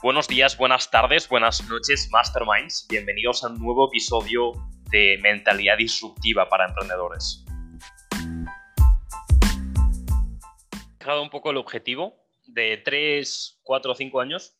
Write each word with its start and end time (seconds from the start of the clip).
Buenos 0.00 0.28
días, 0.28 0.56
buenas 0.56 0.92
tardes, 0.92 1.28
buenas 1.28 1.68
noches, 1.68 2.08
Masterminds. 2.12 2.86
Bienvenidos 2.88 3.42
a 3.42 3.48
un 3.48 3.58
nuevo 3.58 3.88
episodio 3.88 4.52
de 4.92 5.18
Mentalidad 5.20 5.76
Disruptiva 5.76 6.48
para 6.48 6.68
Emprendedores. 6.68 7.44
He 10.72 10.98
dejado 11.00 11.20
un 11.20 11.30
poco 11.30 11.50
el 11.50 11.56
objetivo 11.56 12.14
de 12.46 12.76
3, 12.76 13.58
4 13.64 13.90
o 13.90 13.94
5 13.96 14.20
años 14.20 14.56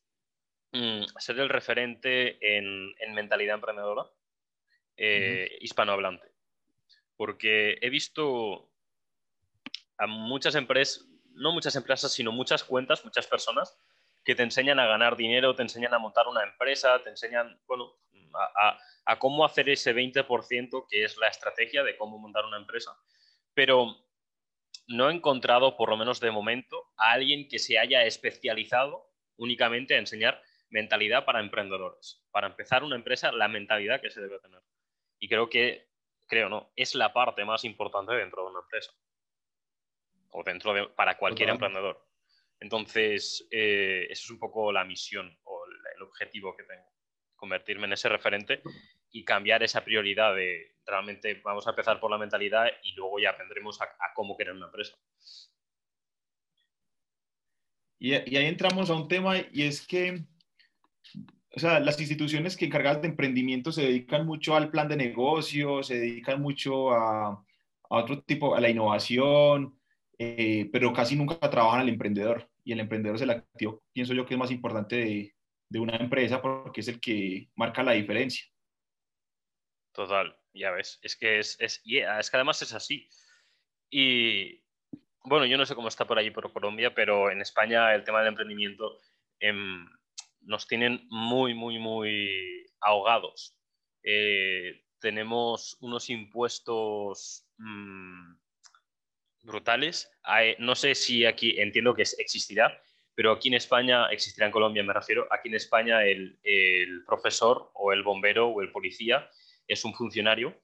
mm, 0.72 1.04
ser 1.18 1.38
el 1.38 1.48
referente 1.48 2.56
en, 2.56 3.14
mentalidad 3.14 3.54
emprendedora 3.54 4.06
eh, 4.96 5.56
hispanohablante. 5.60 6.26
Porque 7.16 7.78
he 7.80 7.90
visto 7.90 8.68
a 9.98 10.08
muchas 10.08 10.56
empresas, 10.56 11.06
no 11.34 11.52
muchas 11.52 11.76
empresas, 11.76 12.12
sino 12.12 12.32
muchas 12.32 12.64
cuentas, 12.64 13.04
muchas 13.04 13.28
personas 13.28 13.78
que 14.24 14.34
te 14.34 14.42
enseñan 14.42 14.78
a 14.78 14.86
ganar 14.86 15.16
dinero, 15.16 15.54
te 15.54 15.62
enseñan 15.62 15.94
a 15.94 15.98
montar 15.98 16.26
una 16.28 16.42
empresa, 16.42 17.02
te 17.02 17.10
enseñan, 17.10 17.60
bueno, 17.66 17.94
a, 18.34 19.18
cómo 19.18 19.44
hacer 19.44 19.68
ese 19.68 19.94
20% 19.94 20.86
que 20.88 21.04
es 21.04 21.16
la 21.16 21.28
estrategia 21.28 21.82
de 21.82 21.96
cómo 21.96 22.18
montar 22.18 22.44
una 22.44 22.58
empresa. 22.58 22.96
Pero 23.54 23.96
no 24.86 25.10
he 25.10 25.14
encontrado, 25.14 25.76
por 25.76 25.88
lo 25.88 25.96
menos 25.96 26.20
de 26.20 26.30
momento, 26.30 26.90
a 26.96 27.12
alguien 27.12 27.48
que 27.48 27.58
se 27.58 27.78
haya 27.78 28.04
especializado 28.04 29.10
únicamente 29.36 29.94
a 29.94 29.98
enseñar 29.98 30.42
mentalidad 30.70 31.24
para 31.24 31.40
emprendedores. 31.40 32.22
Para 32.30 32.48
empezar 32.48 32.84
una 32.84 32.96
empresa, 32.96 33.32
la 33.32 33.48
mentalidad 33.48 34.00
que 34.00 34.10
se 34.10 34.20
debe 34.20 34.38
tener. 34.40 34.60
Y 35.18 35.28
creo 35.28 35.48
que, 35.48 35.88
creo 36.26 36.48
no, 36.48 36.72
es 36.76 36.94
la 36.94 37.12
parte 37.12 37.44
más 37.44 37.64
importante 37.64 38.12
dentro 38.14 38.44
de 38.44 38.50
una 38.50 38.60
empresa. 38.60 38.92
O 40.30 40.42
dentro 40.42 40.74
de, 40.74 40.88
para 40.88 41.16
cualquier 41.16 41.48
emprendedor. 41.48 42.07
Entonces, 42.60 43.46
eh, 43.50 44.06
eso 44.10 44.24
es 44.24 44.30
un 44.30 44.38
poco 44.38 44.72
la 44.72 44.84
misión 44.84 45.36
o 45.44 45.64
el 45.96 46.02
objetivo 46.02 46.56
que 46.56 46.64
tengo, 46.64 46.86
convertirme 47.36 47.86
en 47.86 47.92
ese 47.92 48.08
referente 48.08 48.62
y 49.10 49.24
cambiar 49.24 49.62
esa 49.62 49.84
prioridad 49.84 50.34
de 50.34 50.76
realmente 50.86 51.40
vamos 51.44 51.66
a 51.66 51.70
empezar 51.70 52.00
por 52.00 52.10
la 52.10 52.18
mentalidad 52.18 52.66
y 52.82 52.92
luego 52.92 53.18
ya 53.18 53.32
vendremos 53.32 53.80
a, 53.80 53.88
cómo 54.14 54.36
crear 54.36 54.54
una 54.54 54.66
empresa. 54.66 54.96
Y, 57.98 58.14
ahí 58.14 58.46
entramos 58.46 58.90
a 58.90 58.94
un 58.94 59.08
tema 59.08 59.36
y 59.52 59.62
es 59.64 59.86
que, 59.86 60.22
o 61.54 61.58
sea, 61.58 61.80
las 61.80 62.00
instituciones 62.00 62.56
que 62.56 62.66
encargadas 62.66 63.02
de 63.02 63.08
emprendimiento 63.08 63.72
se 63.72 63.82
dedican 63.82 64.24
mucho 64.24 64.54
al 64.54 64.70
plan 64.70 64.88
de 64.88 64.96
negocio, 64.96 65.82
se 65.82 65.98
dedican 65.98 66.40
mucho 66.40 66.92
a, 66.92 67.28
a 67.30 67.44
otro 67.96 68.22
tipo, 68.22 68.54
a 68.54 68.60
la 68.60 68.70
innovación, 68.70 69.78
eh, 70.18 70.68
pero 70.72 70.92
casi 70.92 71.16
nunca 71.16 71.38
trabajan 71.50 71.80
al 71.80 71.88
emprendedor 71.88 72.47
y 72.68 72.72
el 72.72 72.80
emprendedor 72.80 73.16
es 73.16 73.22
el 73.22 73.30
activo, 73.30 73.82
pienso 73.94 74.12
yo 74.12 74.26
que 74.26 74.34
es 74.34 74.38
más 74.38 74.50
importante 74.50 74.96
de, 74.96 75.34
de 75.70 75.78
una 75.80 75.96
empresa 75.96 76.42
porque 76.42 76.82
es 76.82 76.88
el 76.88 77.00
que 77.00 77.48
marca 77.56 77.82
la 77.82 77.92
diferencia. 77.92 78.44
Total, 79.94 80.38
ya 80.52 80.70
ves, 80.72 80.98
es 81.00 81.16
que 81.16 81.38
es, 81.38 81.58
es, 81.60 81.80
es 81.86 82.30
que 82.30 82.36
además 82.36 82.60
es 82.60 82.74
así. 82.74 83.08
Y 83.90 84.62
bueno, 85.24 85.46
yo 85.46 85.56
no 85.56 85.64
sé 85.64 85.74
cómo 85.74 85.88
está 85.88 86.06
por 86.06 86.18
allí, 86.18 86.30
por 86.30 86.52
Colombia, 86.52 86.94
pero 86.94 87.30
en 87.30 87.40
España 87.40 87.94
el 87.94 88.04
tema 88.04 88.18
del 88.18 88.28
emprendimiento 88.28 89.00
em, 89.40 89.88
nos 90.42 90.66
tienen 90.66 91.06
muy, 91.08 91.54
muy, 91.54 91.78
muy 91.78 92.66
ahogados. 92.82 93.56
Eh, 94.02 94.84
tenemos 95.00 95.78
unos 95.80 96.10
impuestos 96.10 97.48
mm, 97.56 98.34
brutales. 99.48 100.10
no 100.58 100.74
sé 100.74 100.94
si 100.94 101.26
aquí, 101.26 101.60
entiendo 101.60 101.94
que 101.94 102.02
existirá, 102.02 102.80
pero 103.18 103.32
aquí 103.32 103.48
en 103.48 103.54
España, 103.54 104.06
existirá 104.12 104.46
en 104.46 104.52
Colombia 104.52 104.84
me 104.84 104.92
refiero, 104.92 105.26
aquí 105.32 105.48
en 105.48 105.56
España 105.56 106.04
el, 106.04 106.38
profesor 107.04 107.72
o 107.74 107.92
el 107.92 108.04
bombero 108.04 108.46
o 108.46 108.62
el 108.62 108.70
policía 108.70 109.28
es 109.66 109.84
un 109.84 109.92
funcionario 109.92 110.56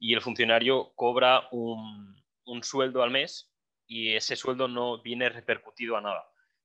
y 0.00 0.12
el 0.14 0.20
funcionario 0.20 0.92
cobra 0.96 1.46
un, 1.52 2.20
sueldo 2.62 3.04
al 3.04 3.12
mes 3.12 3.54
y 3.86 4.16
ese 4.16 4.34
sueldo 4.34 4.66
no 4.66 5.00
viene 5.00 5.28
repercutido 5.28 5.96
a 5.96 6.00
nada. 6.00 6.24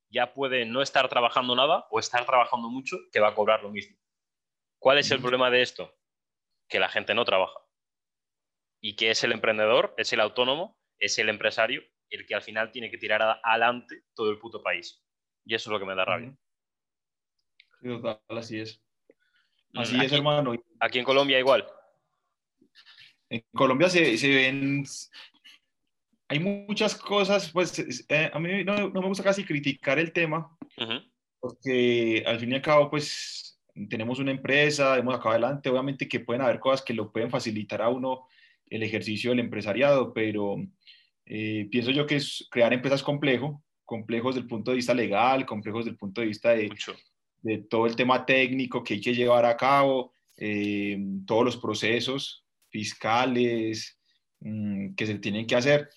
Ya 0.10 0.34
puede 0.34 0.66
no 0.66 0.82
estar 0.82 1.08
trabajando 1.10 1.56
nada 1.56 1.86
o 1.92 2.00
estar 2.00 2.26
trabajando 2.26 2.70
mucho 2.70 2.98
que 3.12 3.20
va 3.20 3.28
a 3.28 3.36
cobrar 3.36 3.62
lo 3.62 3.70
mismo. 3.70 3.96
¿Cuál 4.80 4.98
es 4.98 5.12
el 5.12 5.22
problema 5.22 5.52
de 5.52 5.62
esto? 5.62 5.96
Que 6.68 6.80
la 6.80 6.90
gente 6.90 7.14
no 7.14 7.24
trabaja. 7.24 7.60
Y 8.82 8.96
que 8.96 9.12
es 9.12 9.24
el 9.24 9.32
emprendedor, 9.32 9.94
es 9.98 10.12
el 10.12 10.22
autónomo, 10.22 10.76
es 11.00 11.18
el 11.20 11.30
empresario 11.30 11.84
el 12.10 12.26
que 12.26 12.36
al 12.36 12.42
final 12.42 12.72
tiene 12.72 12.90
que 12.90 12.98
tirar 12.98 13.40
adelante 13.44 14.04
todo 14.14 14.32
el 14.32 14.40
puto 14.40 14.62
país. 14.62 15.02
Y 15.46 15.56
eso 15.56 15.70
es 15.70 15.74
lo 15.74 15.80
que 15.80 15.86
me 15.86 15.96
da 15.96 16.06
rabia. 16.06 16.36
Sí, 17.82 17.88
total, 17.88 18.20
así 18.30 18.60
es. 18.60 18.82
Mm, 19.74 19.80
así 19.80 19.98
es, 20.00 20.12
hermano. 20.12 20.56
Aquí 20.80 21.00
en 21.00 21.06
Colombia 21.06 21.40
igual. 21.40 21.66
En 23.30 23.44
Colombia 23.54 23.90
se, 23.90 24.18
se 24.18 24.30
ven... 24.30 24.84
Hay 26.28 26.40
muchas 26.40 26.96
cosas, 26.96 27.52
pues 27.52 28.04
eh, 28.10 28.32
a 28.34 28.40
mí 28.40 28.64
no, 28.64 28.90
no, 28.90 29.02
me 29.02 29.08
gusta 29.08 29.24
casi 29.24 29.46
criticar 29.46 30.00
el 30.00 30.12
tema, 30.12 30.58
porque 31.40 32.24
al 32.26 32.40
fin 32.40 32.52
y 32.52 32.56
al 32.56 32.64
cabo, 32.64 32.90
pues 32.90 33.62
tenemos 33.90 34.18
una 34.18 34.32
empresa, 34.32 34.98
hemos 34.98 35.14
acá 35.14 35.30
adelante, 35.30 35.70
obviamente 35.70 36.08
que 36.08 36.22
pueden 36.22 36.42
haber 36.42 36.60
cosas 36.60 36.82
que 36.82 36.96
lo 36.96 37.12
pueden 37.12 37.30
facilitar 37.30 37.84
a 37.84 37.90
uno 37.90 38.28
el 38.68 38.82
ejercicio 38.82 39.30
del 39.30 39.42
empresariado, 39.42 40.16
pero 40.16 40.58
eh, 41.26 41.68
pienso 41.72 41.92
yo 41.92 42.06
que 42.06 42.18
es 42.18 42.48
crear 42.50 42.74
empresas 42.74 43.02
complejo, 43.02 43.64
complejos 43.84 44.36
desde 44.36 44.44
el 44.44 44.50
punto 44.50 44.72
de 44.72 44.78
vista 44.78 44.94
legal, 44.94 45.46
complejos 45.46 45.86
desde 45.86 45.92
el 45.92 45.98
punto 45.98 46.22
de 46.22 46.28
vista 46.28 46.52
de, 46.52 46.72
de 47.42 47.58
todo 47.60 47.86
el 47.88 47.96
tema 47.96 48.26
técnico 48.26 48.84
que 48.84 48.96
hay 48.96 49.02
que 49.02 49.16
llevar 49.16 49.46
a 49.46 49.58
cabo, 49.58 50.14
eh, 50.38 50.98
todos 51.26 51.46
los 51.46 51.58
procesos 51.58 52.44
fiscales 52.70 53.98
mm, 54.40 54.96
que 54.96 55.06
se 55.06 55.20
tienen 55.20 55.48
que 55.48 55.56
hacer. 55.56 55.90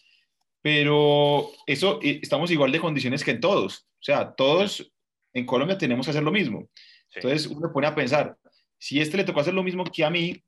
Pero 0.62 1.50
eso, 1.66 2.00
eh, 2.02 2.20
estamos 2.22 2.50
igual 2.50 2.72
de 2.72 2.80
condiciones 2.80 3.24
que 3.24 3.32
en 3.32 3.40
todos. 3.40 3.86
O 4.00 4.02
sea, 4.02 4.32
todos 4.34 4.92
en 5.32 5.46
Colombia 5.46 5.78
tenemos 5.78 6.06
que 6.06 6.10
hacer 6.10 6.22
lo 6.22 6.32
mismo. 6.32 6.68
Entonces 7.14 7.46
uno 7.46 7.72
pone 7.72 7.86
a 7.86 7.94
pensar, 7.94 8.36
si 8.78 9.00
este 9.00 9.16
le 9.16 9.24
tocó 9.24 9.40
hacer 9.40 9.54
lo 9.54 9.62
mismo 9.62 9.84
que 9.84 10.04
a 10.04 10.10
mí, 10.10 10.42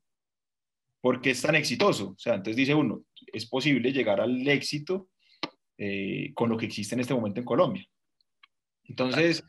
¿por 1.01 1.21
qué 1.21 1.31
es 1.31 1.41
tan 1.41 1.55
exitoso? 1.55 2.09
O 2.09 2.19
sea, 2.19 2.35
entonces 2.35 2.55
dice 2.55 2.75
uno, 2.75 3.03
es 3.33 3.45
posible 3.45 3.91
llegar 3.91 4.21
al 4.21 4.47
éxito 4.47 5.09
eh, 5.77 6.31
con 6.33 6.49
lo 6.49 6.57
que 6.57 6.67
existe 6.67 6.95
en 6.95 7.01
este 7.01 7.13
momento 7.13 7.39
en 7.39 7.45
Colombia. 7.45 7.85
Entonces, 8.83 9.43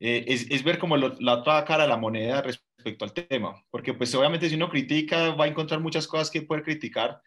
eh, 0.00 0.24
es, 0.28 0.62
ver 0.62 0.78
como 0.78 0.96
la 0.96 1.34
otra 1.34 1.64
cara 1.64 1.84
de 1.84 1.88
la 1.88 1.96
moneda 1.96 2.42
respecto 2.42 3.04
al 3.04 3.12
tema, 3.12 3.64
porque 3.70 3.94
pues 3.94 4.14
obviamente 4.14 4.48
si 4.48 4.54
uno 4.54 4.68
critica 4.68 5.34
va 5.34 5.46
a 5.46 5.48
encontrar 5.48 5.80
muchas 5.80 6.06
cosas 6.06 6.30
que 6.30 6.42
puede 6.42 6.62
criticar, 6.62 7.20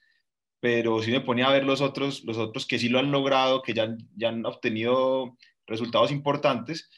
pero 0.59 1.01
si 1.01 1.11
me 1.11 1.21
pone 1.21 1.43
a 1.43 1.49
ver 1.49 1.65
los 1.65 1.81
otros, 1.81 2.23
los 2.23 2.37
otros 2.37 2.67
que 2.67 2.79
sí 2.79 2.87
lo 2.87 2.99
han 2.99 3.11
logrado, 3.11 3.61
que 3.61 3.73
ya, 3.73 3.95
ya 4.15 4.29
han 4.29 4.45
obtenido 4.45 5.35
resultados 5.65 6.11
importantes, 6.11 6.89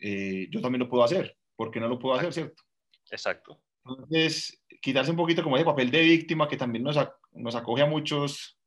eh, 0.00 0.48
yo 0.50 0.60
también 0.60 0.80
lo 0.80 0.88
puedo 0.88 1.02
hacer. 1.02 1.36
¿Por 1.56 1.70
qué 1.70 1.80
no 1.80 1.88
lo 1.88 1.98
puedo 1.98 2.14
hacer, 2.14 2.32
cierto? 2.32 2.62
Exacto. 3.10 3.60
Entonces, 3.88 4.62
quitarse 4.80 5.10
un 5.10 5.16
poquito 5.16 5.42
como 5.42 5.56
ese 5.56 5.64
papel 5.64 5.90
de 5.90 6.02
víctima 6.02 6.48
que 6.48 6.56
también 6.56 6.84
nos, 6.84 6.96
nos 7.32 7.54
acoge 7.54 7.82
a 7.82 7.86
muchos 7.86 8.58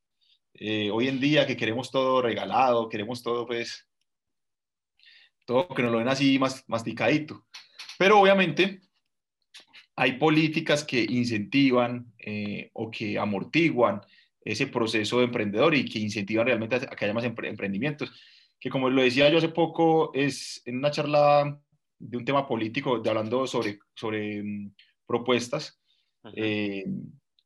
eh, 0.54 0.90
hoy 0.92 1.08
en 1.08 1.20
día, 1.20 1.46
que 1.46 1.56
queremos 1.56 1.92
todo 1.92 2.22
regalado, 2.22 2.90
queremos 2.90 3.22
todo, 3.24 3.46
pues, 3.46 3.88
todo 5.46 5.68
que 5.70 5.84
nos 5.84 5.92
lo 5.92 6.00
den 6.00 6.08
así 6.08 6.40
más 6.40 6.64
masticadito. 6.68 7.46
Pero 7.98 8.20
obviamente 8.20 8.82
hay 9.96 10.14
políticas 10.14 10.84
que 10.84 11.06
incentivan 11.08 12.14
eh, 12.20 12.72
o 12.74 12.90
que 12.90 13.20
amortiguan 13.20 14.02
ese 14.44 14.68
proceso 14.68 15.20
de 15.20 15.26
emprendedor 15.26 15.76
y 15.76 15.86
que 15.86 16.00
incentivan 16.00 16.48
realmente 16.48 16.76
a 16.76 16.80
que 16.80 17.06
haya 17.06 17.14
más 17.14 17.26
emprendimientos. 17.26 18.12
Que 18.60 18.70
como 18.70 18.90
lo 18.90 19.02
decía 19.02 19.30
yo 19.30 19.38
hace 19.38 19.50
poco, 19.50 20.12
es 20.14 20.62
en 20.66 20.78
una 20.78 20.92
charla 20.92 21.60
de 22.00 22.18
un 22.18 22.26
tema 22.26 22.48
político, 22.48 23.00
de 23.00 23.10
hablando 23.10 23.46
sobre, 23.46 23.80
sobre 23.94 24.44
propuestas, 25.12 25.82
eh, 26.36 26.86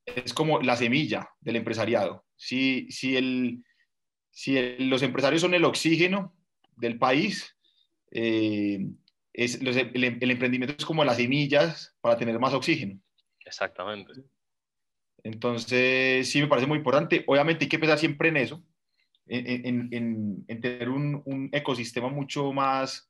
es 0.06 0.34
como 0.34 0.62
la 0.62 0.76
semilla 0.76 1.30
del 1.42 1.56
empresariado. 1.58 2.26
Si, 2.36 2.88
si, 2.92 3.18
el, 3.18 3.64
si 4.30 4.78
los 4.80 5.02
empresarios 5.02 5.42
son 5.42 5.54
el 5.54 5.66
oxígeno 5.66 6.36
del 6.78 7.00
país, 7.00 7.58
eh, 8.12 8.86
es, 9.34 9.60
el, 9.62 10.04
el, 10.04 10.32
emprendimiento 10.32 10.76
es 10.78 10.86
como 10.86 11.04
las 11.04 11.18
semillas 11.18 11.96
para 12.02 12.18
tener 12.18 12.38
más 12.40 12.54
oxígeno. 12.54 13.00
Exactamente. 13.44 14.14
Entonces, 15.24 16.30
sí 16.30 16.40
me 16.40 16.48
parece 16.48 16.68
muy 16.68 16.78
importante. 16.78 17.24
Obviamente 17.26 17.66
hay 17.66 17.70
que 17.70 17.80
pensar 17.80 17.98
siempre 17.98 18.30
en 18.30 18.38
eso, 18.38 18.64
en, 19.26 19.90
en, 19.92 20.46
en 20.48 20.62
tener 20.62 20.90
un, 20.90 21.24
un, 21.26 21.50
ecosistema 21.52 22.10
mucho 22.10 22.54
más 22.54 23.10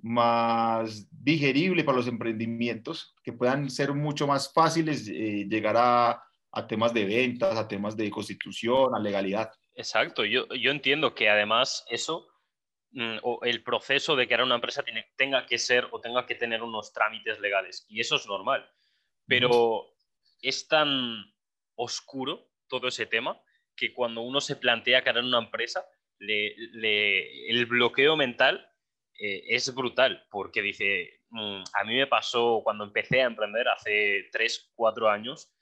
más 0.00 1.08
digerible 1.10 1.84
para 1.84 1.98
los 1.98 2.06
emprendimientos, 2.06 3.14
que 3.22 3.32
puedan 3.32 3.68
ser 3.70 3.92
mucho 3.92 4.26
más 4.26 4.52
fáciles 4.52 5.08
eh, 5.08 5.46
llegar 5.48 5.76
a, 5.76 6.22
a, 6.52 6.66
temas 6.66 6.94
de 6.94 7.04
ventas, 7.04 7.56
a 7.56 7.66
temas 7.66 7.96
de 7.96 8.10
constitución, 8.10 8.94
a 8.94 9.00
legalidad. 9.00 9.50
Exacto, 9.74 10.24
yo, 10.24 10.46
yo 10.54 10.70
entiendo 10.70 11.14
que 11.14 11.28
además 11.28 11.84
eso 11.88 12.28
mm, 12.92 13.18
o 13.22 13.40
el 13.42 13.62
proceso 13.62 14.16
de 14.16 14.26
crear 14.26 14.42
una 14.42 14.56
empresa 14.56 14.84
tenga 15.16 15.46
que 15.46 15.58
ser 15.58 15.88
o 15.90 16.00
tenga 16.00 16.26
que 16.26 16.34
tener 16.34 16.62
unos 16.62 16.92
trámites 16.92 17.40
legales. 17.40 17.84
Y 17.88 18.00
eso 18.00 18.16
es 18.16 18.26
normal. 18.26 18.68
Pero 19.26 19.86
es 20.40 20.68
tan 20.68 21.24
oscuro 21.74 22.50
todo 22.68 22.88
ese 22.88 23.06
tema 23.06 23.40
que 23.76 23.92
cuando 23.92 24.22
uno 24.22 24.40
se 24.40 24.56
plantea 24.56 25.02
crear 25.02 25.22
una 25.22 25.38
empresa, 25.38 25.84
el 26.18 27.66
bloqueo 27.66 28.16
mental 28.16 28.67
eh, 29.18 29.44
es 29.48 29.74
brutal, 29.74 30.26
porque 30.30 30.62
dice, 30.62 31.20
mm, 31.30 31.62
a 31.74 31.84
mí 31.84 31.94
me 31.96 32.06
pasó 32.06 32.60
cuando 32.62 32.84
empecé 32.84 33.22
a 33.22 33.26
emprender 33.26 33.68
hace 33.68 34.28
3, 34.32 34.72
4 34.74 35.10
años, 35.10 35.52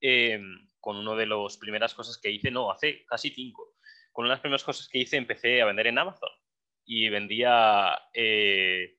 eh, 0.00 0.40
con 0.80 0.96
una 0.96 1.14
de 1.14 1.26
las 1.26 1.56
primeras 1.56 1.94
cosas 1.94 2.18
que 2.18 2.30
hice, 2.30 2.50
no, 2.50 2.70
hace 2.70 3.04
casi 3.06 3.30
5, 3.30 3.74
con 4.12 4.24
una 4.24 4.32
de 4.32 4.36
las 4.36 4.42
primeras 4.42 4.64
cosas 4.64 4.88
que 4.88 4.98
hice 4.98 5.16
empecé 5.16 5.62
a 5.62 5.66
vender 5.66 5.86
en 5.86 5.98
Amazon 5.98 6.30
y 6.84 7.08
vendía, 7.08 7.98
eh, 8.12 8.96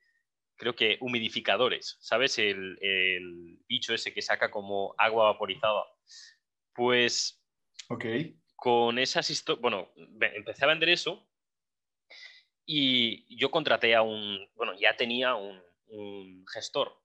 creo 0.56 0.76
que 0.76 0.98
humidificadores, 1.02 1.98
¿sabes? 2.00 2.40
El, 2.40 2.78
el 2.82 3.60
bicho 3.68 3.94
ese 3.94 4.14
que 4.14 4.22
saca 4.22 4.50
como 4.50 4.96
agua 4.98 5.26
vaporizada. 5.26 5.84
Pues... 6.74 7.42
Ok 7.90 8.06
con 8.56 8.98
esas 8.98 9.30
historias, 9.30 9.62
bueno, 9.62 9.92
empecé 10.20 10.66
a 10.66 10.70
vender 10.70 10.90
eso 10.90 11.30
y 12.66 13.38
yo 13.38 13.52
contraté 13.52 13.96
a 13.96 14.02
un, 14.02 14.48
bueno, 14.56 14.74
ya 14.80 14.96
tenía 14.96 15.36
un, 15.36 15.64
gestor. 16.52 17.00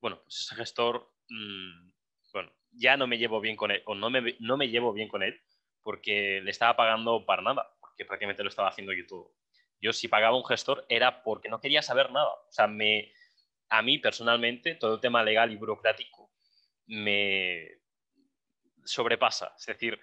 Bueno, 0.00 0.20
pues 0.22 0.40
ese 0.40 0.54
gestor, 0.54 1.12
mm, 1.28 1.90
bueno, 2.32 2.52
ya 2.72 2.96
no 2.96 3.06
me 3.06 3.18
llevo 3.18 3.40
bien 3.40 3.56
con 3.56 3.70
él, 3.70 3.82
o 3.86 3.94
no 3.94 4.08
me, 4.08 4.36
no 4.38 4.56
me 4.56 4.68
llevo 4.68 4.92
bien 4.92 5.08
con 5.08 5.22
él, 5.22 5.40
porque 5.82 6.40
le 6.42 6.50
estaba 6.50 6.76
pagando 6.76 7.26
para 7.26 7.42
nada, 7.42 7.74
porque 7.80 8.04
prácticamente 8.04 8.42
lo 8.42 8.48
estaba 8.48 8.68
haciendo 8.68 8.92
yo 8.92 9.06
todo. 9.06 9.34
Yo 9.80 9.92
si 9.92 10.08
pagaba 10.08 10.36
un 10.36 10.44
gestor 10.44 10.86
era 10.88 11.22
porque 11.22 11.48
no 11.48 11.60
quería 11.60 11.82
saber 11.82 12.10
nada. 12.12 12.28
O 12.28 12.52
sea, 12.52 12.66
me, 12.66 13.12
a 13.70 13.82
mí 13.82 13.98
personalmente 13.98 14.74
todo 14.74 14.94
el 14.94 15.00
tema 15.00 15.22
legal 15.22 15.50
y 15.52 15.56
burocrático 15.56 16.30
me 16.86 17.78
sobrepasa. 18.84 19.54
Es 19.58 19.66
decir, 19.66 19.98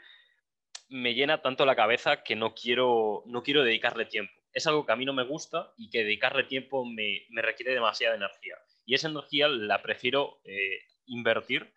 me 0.90 1.14
llena 1.14 1.42
tanto 1.42 1.66
la 1.66 1.76
cabeza 1.76 2.24
que 2.24 2.36
no 2.36 2.56
quiero, 2.56 3.24
no 3.28 3.44
quiero 3.44 3.64
dedicarle 3.64 4.06
tiempo. 4.06 4.34
Es 4.58 4.66
algo 4.66 4.86
que 4.86 4.92
a 4.92 4.96
mí 4.96 5.06
no 5.06 5.14
me 5.14 5.24
gusta 5.24 5.72
y 5.78 5.88
que 5.90 6.00
dedicarle 6.00 6.44
tiempo 6.44 6.84
me, 6.84 7.28
requiere 7.30 7.74
demasiada 7.74 8.16
energía. 8.16 8.56
Y 8.86 8.96
esa 8.96 9.08
energía 9.08 9.48
la 9.48 9.84
prefiero 9.84 10.42
eh, 10.46 10.80
invertir 11.06 11.72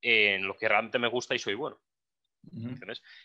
en 0.00 0.46
lo 0.46 0.56
que 0.56 0.66
realmente 0.66 0.98
me 0.98 1.08
gusta 1.08 1.34
y 1.34 1.38
soy 1.38 1.54
bueno. 1.54 1.78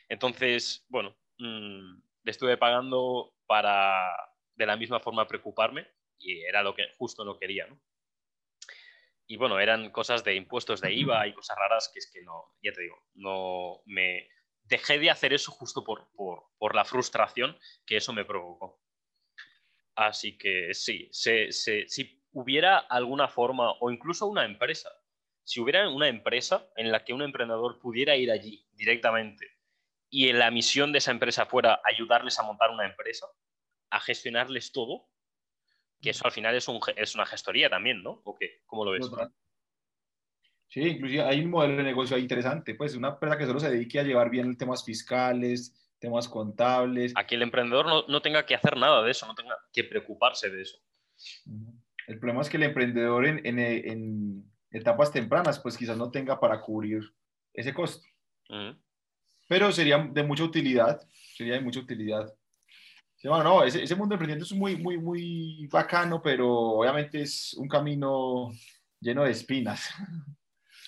Entonces, 0.09 0.85
bueno, 0.89 1.15
mm, 1.37 2.01
le 2.23 2.31
estuve 2.31 2.57
pagando 2.57 3.33
para 3.45 4.11
de 4.55 4.65
la 4.65 4.75
misma 4.75 4.99
forma 4.99 5.25
preocuparme 5.25 5.87
y 6.19 6.41
era 6.41 6.61
lo 6.61 6.75
que 6.75 6.89
justo 6.97 7.23
no 7.23 7.39
quería. 7.39 7.65
Y 9.25 9.37
bueno, 9.37 9.59
eran 9.59 9.89
cosas 9.91 10.25
de 10.25 10.35
impuestos 10.35 10.81
de 10.81 10.93
IVA 10.93 11.27
y 11.27 11.33
cosas 11.33 11.57
raras 11.57 11.89
que 11.93 11.99
es 11.99 12.11
que 12.11 12.21
no, 12.23 12.55
ya 12.61 12.73
te 12.73 12.81
digo, 12.81 13.01
no 13.13 13.81
me, 13.85 14.27
dejé 14.67 14.99
de 14.99 15.09
hacer 15.09 15.33
eso 15.33 15.51
justo 15.51 15.83
por, 15.83 16.09
por, 16.13 16.75
la 16.75 16.85
frustración 16.85 17.57
que 17.85 17.97
eso 17.97 18.13
me 18.13 18.25
provocó. 18.25 18.79
Así 19.97 20.37
que 20.37 20.75
sí, 20.75 21.09
si 21.11 22.23
hubiera 22.31 22.77
alguna 22.77 23.27
forma, 23.27 23.71
o 23.79 23.89
incluso 23.89 24.27
una 24.27 24.45
empresa, 24.45 24.91
si 25.43 25.59
hubiera 25.59 25.89
una 25.89 26.07
empresa 26.07 26.69
en 26.75 26.91
la 26.91 27.03
que 27.03 27.13
un 27.13 27.23
emprendedor 27.23 27.79
pudiera 27.79 28.15
ir 28.15 28.29
allí 28.29 28.67
directamente 28.73 29.47
y 30.11 30.31
la 30.33 30.51
misión 30.51 30.91
de 30.91 30.99
esa 30.99 31.09
empresa 31.09 31.47
fuera 31.47 31.81
ayudarles 31.83 32.37
a 32.37 32.43
montar 32.43 32.69
una 32.69 32.85
empresa, 32.85 33.25
a 33.89 33.99
gestionarles 33.99 34.71
todo, 34.71 35.09
que 35.99 36.11
eso 36.11 36.25
al 36.25 36.31
final 36.31 36.55
es, 36.55 36.67
un, 36.67 36.79
es 36.95 37.15
una 37.15 37.25
gestoría 37.25 37.67
también, 37.67 38.03
¿no? 38.03 38.21
¿O 38.23 38.35
qué? 38.35 38.61
¿Cómo 38.67 38.85
lo 38.85 38.91
ves? 38.91 39.09
Sí, 40.67 40.81
inclusive 40.81 41.23
hay 41.23 41.39
un 41.39 41.49
modelo 41.49 41.77
de 41.77 41.83
negocio 41.83 42.19
interesante, 42.19 42.75
pues 42.75 42.95
una 42.95 43.09
empresa 43.09 43.35
que 43.35 43.47
solo 43.47 43.59
se 43.59 43.71
dedique 43.71 43.99
a 43.99 44.03
llevar 44.03 44.29
bien 44.29 44.55
temas 44.57 44.85
fiscales, 44.85 45.86
temas 45.99 46.27
contables. 46.27 47.13
Aquí 47.15 47.35
el 47.35 47.41
emprendedor 47.41 47.85
no, 47.85 48.07
no, 48.07 48.21
tenga 48.21 48.45
que 48.45 48.55
hacer 48.55 48.77
nada 48.77 49.03
de 49.03 49.11
eso, 49.11 49.25
no 49.25 49.35
tenga 49.35 49.57
que 49.71 49.83
preocuparse 49.83 50.49
de 50.49 50.61
eso. 50.61 50.77
El 52.07 52.19
problema 52.19 52.41
es 52.41 52.49
que 52.49 52.57
el 52.57 52.63
emprendedor 52.63 53.25
en, 53.25 53.45
en, 53.45 53.59
en 53.59 54.51
etapas 54.71 55.11
tempranas, 55.11 55.59
pues 55.59 55.77
quizás 55.77 55.97
no 55.97 56.11
tenga 56.11 56.39
para 56.39 56.61
cubrir 56.61 57.01
ese 57.53 57.73
costo. 57.73 58.07
Pero 59.47 59.71
sería 59.71 59.97
de 59.97 60.23
mucha 60.23 60.43
utilidad, 60.43 61.01
sería 61.35 61.55
de 61.55 61.61
mucha 61.61 61.79
utilidad. 61.79 62.33
bueno, 63.23 63.43
no, 63.43 63.63
ese, 63.63 63.83
ese 63.83 63.95
mundo 63.95 64.15
emprendimiento 64.15 64.45
es 64.45 64.57
muy, 64.57 64.75
muy, 64.75 64.97
muy 64.97 65.67
bacano, 65.67 66.21
pero 66.21 66.49
obviamente 66.49 67.21
es 67.21 67.53
un 67.53 67.67
camino 67.67 68.51
lleno 68.99 69.23
de 69.23 69.31
espinas. 69.31 69.89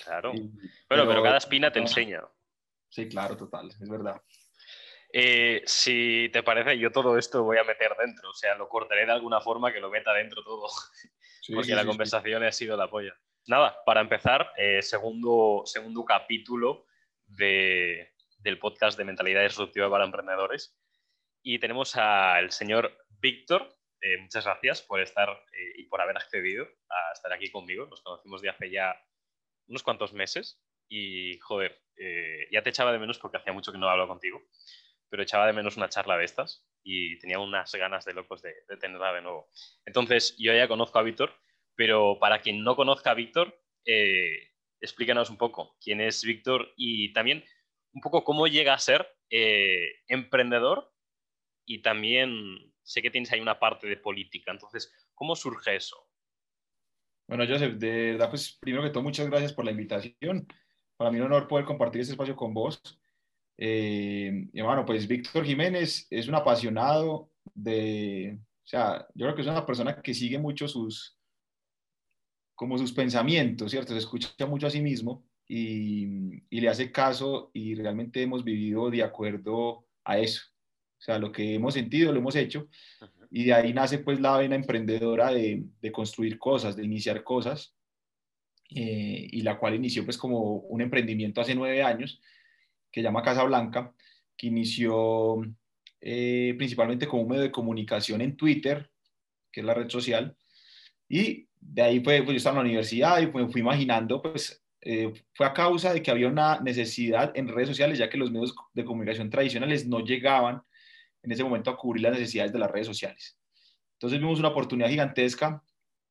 Claro. 0.03 0.31
bueno, 0.89 1.07
pero, 1.07 1.23
cada 1.23 1.37
espina 1.37 1.71
te 1.71 1.79
enseña. 1.79 2.21
Sí, 2.89 3.07
claro, 3.07 3.37
total, 3.37 3.69
es 3.69 3.89
verdad. 3.89 4.21
Eh, 5.11 5.63
si 5.65 6.29
te 6.31 6.43
parece, 6.43 6.77
yo 6.77 6.91
todo 6.91 7.17
esto 7.17 7.43
voy 7.43 7.57
a 7.57 7.63
meter 7.63 7.95
dentro, 7.99 8.29
o 8.29 8.33
sea, 8.33 8.55
lo 8.55 8.69
cortaré 8.69 9.05
de 9.05 9.11
alguna 9.11 9.41
forma 9.41 9.73
que 9.73 9.79
lo 9.79 9.89
meta 9.89 10.13
dentro 10.13 10.43
todo, 10.43 10.67
porque 11.53 11.75
la 11.75 11.85
conversación 11.85 12.43
ha 12.43 12.51
sido 12.51 12.77
la 12.77 12.89
polla. 12.89 13.17
Nada, 13.47 13.83
para 13.85 14.01
empezar, 14.01 14.53
eh, 14.57 14.81
segundo, 14.81 15.63
segundo 15.65 16.05
capítulo 16.05 16.85
de, 17.25 18.13
del 18.37 18.59
podcast 18.59 18.97
de 18.97 19.05
Mentalidad 19.05 19.41
Disruptiva 19.43 19.89
para 19.89 20.05
Emprendedores. 20.05 20.77
Y 21.41 21.57
tenemos 21.57 21.95
al 21.95 22.51
señor 22.51 22.95
Víctor. 23.07 23.75
Eh, 24.01 24.17
muchas 24.19 24.45
gracias 24.45 24.81
por 24.81 25.01
estar 25.01 25.29
y 25.75 25.85
por 25.85 26.01
haber 26.01 26.17
accedido 26.17 26.65
a 26.89 27.13
estar 27.13 27.33
aquí 27.33 27.49
conmigo. 27.49 27.87
Nos 27.87 28.01
conocimos 28.01 28.41
de 28.41 28.49
hace 28.49 28.69
ya 28.69 28.95
unos 29.67 29.83
cuantos 29.83 30.13
meses 30.13 30.61
y, 30.89 31.37
joder, 31.39 31.81
eh, 31.95 32.47
ya 32.51 32.63
te 32.63 32.71
echaba 32.71 32.91
de 32.91 32.99
menos 32.99 33.19
porque 33.19 33.37
hacía 33.37 33.53
mucho 33.53 33.71
que 33.71 33.77
no 33.77 33.89
hablo 33.89 34.07
contigo, 34.07 34.41
pero 35.09 35.23
echaba 35.23 35.47
de 35.47 35.53
menos 35.53 35.77
una 35.77 35.89
charla 35.89 36.17
de 36.17 36.25
estas 36.25 36.65
y 36.83 37.17
tenía 37.19 37.39
unas 37.39 37.73
ganas 37.75 38.05
de 38.05 38.13
locos 38.13 38.41
de, 38.41 38.53
tenerla 38.79 39.13
de 39.13 39.21
nuevo. 39.21 39.49
Entonces, 39.85 40.35
yo 40.37 40.53
ya 40.53 40.67
conozco 40.67 40.99
a 40.99 41.03
Víctor, 41.03 41.33
pero 41.75 42.17
para 42.19 42.41
quien 42.41 42.63
no 42.63 42.75
conozca 42.75 43.11
a 43.11 43.15
Víctor, 43.15 43.59
eh, 43.85 44.51
explícanos 44.79 45.29
un 45.29 45.37
poco 45.37 45.77
quién 45.81 46.01
es 46.01 46.23
Víctor 46.23 46.73
y 46.77 47.11
también 47.13 47.43
un 47.93 48.01
poco 48.01 48.23
cómo 48.23 48.47
llega 48.47 48.73
a 48.73 48.79
ser 48.79 49.07
eh, 49.29 50.01
emprendedor 50.07 50.93
y 51.65 51.81
también 51.81 52.73
sé 52.83 53.01
que 53.01 53.11
tienes 53.11 53.31
ahí 53.31 53.39
una 53.39 53.59
parte 53.59 53.87
de 53.87 53.97
política. 53.97 54.51
Entonces, 54.51 54.91
¿cómo 55.13 55.35
surge 55.35 55.75
eso? 55.75 56.07
Bueno, 57.27 57.45
Joseph, 57.47 57.75
de 57.75 58.13
verdad, 58.13 58.29
pues 58.29 58.57
primero 58.59 58.83
que 58.83 58.89
todo, 58.89 59.03
muchas 59.03 59.29
gracias 59.29 59.53
por 59.53 59.63
la 59.63 59.71
invitación. 59.71 60.47
Para 60.97 61.11
mí 61.11 61.17
es 61.17 61.21
un 61.21 61.31
honor 61.31 61.47
poder 61.47 61.65
compartir 61.65 62.01
este 62.01 62.13
espacio 62.13 62.35
con 62.35 62.53
vos. 62.53 62.81
Eh, 63.61 64.47
y 64.53 64.61
bueno, 64.61 64.85
pues 64.85 65.05
Víctor 65.05 65.43
Jiménez 65.43 66.07
es 66.09 66.29
un 66.29 66.35
apasionado 66.35 67.29
de, 67.53 68.39
o 68.39 68.67
sea, 68.67 69.05
yo 69.13 69.25
creo 69.25 69.35
que 69.35 69.41
es 69.41 69.47
una 69.47 69.65
persona 69.65 70.01
que 70.01 70.13
sigue 70.13 70.39
mucho 70.39 70.65
sus, 70.65 71.17
como 72.55 72.77
sus 72.77 72.93
pensamientos, 72.93 73.69
¿cierto? 73.69 73.91
Se 73.91 73.99
escucha 73.99 74.45
mucho 74.47 74.67
a 74.67 74.69
sí 74.69 74.81
mismo 74.81 75.25
y, 75.45 76.41
y 76.49 76.61
le 76.61 76.69
hace 76.69 76.89
caso 76.89 77.51
y 77.53 77.75
realmente 77.75 78.21
hemos 78.21 78.45
vivido 78.45 78.89
de 78.89 79.03
acuerdo 79.03 79.85
a 80.05 80.19
eso. 80.19 80.41
O 80.97 81.01
sea, 81.01 81.19
lo 81.19 81.29
que 81.29 81.55
hemos 81.55 81.73
sentido, 81.73 82.13
lo 82.13 82.19
hemos 82.19 82.37
hecho 82.37 82.69
y 83.29 83.43
de 83.43 83.53
ahí 83.53 83.73
nace 83.73 83.99
pues 83.99 84.21
la 84.21 84.37
vena 84.37 84.55
emprendedora 84.55 85.33
de, 85.33 85.65
de 85.81 85.91
construir 85.91 86.39
cosas, 86.39 86.77
de 86.77 86.85
iniciar 86.85 87.25
cosas, 87.25 87.75
eh, 88.69 89.27
y 89.31 89.41
la 89.41 89.57
cual 89.59 89.75
inició 89.75 90.05
pues 90.05 90.17
como 90.17 90.59
un 90.59 90.81
emprendimiento 90.81 91.41
hace 91.41 91.55
nueve 91.55 91.83
años, 91.83 92.21
que 92.91 93.01
llama 93.01 93.23
Casa 93.23 93.43
Blanca, 93.43 93.93
que 94.35 94.47
inició 94.47 95.41
eh, 96.01 96.55
principalmente 96.57 97.07
como 97.07 97.23
un 97.23 97.29
medio 97.29 97.43
de 97.43 97.51
comunicación 97.51 98.21
en 98.21 98.37
Twitter, 98.37 98.89
que 99.51 99.61
es 99.61 99.65
la 99.65 99.73
red 99.73 99.89
social, 99.89 100.35
y 101.07 101.47
de 101.59 101.81
ahí 101.81 101.99
fue, 102.03 102.21
pues 102.23 102.29
yo 102.33 102.37
estaba 102.37 102.53
en 102.53 102.63
la 102.63 102.69
universidad 102.69 103.19
y 103.21 103.27
me 103.27 103.49
fui 103.49 103.61
imaginando, 103.61 104.21
pues 104.21 104.63
eh, 104.81 105.11
fue 105.33 105.45
a 105.45 105.53
causa 105.53 105.93
de 105.93 106.01
que 106.01 106.11
había 106.11 106.27
una 106.27 106.59
necesidad 106.61 107.31
en 107.35 107.47
redes 107.47 107.69
sociales, 107.69 107.97
ya 107.97 108.09
que 108.09 108.17
los 108.17 108.31
medios 108.31 108.55
de 108.73 108.85
comunicación 108.85 109.29
tradicionales 109.29 109.85
no 109.87 109.99
llegaban 109.99 110.61
en 111.21 111.31
ese 111.31 111.43
momento 111.43 111.69
a 111.69 111.77
cubrir 111.77 112.03
las 112.03 112.13
necesidades 112.13 112.53
de 112.53 112.59
las 112.59 112.71
redes 112.71 112.87
sociales. 112.87 113.37
Entonces 113.93 114.19
vimos 114.19 114.39
una 114.39 114.49
oportunidad 114.49 114.89
gigantesca, 114.89 115.61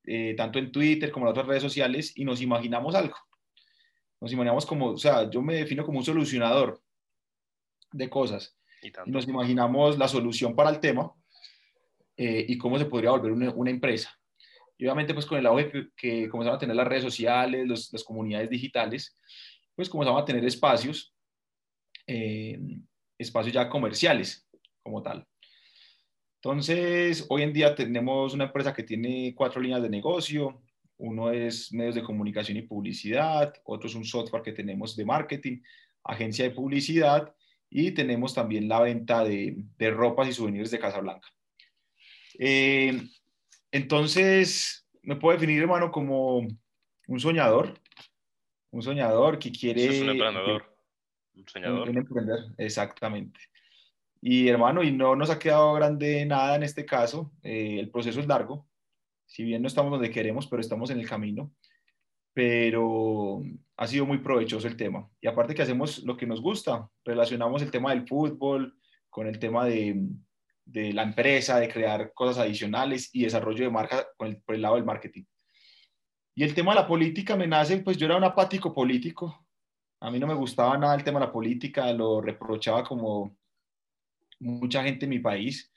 eh, 0.05 0.35
tanto 0.37 0.59
en 0.59 0.71
Twitter 0.71 1.11
como 1.11 1.27
en 1.27 1.31
otras 1.31 1.47
redes 1.47 1.63
sociales, 1.63 2.13
y 2.15 2.25
nos 2.25 2.43
imaginamos 2.43 2.95
algo. 2.95 3.17
Nos 4.21 4.33
imaginamos 4.33 4.67
como, 4.67 4.87
o 4.91 4.99
sea, 4.99 5.31
yo 5.31 5.41
me 5.43 5.55
defino 5.55 5.85
como 5.85 5.99
un 5.99 6.05
solucionador 6.05 6.81
de 7.93 8.11
cosas. 8.11 8.57
Y, 8.83 8.93
nos 9.07 9.27
imaginamos 9.27 9.99
la 9.99 10.09
solución 10.09 10.55
para 10.55 10.71
el 10.71 10.81
tema 10.81 11.13
eh, 12.17 12.45
y 12.49 12.59
cómo 12.59 12.79
se 12.79 12.87
podría 12.87 13.11
volver 13.11 13.33
una, 13.33 13.71
empresa. 13.71 14.17
Y 14.77 14.85
obviamente, 14.85 15.15
pues 15.15 15.27
con 15.27 15.39
el 15.39 15.47
auge 15.47 15.71
que, 15.71 15.89
que 15.97 16.29
comenzamos 16.29 16.57
a 16.57 16.61
tener 16.61 16.77
las 16.77 16.87
redes 16.87 17.03
sociales, 17.03 17.91
las 17.93 18.05
comunidades 18.05 18.51
digitales, 18.51 19.17
pues 19.79 19.89
comenzamos 19.89 20.23
a 20.23 20.25
tener 20.25 20.45
espacios, 20.45 21.15
eh, 22.05 22.59
espacios 23.17 23.55
ya 23.55 23.69
comerciales 23.69 24.49
como 24.83 25.03
tal. 25.03 25.25
Entonces, 26.43 27.25
hoy 27.29 27.43
en 27.43 27.53
día 27.53 27.77
tenemos 27.77 28.35
una 28.35 28.45
empresa 28.45 28.75
que 28.75 28.83
tiene 28.83 29.35
cuatro 29.37 29.61
líneas 29.61 29.83
de 29.83 29.89
negocio. 29.89 30.63
Uno 30.99 31.31
es 31.31 31.73
medios 31.73 31.95
de 31.95 32.03
comunicación 32.03 32.59
y 32.59 32.63
publicidad, 32.63 33.55
otro 33.65 33.89
es 33.89 33.95
un 33.95 34.05
software 34.05 34.43
que 34.43 34.53
tenemos 34.53 34.97
de 34.97 35.05
marketing, 35.05 35.61
agencia 36.05 36.45
de 36.45 36.51
publicidad 36.51 37.35
y 37.71 37.93
tenemos 37.93 38.35
también 38.35 38.69
la 38.69 38.81
venta 38.81 39.25
de, 39.25 39.57
de 39.79 39.91
ropas 39.91 40.29
y 40.29 40.33
souvenirs 40.33 40.71
de 40.71 40.79
Casablanca. 40.79 41.29
Eh, 42.39 43.01
entonces, 43.71 44.87
me 45.03 45.17
puedo 45.17 45.39
definir, 45.39 45.63
hermano, 45.63 45.91
como 45.91 46.39
un 46.39 47.21
soñador, 47.21 47.75
un 48.71 48.83
soñador 48.83 49.39
que 49.39 49.51
quiere... 49.51 49.87
es 49.87 50.03
un 50.03 50.11
emprendedor, 50.11 50.77
un 51.35 51.49
soñador. 51.49 51.91
Un, 51.91 51.99
emprender, 51.99 52.39
exactamente. 52.57 53.41
Y 54.21 54.49
hermano, 54.49 54.83
y 54.83 54.93
no 54.93 55.15
nos 55.17 55.31
ha 55.31 55.39
quedado 55.39 55.75
grande 55.75 56.25
nada 56.27 56.57
en 56.57 56.63
este 56.63 56.85
caso, 56.85 57.33
eh, 57.43 57.79
el 57.79 57.91
proceso 57.91 58.21
es 58.21 58.27
largo, 58.27 58.68
si 59.29 59.45
bien 59.45 59.63
no 59.63 59.69
estamos 59.69 59.93
donde 59.93 60.11
queremos, 60.11 60.47
pero 60.47 60.61
estamos 60.61 60.91
en 60.91 60.99
el 60.99 61.09
camino, 61.09 61.53
pero 62.33 63.43
ha 63.77 63.87
sido 63.87 64.07
muy 64.07 64.19
provechoso 64.19 64.67
el 64.67 64.77
tema. 64.77 65.09
Y 65.21 65.29
aparte 65.29 65.55
que 65.55 65.63
hacemos 65.63 66.03
lo 66.05 66.17
que 66.17 66.27
nos 66.27 66.41
gusta, 66.41 66.91
relacionamos 67.05 67.63
el 67.63 67.71
tema 67.71 67.91
del 67.91 68.09
fútbol 68.09 68.75
con 69.11 69.27
el 69.27 69.39
tema 69.39 69.67
de, 69.67 70.03
la 70.65 71.03
empresa, 71.03 71.61
de 71.61 71.69
crear 71.69 72.13
cosas 72.15 72.39
adicionales 72.39 73.11
y 73.13 73.25
desarrollo 73.25 73.65
de 73.65 73.71
marca 73.71 74.07
por 74.17 74.55
el 74.55 74.63
lado 74.63 74.77
del 74.77 74.85
marketing. 74.85 75.25
Y 76.35 76.43
el 76.45 76.55
tema 76.55 76.73
de 76.73 76.81
la 76.81 76.87
política 76.87 77.37
me 77.37 77.47
nace, 77.47 77.79
pues 77.79 77.97
yo 77.97 78.07
era 78.07 78.17
un 78.17 78.25
apático 78.25 78.73
político, 78.73 79.47
a 80.01 80.11
mí 80.11 80.19
no 80.19 80.27
me 80.27 80.35
gustaba 80.35 80.79
nada 80.79 80.95
el 80.95 81.05
tema 81.05 81.21
de 81.21 81.27
la 81.27 81.33
política, 81.33 81.93
lo 81.93 82.21
reprochaba 82.21 82.85
como 82.85 83.37
mucha 84.39 84.83
gente 84.85 85.05
en 85.05 85.11
mi 85.11 85.19
país, 85.19 85.71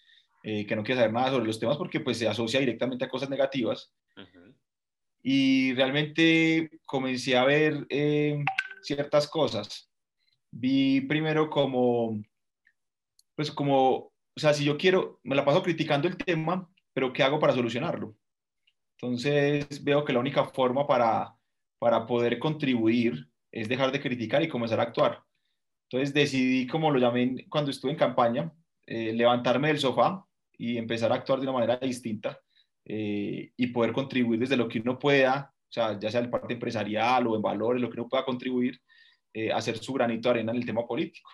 eh, 0.43 0.65
que 0.65 0.75
no 0.75 0.83
quiere 0.83 0.99
saber 0.99 1.13
nada 1.13 1.31
sobre 1.31 1.45
los 1.45 1.59
temas 1.59 1.77
porque 1.77 1.99
pues 1.99 2.17
se 2.17 2.27
asocia 2.27 2.59
directamente 2.59 3.05
a 3.05 3.09
cosas 3.09 3.29
negativas. 3.29 3.93
Y 5.23 5.73
realmente 5.73 6.71
comencé 6.85 7.37
a 7.37 7.45
ver 7.45 7.85
eh, 7.89 8.43
ciertas 8.81 9.27
cosas. 9.27 9.89
Vi 10.51 11.01
primero 11.01 11.49
como, 11.49 12.21
pues 13.35 13.51
como 13.51 14.11
o 14.35 14.39
sea, 14.39 14.53
si 14.53 14.63
yo 14.63 14.77
quiero, 14.77 15.19
me 15.23 15.35
la 15.35 15.45
paso 15.45 15.61
criticando 15.61 16.07
el 16.07 16.17
tema, 16.17 16.69
pero 16.93 17.11
¿qué 17.11 17.23
hago 17.23 17.39
para 17.39 17.53
solucionarlo? 17.53 18.15
Entonces 18.97 19.83
veo 19.83 20.05
que 20.05 20.13
la 20.13 20.19
única 20.19 20.45
forma 20.45 20.87
para, 20.87 21.35
para 21.79 22.05
poder 22.05 22.39
contribuir 22.39 23.29
es 23.51 23.67
dejar 23.67 23.91
de 23.91 23.99
criticar 23.99 24.41
y 24.41 24.47
comenzar 24.47 24.79
a 24.79 24.83
actuar. 24.83 25.23
Entonces 25.89 26.13
decidí, 26.13 26.65
como 26.67 26.91
lo 26.91 26.99
llamé 26.99 27.45
cuando 27.49 27.71
estuve 27.71 27.91
en 27.91 27.97
campaña, 27.97 28.53
eh, 28.87 29.11
levantarme 29.13 29.67
del 29.67 29.79
sofá 29.79 30.25
y 30.61 30.77
empezar 30.77 31.11
a 31.11 31.15
actuar 31.15 31.39
de 31.39 31.47
una 31.47 31.53
manera 31.53 31.77
distinta 31.77 32.39
eh, 32.85 33.51
y 33.57 33.67
poder 33.67 33.91
contribuir 33.91 34.39
desde 34.39 34.55
lo 34.55 34.67
que 34.67 34.79
uno 34.79 34.99
pueda, 34.99 35.51
o 35.51 35.71
sea, 35.71 35.99
ya 35.99 36.11
sea 36.11 36.21
en 36.21 36.29
parte 36.29 36.53
empresarial 36.53 37.25
o 37.25 37.35
en 37.35 37.41
valores, 37.41 37.81
lo 37.81 37.89
que 37.89 37.99
uno 37.99 38.07
pueda 38.07 38.23
contribuir, 38.23 38.79
eh, 39.33 39.51
hacer 39.51 39.79
su 39.79 39.91
granito 39.91 40.29
de 40.29 40.35
arena 40.35 40.51
en 40.51 40.59
el 40.59 40.65
tema 40.65 40.85
político. 40.85 41.31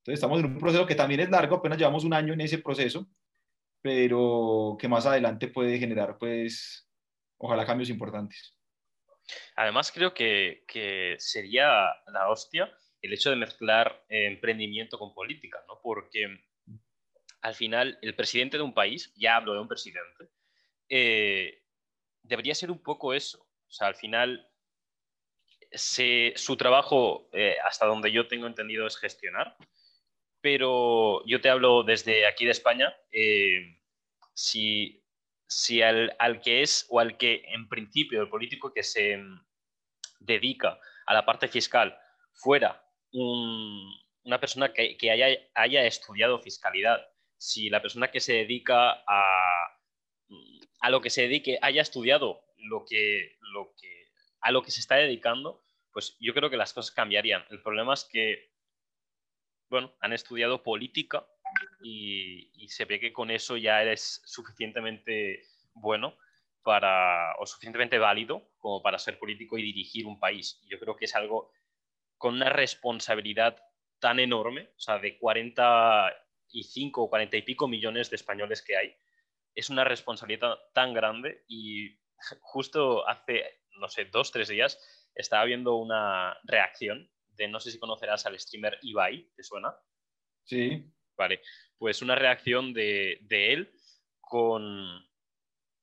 Entonces 0.00 0.18
estamos 0.18 0.40
en 0.40 0.44
un 0.44 0.58
proceso 0.58 0.86
que 0.86 0.94
también 0.94 1.20
es 1.20 1.30
largo, 1.30 1.56
apenas 1.56 1.78
llevamos 1.78 2.04
un 2.04 2.12
año 2.12 2.34
en 2.34 2.42
ese 2.42 2.58
proceso, 2.58 3.08
pero 3.80 4.76
que 4.78 4.88
más 4.88 5.06
adelante 5.06 5.48
puede 5.48 5.78
generar, 5.78 6.18
pues, 6.18 6.86
ojalá 7.38 7.64
cambios 7.64 7.88
importantes. 7.88 8.54
Además, 9.56 9.90
creo 9.90 10.12
que, 10.12 10.64
que 10.68 11.14
sería 11.18 11.86
la 12.12 12.28
hostia 12.28 12.70
el 13.00 13.14
hecho 13.14 13.30
de 13.30 13.36
mezclar 13.36 14.04
emprendimiento 14.10 14.98
con 14.98 15.14
política, 15.14 15.64
¿no? 15.66 15.80
Porque 15.82 16.28
al 17.42 17.54
final 17.54 17.98
el 18.02 18.14
presidente 18.14 18.56
de 18.56 18.62
un 18.62 18.74
país, 18.74 19.12
ya 19.16 19.36
hablo 19.36 19.54
de 19.54 19.60
un 19.60 19.68
presidente, 19.68 20.30
eh, 20.88 21.62
debería 22.22 22.54
ser 22.54 22.70
un 22.70 22.82
poco 22.82 23.14
eso. 23.14 23.40
O 23.40 23.72
sea, 23.72 23.86
al 23.86 23.94
final 23.94 24.46
su 25.72 26.56
trabajo, 26.56 27.28
eh, 27.32 27.56
hasta 27.64 27.86
donde 27.86 28.10
yo 28.10 28.26
tengo 28.26 28.46
entendido, 28.46 28.86
es 28.86 28.96
gestionar 28.96 29.56
pero 30.40 31.24
yo 31.26 31.40
te 31.40 31.50
hablo 31.50 31.82
desde 31.82 32.26
aquí 32.26 32.44
de 32.44 32.50
España. 32.52 32.94
Eh, 33.12 33.78
si, 34.34 35.04
si 35.46 35.82
al, 35.82 36.14
al, 36.18 36.40
que 36.40 36.62
es 36.62 36.86
o 36.88 37.00
al 37.00 37.16
que 37.18 37.42
en 37.48 37.68
principio 37.68 38.20
el 38.22 38.28
político 38.28 38.72
que 38.72 38.82
se 38.82 39.18
dedica 40.18 40.78
a 41.06 41.14
la 41.14 41.26
parte 41.26 41.48
fiscal 41.48 41.96
fuera 42.32 42.82
una 43.12 44.38
persona 44.40 44.72
que, 44.72 44.96
que 44.96 45.10
haya, 45.10 45.26
haya, 45.54 45.84
estudiado 45.84 46.38
fiscalidad, 46.38 47.00
si 47.40 47.70
la 47.70 47.80
persona 47.80 48.10
que 48.10 48.20
se 48.20 48.34
dedica 48.34 49.02
a, 49.06 49.78
a 50.80 50.90
lo 50.90 51.00
que 51.00 51.08
se 51.08 51.22
dedique 51.22 51.58
haya 51.62 51.80
estudiado 51.80 52.44
lo 52.58 52.84
que, 52.84 53.38
lo 53.40 53.72
que, 53.80 54.08
a 54.42 54.50
lo 54.50 54.62
que 54.62 54.70
se 54.70 54.80
está 54.80 54.96
dedicando, 54.96 55.64
pues 55.90 56.18
yo 56.20 56.34
creo 56.34 56.50
que 56.50 56.58
las 56.58 56.74
cosas 56.74 56.94
cambiarían. 56.94 57.42
El 57.48 57.62
problema 57.62 57.94
es 57.94 58.04
que 58.04 58.50
bueno, 59.70 59.96
han 60.00 60.12
estudiado 60.12 60.62
política 60.62 61.24
y, 61.80 62.50
se 62.68 62.84
ve 62.84 63.00
que 63.00 63.12
con 63.12 63.30
eso 63.30 63.56
ya 63.56 63.80
eres 63.82 64.20
suficientemente 64.26 65.44
bueno 65.72 66.16
para, 66.62 67.34
o 67.38 67.46
suficientemente 67.46 67.98
válido 67.98 68.50
como 68.58 68.82
para 68.82 68.98
ser 68.98 69.18
político 69.18 69.56
y 69.56 69.62
dirigir 69.62 70.06
un 70.06 70.20
país. 70.20 70.60
Yo 70.68 70.78
creo 70.78 70.94
que 70.94 71.06
es 71.06 71.14
algo 71.16 71.50
con 72.18 72.34
una 72.34 72.50
responsabilidad 72.50 73.56
tan 73.98 74.20
enorme, 74.20 74.70
o 74.76 74.80
sea, 74.80 74.98
de 74.98 75.18
45 76.50 77.02
o 77.02 77.10
40 77.10 77.36
y 77.36 77.42
pico 77.42 77.68
millones 77.68 78.10
de 78.10 78.16
españoles 78.16 78.62
que 78.62 78.76
hay, 78.76 78.94
es 79.54 79.70
una 79.70 79.84
responsabilidad 79.84 80.58
tan 80.74 80.94
grande 80.94 81.44
y 81.48 81.98
justo 82.40 83.08
hace, 83.08 83.62
no 83.78 83.88
sé, 83.88 84.06
dos, 84.06 84.30
tres 84.30 84.48
días 84.48 84.78
estaba 85.14 85.44
viendo 85.44 85.74
una 85.76 86.38
reacción 86.44 87.10
no 87.48 87.60
sé 87.60 87.70
si 87.70 87.78
conocerás 87.78 88.26
al 88.26 88.38
streamer 88.38 88.78
Ibai, 88.82 89.30
¿te 89.34 89.42
suena? 89.42 89.74
Sí. 90.44 90.84
Vale, 91.16 91.42
pues 91.78 92.02
una 92.02 92.14
reacción 92.14 92.72
de, 92.72 93.18
él 93.30 93.72
con, 94.20 95.06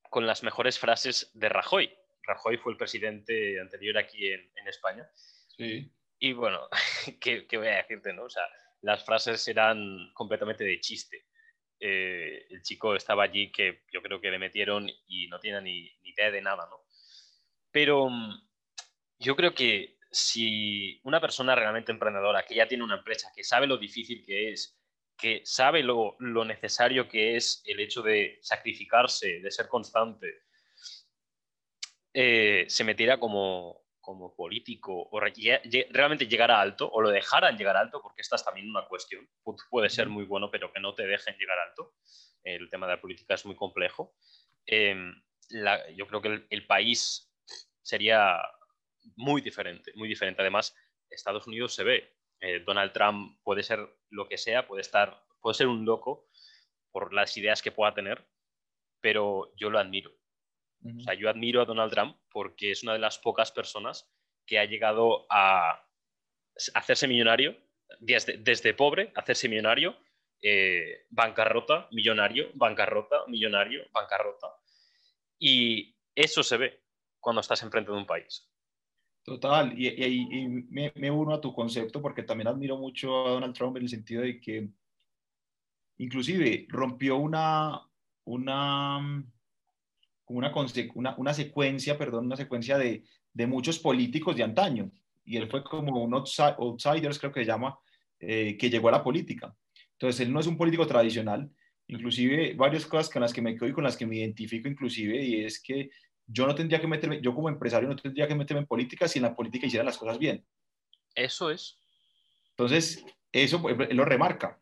con 0.10 0.26
las 0.26 0.44
mejores 0.44 0.80
frases 0.80 1.32
de 1.34 1.50
Rajoy. 1.50 1.94
Rajoy 2.24 2.58
fue 2.58 2.72
el 2.74 2.78
presidente 2.78 3.60
anterior 3.60 3.98
aquí 3.98 4.28
en, 4.32 4.68
España. 4.68 5.10
Sí. 5.56 5.90
Y 6.20 6.34
bueno, 6.34 6.68
¿qué, 7.22 7.46
voy 7.54 7.68
a 7.68 7.78
decirte, 7.78 8.12
no? 8.14 8.24
O 8.24 8.30
sea, 8.30 8.44
las 8.82 9.06
frases 9.06 9.48
eran 9.48 10.12
completamente 10.14 10.64
de 10.64 10.80
chiste. 10.80 11.26
Eh, 11.80 12.46
el 12.50 12.62
chico 12.62 12.96
estaba 12.96 13.24
allí 13.24 13.52
que 13.52 13.84
yo 13.92 14.02
creo 14.02 14.20
que 14.20 14.32
le 14.32 14.40
metieron 14.40 14.90
y 15.08 15.28
no 15.28 15.40
tiene 15.40 15.62
ni, 15.62 15.82
ni 16.02 16.10
idea 16.10 16.32
de 16.32 16.42
nada, 16.42 16.68
¿no? 16.70 16.78
Pero 17.72 18.10
mm, 18.10 18.50
yo 19.20 19.36
creo 19.36 19.54
que 19.54 19.98
si 20.12 21.00
una 21.04 21.22
persona 21.22 21.56
realmente 21.56 21.92
emprendedora, 21.92 22.46
que 22.46 22.56
ya 22.56 22.68
tiene 22.68 22.84
una 22.84 22.98
empresa, 22.98 23.32
que 23.36 23.44
sabe 23.44 23.68
lo 23.68 23.78
difícil 23.78 24.26
que 24.26 24.52
es, 24.52 24.78
que 25.18 25.42
sabe 25.46 25.84
lo, 25.84 26.16
necesario 26.20 27.08
que 27.08 27.36
es 27.36 27.62
el 27.66 27.80
hecho 27.80 28.02
de 28.02 28.40
sacrificarse, 28.42 29.40
de 29.40 29.52
ser 29.52 29.68
constante, 29.68 30.44
eh, 32.14 32.66
se 32.68 32.84
metiera 32.84 33.20
como, 33.20 33.87
como 34.08 34.34
político 34.34 35.10
o 35.12 35.20
realmente 35.20 36.28
llegara 36.28 36.62
alto 36.62 36.90
o 36.90 37.02
lo 37.02 37.10
dejaran 37.10 37.58
llegar 37.58 37.76
alto, 37.76 38.02
porque 38.02 38.22
esta 38.22 38.38
es 38.38 38.46
también 38.46 38.70
una 38.70 38.88
cuestión. 38.88 39.30
Puede 39.70 39.90
ser 39.90 40.08
muy 40.08 40.24
bueno, 40.24 40.50
pero 40.50 40.72
que 40.72 40.80
no 40.80 40.96
te 40.96 41.06
dejen 41.06 41.36
llegar 41.38 41.60
alto. 41.60 41.96
El 42.42 42.70
tema 42.70 42.88
de 42.88 42.94
la 42.94 43.02
política 43.02 43.34
es 43.34 43.46
muy 43.46 43.58
complejo. 43.58 44.16
Em, 44.66 45.14
yo 45.94 46.08
creo 46.08 46.22
que 46.22 46.48
el 46.50 46.66
país 46.66 47.30
sería 47.82 48.40
muy 49.18 49.42
diferente, 49.42 49.92
muy 49.96 50.08
diferente. 50.08 50.42
Además, 50.42 50.74
Estados 51.10 51.46
Unidos 51.46 51.76
se 51.76 51.84
ve. 51.84 52.16
Eh, 52.40 52.62
Donald 52.62 52.94
Trump 52.94 53.38
puede 53.44 53.62
ser 53.62 53.86
lo 54.10 54.30
que 54.30 54.38
sea, 54.38 54.68
puede 54.68 54.84
estar, 54.84 55.22
puede 55.42 55.56
ser 55.56 55.68
un 55.68 55.84
loco 55.84 56.30
por 56.94 57.14
las 57.14 57.36
ideas 57.36 57.62
que 57.62 57.74
pueda 57.74 57.94
tener, 57.94 58.26
pero 59.02 59.52
yo 59.58 59.70
lo 59.70 59.80
admiro. 59.80 60.14
O 60.84 61.00
sea, 61.02 61.14
yo 61.16 61.30
admiro 61.30 61.62
a 61.62 61.66
Donald 61.66 61.92
Trump 61.92 62.18
porque 62.32 62.72
es 62.72 62.84
una 62.84 62.94
de 62.94 63.00
las 63.00 63.18
pocas 63.18 63.52
personas 63.52 64.10
que 64.46 64.60
ha 64.60 64.66
llegado 64.66 65.26
a 65.30 65.84
hacerse 66.74 67.08
millonario, 67.08 67.58
desde, 68.00 68.38
desde 68.38 68.74
pobre, 68.74 69.12
hacerse 69.16 69.50
millonario, 69.50 69.98
eh, 70.42 71.06
bancarrota, 71.10 71.88
millonario, 71.92 72.50
bancarrota, 72.54 73.26
millonario, 73.28 73.84
bancarrota. 73.92 74.48
Y 75.40 75.96
eso 76.16 76.44
se 76.44 76.58
ve 76.58 76.84
cuando 77.20 77.42
estás 77.42 77.62
enfrente 77.64 77.92
de 77.92 77.98
un 77.98 78.06
país. 78.06 78.50
Total, 79.24 79.78
y, 79.78 79.88
y, 79.88 80.48
me, 80.48 81.12
uno 81.12 81.34
a 81.34 81.42
tu 81.42 81.54
concepto 81.54 82.02
porque 82.02 82.24
también 82.24 82.48
admiro 82.48 82.78
mucho 82.78 83.28
a 83.28 83.32
Donald 83.32 83.54
Trump 83.54 83.76
en 83.76 83.84
el 83.84 83.90
sentido 83.90 84.22
de 84.22 84.40
que 84.40 84.70
inclusive 85.98 86.66
rompió 86.70 87.18
una, 87.18 87.82
una, 88.24 89.26
una, 90.28 90.54
una, 90.96 91.16
una 91.18 91.34
secuencia, 91.34 91.98
perdón, 91.98 92.26
una 92.26 92.36
secuencia 92.36 92.78
de, 92.78 93.04
de, 93.34 93.48
muchos 93.48 93.80
políticos 93.80 94.36
de 94.36 94.44
antaño. 94.44 94.92
Y 95.26 95.38
él 95.38 95.50
fue 95.50 95.64
como 95.64 96.04
un 96.04 96.14
outsider, 96.14 97.18
creo 97.18 97.32
que 97.32 97.42
se 97.42 97.46
llama, 97.46 97.78
eh, 98.20 98.58
que 98.58 98.70
llegó 98.70 98.90
a 98.90 98.94
la 98.94 99.04
política. 99.04 99.56
Entonces, 99.94 100.26
él 100.26 100.32
no 100.32 100.40
es 100.40 100.48
un 100.48 100.58
político 100.58 100.86
tradicional, 100.86 101.50
inclusive 101.88 102.54
varias 102.56 102.86
cosas 102.86 103.10
con 103.10 103.22
las 103.22 103.34
que 103.34 103.42
me 103.42 103.56
quedo 103.56 103.70
y 103.70 103.74
con 103.74 103.84
las 103.84 103.98
que 103.98 104.06
me 104.06 104.18
identifico 104.18 104.68
inclusive, 104.68 105.24
y 105.24 105.46
es 105.46 105.62
que 105.62 105.90
yo 106.26 106.46
no 106.46 106.54
tendría 106.54 106.82
que 106.82 106.88
meterme, 106.88 107.22
yo 107.22 107.34
como 107.34 107.50
empresario 107.50 107.88
no 107.88 107.96
tendría 107.96 108.28
que 108.28 108.36
meterme 108.36 108.62
en 108.62 108.68
política 108.68 109.08
si 109.08 109.20
en 109.20 109.24
la 109.24 109.36
política 109.36 109.66
hiciera 109.66 109.84
las 109.84 109.98
cosas 109.98 110.20
bien. 110.20 110.46
Eso 111.16 111.50
es. 111.50 111.78
Entonces, 112.52 113.04
eso 113.32 113.62
él 113.70 113.96
lo 113.96 114.06
remarca. 114.06 114.60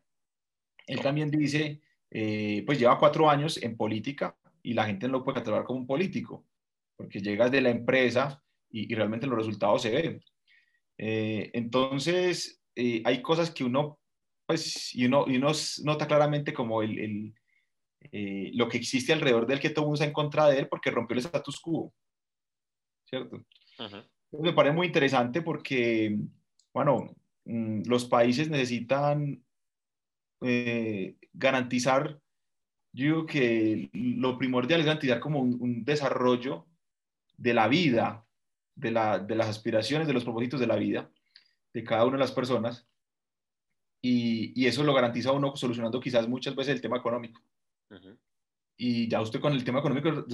Él 0.86 1.00
también 1.00 1.30
dice, 1.30 1.80
eh, 2.10 2.62
pues 2.64 2.78
lleva 2.78 2.98
cuatro 2.98 3.28
años 3.28 3.60
en 3.60 3.76
política 3.76 4.36
y 4.66 4.74
la 4.74 4.84
gente 4.84 5.06
no 5.06 5.18
lo 5.18 5.24
puede 5.24 5.36
catalogar 5.36 5.64
como 5.64 5.78
un 5.78 5.86
político, 5.86 6.44
porque 6.96 7.20
llegas 7.20 7.52
de 7.52 7.60
la 7.60 7.70
empresa 7.70 8.42
y, 8.68 8.92
realmente 8.96 9.28
los 9.28 9.38
resultados 9.38 9.82
se 9.82 9.90
ven. 9.90 10.20
Eh, 10.98 11.50
entonces, 11.54 12.60
eh, 12.74 13.00
hay 13.04 13.22
cosas 13.22 13.52
que 13.52 13.62
uno, 13.62 14.00
pues, 14.44 14.92
y 14.92 15.06
uno, 15.06 15.24
y 15.28 15.36
uno 15.36 15.52
nota 15.84 16.08
claramente 16.08 16.52
como 16.52 16.82
el, 16.82 16.98
el 16.98 17.34
lo 18.54 18.68
que 18.68 18.76
existe 18.78 19.12
alrededor 19.12 19.46
del 19.46 19.60
que 19.60 19.70
todo 19.70 19.84
mundo 19.84 19.94
está 19.94 20.04
en 20.04 20.12
contra 20.12 20.48
de 20.48 20.60
él 20.60 20.68
porque 20.68 20.90
rompió 20.90 21.14
el 21.14 21.20
status 21.20 21.60
quo, 21.60 21.92
¿cierto? 23.04 23.44
Me 24.32 24.52
parece 24.52 24.74
muy 24.74 24.88
interesante 24.88 25.42
porque, 25.42 26.18
bueno, 26.72 27.16
mm, 27.44 27.82
los 27.86 28.04
países 28.04 28.50
necesitan 28.50 29.44
eh, 30.42 31.16
garantizar, 31.32 32.20
yo 32.96 33.04
digo 33.04 33.26
que 33.26 33.90
lo 33.92 34.38
primordial 34.38 34.80
es 34.80 34.86
garantizar 34.86 35.20
como 35.20 35.40
un, 35.40 35.84
desarrollo 35.84 36.66
de 37.36 37.52
la 37.52 37.68
vida, 37.68 38.24
de, 38.74 38.90
la, 38.90 39.18
de, 39.18 39.34
las 39.34 39.48
aspiraciones, 39.48 40.08
de 40.08 40.14
los 40.14 40.24
propósitos 40.24 40.58
de 40.58 40.66
la 40.66 40.76
vida 40.76 41.10
de 41.74 41.84
cada 41.84 42.06
una 42.06 42.14
de 42.14 42.20
las 42.20 42.32
personas. 42.32 42.88
Y, 44.00 44.58
y 44.58 44.66
eso 44.66 44.82
lo 44.82 44.94
garantiza 44.94 45.32
uno 45.32 45.54
solucionando 45.56 46.00
quizás 46.00 46.26
muchas 46.26 46.56
veces 46.56 46.74
el 46.74 46.80
tema 46.80 46.96
económico. 46.96 47.42
Y 48.78 49.08
ya 49.08 49.20
usted 49.20 49.40
con 49.40 49.52
el 49.52 49.62
tema 49.62 49.80
económico 49.80 50.24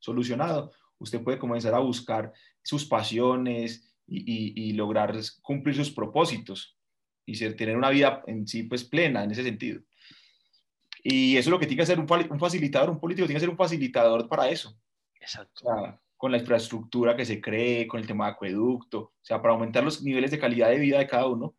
solucionado, 0.00 0.72
usted 0.98 1.22
puede 1.22 1.38
comenzar 1.38 1.74
a 1.74 1.80
buscar 1.80 2.32
sus 2.62 2.86
pasiones 2.86 3.94
y, 4.06 4.70
y, 4.70 4.72
lograr 4.72 5.14
cumplir 5.42 5.76
sus 5.76 5.90
propósitos 5.90 6.78
y 7.26 7.34
ser, 7.34 7.56
tener 7.56 7.76
una 7.76 7.90
vida 7.90 8.22
en 8.26 8.46
sí 8.46 8.62
pues 8.62 8.84
plena 8.84 9.22
en 9.22 9.32
ese 9.32 9.42
sentido. 9.42 9.82
Y 11.06 11.36
eso 11.36 11.50
es 11.50 11.52
lo 11.52 11.58
que 11.58 11.66
tiene 11.66 11.82
que 11.82 11.86
ser 11.86 12.00
un, 12.00 12.06
un 12.30 12.40
facilitador, 12.40 12.88
un 12.88 12.98
político 12.98 13.26
tiene 13.26 13.36
que 13.36 13.44
ser 13.44 13.50
un 13.50 13.58
facilitador 13.58 14.26
para 14.26 14.48
eso. 14.48 14.76
Exacto. 15.20 15.64
con 16.16 16.30
la 16.30 16.38
infraestructura 16.38 17.16
que 17.16 17.24
se 17.24 17.40
cree, 17.40 17.86
con 17.86 18.00
el 18.00 18.06
tema 18.06 18.26
de 18.26 18.32
acueducto, 18.32 18.98
o 19.00 19.12
sea, 19.22 19.40
para 19.40 19.54
aumentar 19.54 19.82
los 19.84 20.02
niveles 20.02 20.30
de 20.30 20.38
calidad 20.38 20.70
de 20.70 20.78
vida 20.78 20.98
de 20.98 21.06
cada 21.06 21.26
uno 21.26 21.54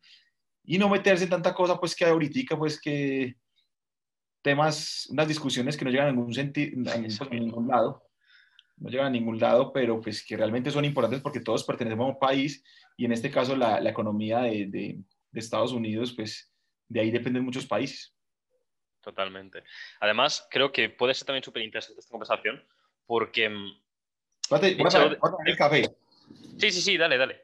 y 0.64 0.78
no 0.78 0.88
meterse 0.88 1.24
en 1.24 1.30
tanta 1.30 1.54
cosa 1.54 1.78
pues 1.78 1.94
que 1.94 2.04
ahorita 2.04 2.56
pues 2.58 2.80
que 2.80 3.36
temas, 4.42 5.06
unas 5.10 5.28
discusiones 5.28 5.76
que 5.76 5.84
no 5.84 5.90
llegan 5.90 6.08
a 6.08 6.12
ningún 6.12 6.34
sentido, 6.34 6.90
a 6.92 7.34
ningún 7.34 7.68
lado, 7.68 8.02
no 8.76 8.88
llegan 8.88 9.06
a 9.06 9.10
ningún 9.10 9.38
lado, 9.38 9.72
pero 9.72 10.00
pues 10.00 10.24
que 10.24 10.36
realmente 10.36 10.70
son 10.70 10.84
importantes 10.84 11.20
porque 11.20 11.40
todos 11.40 11.64
pertenecemos 11.64 12.06
a 12.06 12.12
un 12.12 12.18
país 12.18 12.64
y 12.96 13.04
en 13.04 13.12
este 13.12 13.30
caso 13.30 13.56
la, 13.56 13.80
la 13.80 13.90
economía 13.90 14.40
de, 14.40 14.66
de, 14.66 14.98
de 15.30 15.40
Estados 15.40 15.72
Unidos, 15.72 16.12
pues 16.12 16.52
de 16.88 17.00
ahí 17.00 17.10
dependen 17.10 17.44
muchos 17.44 17.66
países. 17.66 18.15
Totalmente. 19.06 19.62
Además, 20.00 20.48
creo 20.50 20.72
que 20.72 20.88
puede 20.88 21.14
ser 21.14 21.26
también 21.26 21.44
súper 21.44 21.62
interesante 21.62 22.00
esta 22.00 22.10
conversación 22.10 22.60
porque... 23.06 23.48
Mm, 23.48 23.80
el 25.46 25.56
café. 25.56 25.88
Sí, 26.58 26.72
sí, 26.72 26.82
sí, 26.82 26.96
dale, 26.96 27.16
dale. 27.16 27.40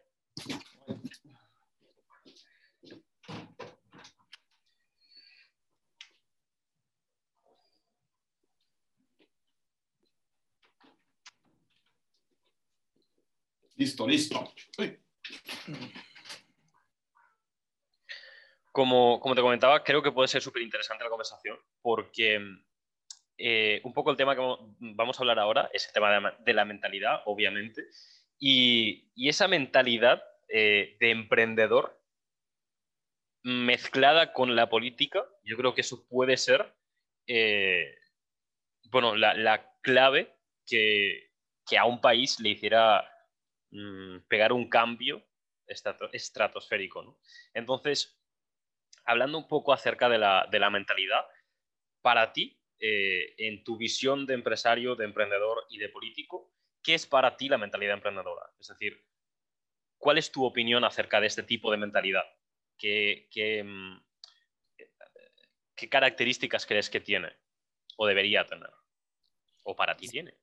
Listo, 13.76 14.08
listo. 14.08 14.52
Como, 18.72 19.20
te 19.34 19.42
comentaba, 19.42 19.84
creo 19.84 20.02
que 20.02 20.12
puede 20.12 20.28
ser 20.28 20.40
súper 20.40 20.62
interesante 20.62 21.04
la 21.04 21.10
conversación 21.10 21.58
porque 21.82 22.40
eh, 23.36 23.82
un 23.84 23.92
poco 23.92 24.10
el 24.10 24.16
tema 24.16 24.34
que 24.34 24.42
vamos 24.78 25.18
a 25.18 25.22
hablar 25.22 25.38
ahora 25.38 25.70
es 25.74 25.86
el 25.86 25.92
tema 25.92 26.34
de 26.38 26.54
la, 26.54 26.64
mentalidad, 26.64 27.20
obviamente, 27.26 27.84
y, 28.38 29.10
esa 29.28 29.46
mentalidad 29.46 30.24
eh, 30.48 30.96
de 31.00 31.10
emprendedor 31.10 32.02
mezclada 33.42 34.32
con 34.32 34.56
la 34.56 34.68
política, 34.68 35.26
yo 35.42 35.56
creo 35.56 35.74
que 35.74 35.82
eso 35.82 36.06
puede 36.08 36.36
ser, 36.36 36.74
eh, 37.26 37.94
bueno, 38.90 39.16
la, 39.16 39.68
clave 39.82 40.34
que, 40.66 41.28
a 41.78 41.84
un 41.86 42.00
país 42.00 42.38
le 42.40 42.50
hiciera 42.50 43.04
mm, 43.70 44.18
pegar 44.28 44.52
un 44.52 44.68
cambio 44.68 45.24
estratosférico. 45.66 47.18
Entonces, 47.54 48.21
hablando 49.04 49.38
un 49.38 49.48
poco 49.48 49.72
acerca 49.72 50.08
de 50.08 50.18
la, 50.18 50.70
mentalidad, 50.70 51.24
para 52.00 52.32
ti, 52.32 52.58
eh, 52.78 53.34
en 53.38 53.62
tu 53.64 53.76
visión 53.76 54.26
de 54.26 54.34
empresario, 54.34 54.96
de 54.96 55.04
emprendedor 55.04 55.64
y 55.70 55.78
de 55.78 55.88
político, 55.88 56.52
¿qué 56.82 56.94
es 56.94 57.06
para 57.06 57.36
ti 57.36 57.48
la 57.48 57.58
mentalidad 57.58 57.94
emprendedora? 57.94 58.50
Es 58.58 58.68
decir, 58.68 59.04
¿cuál 59.98 60.18
es 60.18 60.32
tu 60.32 60.44
opinión 60.44 60.84
acerca 60.84 61.20
de 61.20 61.28
este 61.28 61.42
tipo 61.42 61.70
de 61.70 61.76
mentalidad? 61.76 62.24
¿Qué, 62.76 63.28
qué, 63.30 63.62
mm, 63.62 64.02
características 65.88 66.66
crees 66.66 66.90
que 66.90 67.00
tiene 67.00 67.32
o 67.96 68.06
debería 68.06 68.46
tener? 68.46 68.70
¿O 69.64 69.76
para 69.76 69.96
ti 69.96 70.08
tiene? 70.08 70.34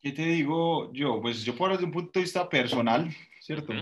¿Qué 0.00 0.12
te 0.12 0.22
digo 0.22 0.92
yo? 0.92 1.20
Pues 1.20 1.44
yo 1.44 1.54
por 1.54 1.70
desde 1.70 1.84
un 1.84 1.92
punto 1.92 2.18
de 2.18 2.24
vista 2.24 2.48
personal, 2.48 3.08
¿cierto? 3.40 3.72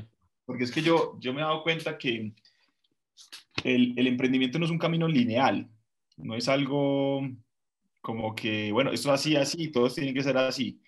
Porque 0.45 0.65
es 0.65 0.73
que 0.73 0.83
yo, 0.83 1.17
yo 1.21 1.33
me 1.33 1.41
he 1.41 1.45
dado 1.45 1.63
cuenta 1.63 1.97
que 1.97 2.33
el, 3.65 4.07
emprendimiento 4.07 4.59
no 4.59 4.65
es 4.65 4.71
un 4.71 4.79
camino 4.79 5.09
lineal, 5.09 5.69
no 6.17 6.35
es 6.35 6.49
algo 6.49 7.29
como 8.01 8.35
que, 8.35 8.73
bueno, 8.73 8.93
esto 8.93 9.13
es 9.13 9.21
así, 9.21 9.37
así, 9.37 9.69
todos 9.69 9.95
tienen 9.95 10.15
que 10.15 10.23
ser 10.23 10.37
así. 10.37 10.81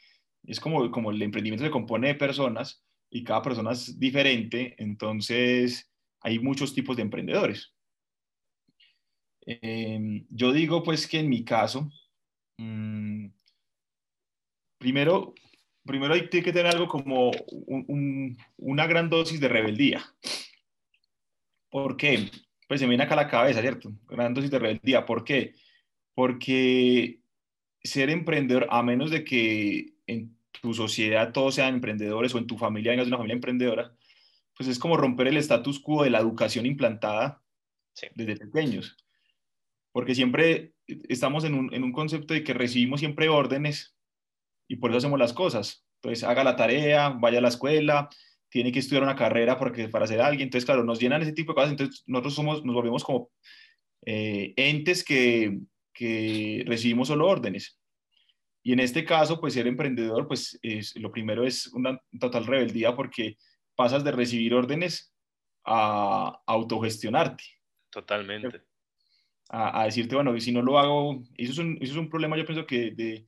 Es 0.44 0.60
como, 0.60 0.90
como 0.90 1.10
el 1.10 1.20
emprendimiento 1.20 1.64
se 1.64 1.70
compone 1.70 2.08
de 2.08 2.14
personas 2.14 2.84
y 3.10 3.24
cada 3.24 3.42
persona 3.42 3.72
es 3.72 3.98
diferente, 3.98 4.74
entonces 4.78 5.92
hay 6.20 6.38
muchos 6.38 6.74
tipos 6.74 6.96
de 6.96 7.02
emprendedores. 7.02 7.74
Em, 9.46 10.26
yo 10.30 10.52
digo 10.52 10.82
pues 10.82 11.06
que 11.06 11.18
en 11.18 11.28
mi 11.28 11.44
caso, 11.44 11.90
mm, 12.58 13.26
primero, 14.78 15.34
primero 15.84 16.14
hay 16.14 16.28
que 16.28 16.52
tener 16.52 16.66
algo 16.66 16.88
como 16.88 17.30
una 18.56 18.86
gran 18.86 19.10
dosis 19.10 19.40
de 19.40 19.48
rebeldía. 19.48 20.04
¿Por 21.70 21.96
qué? 21.96 22.30
Pues 22.68 22.80
se 22.80 22.86
me 22.86 22.90
viene 22.90 23.04
acá 23.04 23.14
a 23.14 23.24
la 23.24 23.28
cabeza, 23.28 23.60
¿cierto? 23.60 23.92
Gran 24.08 24.34
dosis 24.34 24.50
de 24.50 24.58
rebeldía. 24.58 25.06
¿Por 25.06 25.24
qué? 25.24 25.54
Porque 26.14 27.20
ser 27.82 28.10
emprendedor, 28.10 28.66
a 28.70 28.82
menos 28.82 29.10
de 29.10 29.24
que 29.24 29.94
en 30.06 30.36
tu 30.60 30.74
sociedad 30.74 31.32
todos 31.32 31.54
sean 31.54 31.74
emprendedores 31.74 32.34
o 32.34 32.38
en 32.38 32.46
tu 32.46 32.58
familia 32.58 32.92
vengas 32.92 33.06
de 33.06 33.10
una 33.10 33.18
familia 33.18 33.34
emprendedora, 33.34 33.94
pues 34.56 34.68
es 34.68 34.78
como 34.78 34.96
romper 34.96 35.28
el 35.28 35.38
status 35.38 35.80
quo 35.80 36.02
de 36.02 36.10
la 36.10 36.18
educación 36.18 36.66
implantada 36.66 37.42
desde 38.14 38.36
pequeños. 38.36 38.96
Porque 39.92 40.14
siempre 40.14 40.74
estamos 41.08 41.44
en 41.44 41.54
un, 41.54 41.72
en 41.72 41.82
un 41.82 41.92
concepto 41.92 42.34
de 42.34 42.44
que 42.44 42.54
recibimos 42.54 43.00
siempre 43.00 43.28
órdenes 43.28 43.96
y 44.68 44.76
por 44.76 44.90
eso 44.90 44.98
hacemos 44.98 45.18
las 45.18 45.32
cosas. 45.32 45.84
Entonces, 45.96 46.24
haga 46.24 46.44
la 46.44 46.56
tarea, 46.56 47.10
vaya 47.10 47.38
a 47.38 47.42
la 47.42 47.48
escuela, 47.48 48.08
tiene 48.50 48.72
que 48.72 48.80
estudiar 48.80 49.04
una 49.04 49.16
carrera 49.16 49.58
porque, 49.58 49.88
para 49.88 50.06
ser 50.06 50.20
alguien. 50.20 50.48
Entonces, 50.48 50.66
claro, 50.66 50.84
nos 50.84 50.98
llenan 51.00 51.22
ese 51.22 51.32
tipo 51.32 51.52
de 51.52 51.54
cosas. 51.54 51.70
Entonces, 51.70 52.04
nosotros 52.06 52.34
somos, 52.34 52.64
nos 52.64 52.74
volvemos 52.74 53.04
como 53.04 53.30
eh, 54.04 54.52
entes 54.56 55.04
que, 55.04 55.60
que, 55.94 56.64
recibimos 56.66 57.08
solo 57.08 57.28
órdenes. 57.28 57.78
Y 58.62 58.72
en 58.72 58.80
este 58.80 59.04
caso, 59.04 59.40
pues 59.40 59.54
ser 59.54 59.66
emprendedor, 59.66 60.26
pues 60.26 60.58
es, 60.62 60.94
lo 60.96 61.10
primero 61.10 61.46
es 61.46 61.68
una 61.68 61.98
total 62.18 62.46
rebeldía 62.46 62.94
porque 62.94 63.38
pasas 63.74 64.04
de 64.04 64.12
recibir 64.12 64.52
órdenes 64.52 65.14
a, 65.64 66.42
autogestionarte. 66.46 67.44
Totalmente. 67.88 68.62
A, 69.48 69.84
decirte, 69.84 70.14
bueno, 70.14 70.38
si 70.38 70.52
no 70.52 70.62
lo 70.62 70.78
hago, 70.78 71.22
eso 71.36 71.52
es 71.52 71.58
un, 71.58 71.78
eso 71.80 71.92
es 71.92 71.98
un 71.98 72.08
problema, 72.08 72.36
yo 72.36 72.44
pienso 72.44 72.66
que 72.66 72.92
de, 72.92 73.26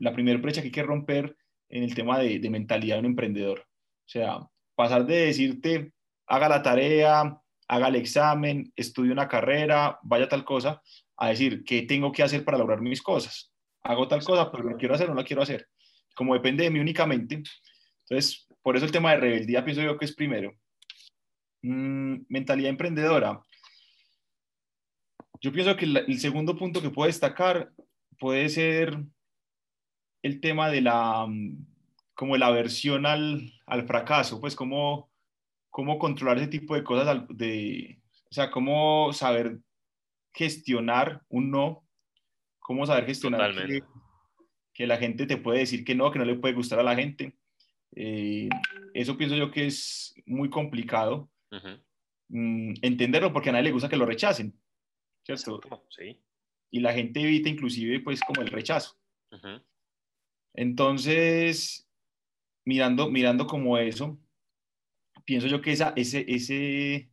la 0.00 0.12
primera 0.12 0.38
brecha 0.38 0.60
que 0.60 0.68
hay 0.68 0.72
que 0.72 0.82
romper 0.82 1.36
en 1.68 1.82
el 1.82 1.94
tema 1.94 2.18
de, 2.18 2.38
de 2.38 2.50
mentalidad 2.50 2.96
de 2.96 3.00
un 3.00 3.06
emprendedor 3.06 3.66
o 4.04 4.08
sea, 4.08 4.38
pasar 4.74 5.06
de 5.06 5.26
decirte, 5.26 5.92
haga 6.26 6.48
la 6.48 6.62
tarea, 6.62 7.38
haga 7.68 7.88
el 7.88 7.96
examen, 7.96 8.72
estudie 8.76 9.12
una 9.12 9.28
carrera, 9.28 9.98
vaya 10.02 10.28
tal 10.28 10.44
cosa, 10.44 10.82
a 11.16 11.28
decir, 11.28 11.64
¿qué 11.64 11.82
tengo 11.82 12.12
que 12.12 12.22
hacer 12.22 12.44
para 12.44 12.58
lograr 12.58 12.80
mis 12.80 13.02
cosas? 13.02 13.52
Hago 13.82 14.08
tal 14.08 14.22
cosa, 14.24 14.50
pero 14.50 14.64
la 14.64 14.76
quiero 14.76 14.94
hacer 14.94 15.06
o 15.06 15.14
no 15.14 15.20
la 15.20 15.24
quiero 15.24 15.42
hacer. 15.42 15.68
Como 16.14 16.34
depende 16.34 16.64
de 16.64 16.70
mí 16.70 16.80
únicamente. 16.80 17.42
Entonces, 18.04 18.46
por 18.62 18.76
eso 18.76 18.84
el 18.84 18.92
tema 18.92 19.12
de 19.12 19.18
rebeldía 19.18 19.64
pienso 19.64 19.82
yo 19.82 19.96
que 19.96 20.04
es 20.04 20.14
primero. 20.14 20.52
Mm, 21.62 22.24
mentalidad 22.28 22.70
emprendedora. 22.70 23.40
Yo 25.40 25.52
pienso 25.52 25.76
que 25.76 25.86
el 25.86 26.20
segundo 26.20 26.56
punto 26.56 26.82
que 26.82 26.90
puedo 26.90 27.06
destacar 27.06 27.72
puede 28.18 28.48
ser 28.48 28.96
el 30.22 30.40
tema 30.40 30.70
de 30.70 30.80
la, 30.80 31.26
mm, 31.26 31.71
como 32.14 32.36
la 32.36 32.46
aversión 32.46 33.06
al, 33.06 33.52
al 33.66 33.86
fracaso, 33.86 34.40
pues 34.40 34.54
cómo, 34.54 35.10
cómo 35.70 35.98
controlar 35.98 36.38
ese 36.38 36.48
tipo 36.48 36.74
de 36.74 36.84
cosas, 36.84 37.24
de, 37.28 38.00
o 38.30 38.32
sea, 38.32 38.50
cómo 38.50 39.12
saber 39.12 39.58
gestionar 40.32 41.22
un 41.28 41.50
no, 41.50 41.86
cómo 42.58 42.86
saber 42.86 43.06
gestionar 43.06 43.54
que, 43.54 43.82
que, 44.72 44.86
la 44.86 44.96
gente 44.96 45.26
te 45.26 45.36
puede 45.36 45.60
decir 45.60 45.84
que 45.84 45.94
no, 45.94 46.10
que 46.10 46.18
no 46.18 46.24
le 46.24 46.36
puede 46.36 46.54
gustar 46.54 46.78
a 46.78 46.84
la 46.84 46.94
gente. 46.94 47.36
Eh, 47.94 48.48
eso 48.94 49.16
pienso 49.18 49.36
yo 49.36 49.50
que 49.50 49.66
es 49.66 50.14
muy 50.24 50.48
complicado 50.48 51.30
mm, 52.28 52.74
entenderlo 52.80 53.32
porque 53.32 53.50
a 53.50 53.52
nadie 53.52 53.64
le 53.64 53.72
gusta 53.72 53.88
que 53.88 53.96
lo 53.96 54.06
rechacen, 54.06 54.58
¿cierto? 55.24 55.60
Sí. 55.90 56.18
Y 56.70 56.80
la 56.80 56.94
gente 56.94 57.20
evita 57.20 57.50
inclusive 57.50 58.00
pues 58.00 58.20
como 58.22 58.40
el 58.40 58.48
rechazo. 58.48 58.96
Entonces, 60.54 61.88
mirando, 62.64 63.10
mirando 63.10 63.46
como 63.46 63.78
eso, 63.78 64.18
pienso 65.24 65.46
yo 65.46 65.60
que 65.60 65.72
esa, 65.72 65.92
ese, 65.96 66.24
ese 66.28 67.10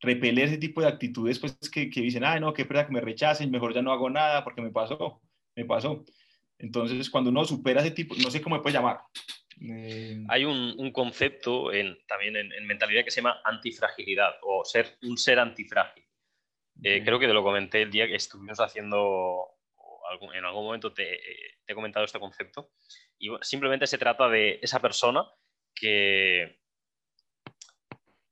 repeler 0.00 0.48
ese 0.48 0.58
tipo 0.58 0.80
de 0.80 0.88
actitudes 0.88 1.38
pues 1.38 1.56
que, 1.70 1.88
que 1.90 2.00
dicen, 2.00 2.24
ay 2.24 2.40
no, 2.40 2.52
qué 2.52 2.64
pena 2.64 2.86
que 2.86 2.92
me 2.92 3.00
rechacen, 3.00 3.50
mejor 3.50 3.74
ya 3.74 3.82
no 3.82 3.92
hago 3.92 4.10
nada 4.10 4.44
porque 4.44 4.62
me 4.62 4.70
pasó, 4.70 5.22
me 5.54 5.64
pasó. 5.64 6.04
Entonces, 6.58 7.10
cuando 7.10 7.30
uno 7.30 7.44
supera 7.44 7.80
ese 7.80 7.90
tipo, 7.90 8.14
no 8.22 8.30
sé 8.30 8.40
cómo 8.40 8.56
me 8.56 8.62
puede 8.62 8.74
llamar, 8.74 9.00
eh, 9.60 10.24
Hay 10.28 10.44
un, 10.44 10.90
concepto 10.92 11.72
en, 11.72 11.98
también 12.06 12.36
en, 12.36 12.66
mentalidad 12.66 13.04
que 13.04 13.10
se 13.10 13.20
llama 13.20 13.40
antifragilidad 13.44 14.34
o 14.42 14.64
ser 14.64 14.96
un 15.02 15.16
ser 15.18 15.38
antifrágil. 15.38 16.04
Eh, 16.82 17.02
creo 17.04 17.18
que 17.18 17.26
te 17.26 17.32
lo 17.32 17.44
comenté 17.44 17.82
el 17.82 17.90
día 17.90 18.06
que 18.06 18.16
estuvimos 18.16 18.58
haciendo, 18.58 19.46
en 20.34 20.44
algún 20.44 20.64
momento 20.64 20.92
te, 20.92 21.18
he 21.66 21.74
comentado 21.74 22.04
este 22.04 22.18
concepto. 22.18 22.72
Y 23.22 23.30
simplemente 23.42 23.86
se 23.86 23.98
trata 23.98 24.28
de 24.28 24.58
esa 24.62 24.80
persona 24.80 25.24
que 25.72 26.58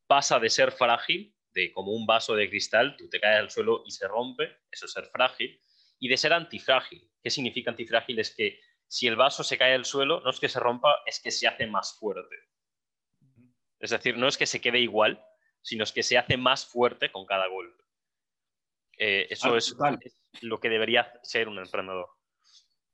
pasa 0.09 0.41
de 0.41 0.51
ser 0.51 0.73
frágil, 0.73 1.33
de 1.53 1.73
como 1.73 1.93
un 1.93 2.07
vaso 2.07 2.35
de 2.35 2.51
cristal, 2.51 2.97
tú 2.97 3.09
te 3.09 3.21
caes 3.21 3.39
al 3.39 3.51
suelo 3.51 3.85
y 3.87 3.93
se 3.93 4.09
rompe, 4.09 4.63
eso 4.69 4.87
es 4.87 4.93
ser 4.93 5.07
frágil, 5.07 5.63
y 6.01 6.09
de 6.09 6.17
ser 6.17 6.33
antifrágil. 6.33 7.09
¿Qué 7.23 7.31
significa 7.31 7.71
antifrágil? 7.71 8.19
Es 8.19 8.35
que 8.35 8.59
si 8.89 9.07
el 9.07 9.15
vaso 9.15 9.45
se 9.45 9.57
cae 9.57 9.75
al 9.75 9.85
suelo, 9.85 10.23
no 10.23 10.31
es 10.31 10.41
que 10.41 10.49
se 10.49 10.59
rompa, 10.59 10.97
es 11.07 11.21
que 11.21 11.31
se 11.31 11.47
hace 11.47 11.69
más 11.69 11.97
fuerte. 11.97 12.35
Es 13.79 13.91
decir, 13.91 14.17
no 14.17 14.27
es 14.27 14.37
que 14.37 14.47
se 14.47 14.61
quede 14.61 14.81
igual, 14.81 15.25
sino 15.63 15.85
es 15.85 15.93
que 15.93 16.03
se 16.03 16.19
hace 16.19 16.37
más 16.37 16.67
fuerte 16.67 17.13
con 17.13 17.27
cada 17.27 17.47
golpe. 17.47 17.85
Eh, 18.99 19.29
eso 19.31 19.57
es, 19.57 19.77
lo 20.41 20.59
que 20.59 20.69
debería 20.69 21.13
ser 21.23 21.49
un 21.49 21.59
emprendedor. 21.59 22.09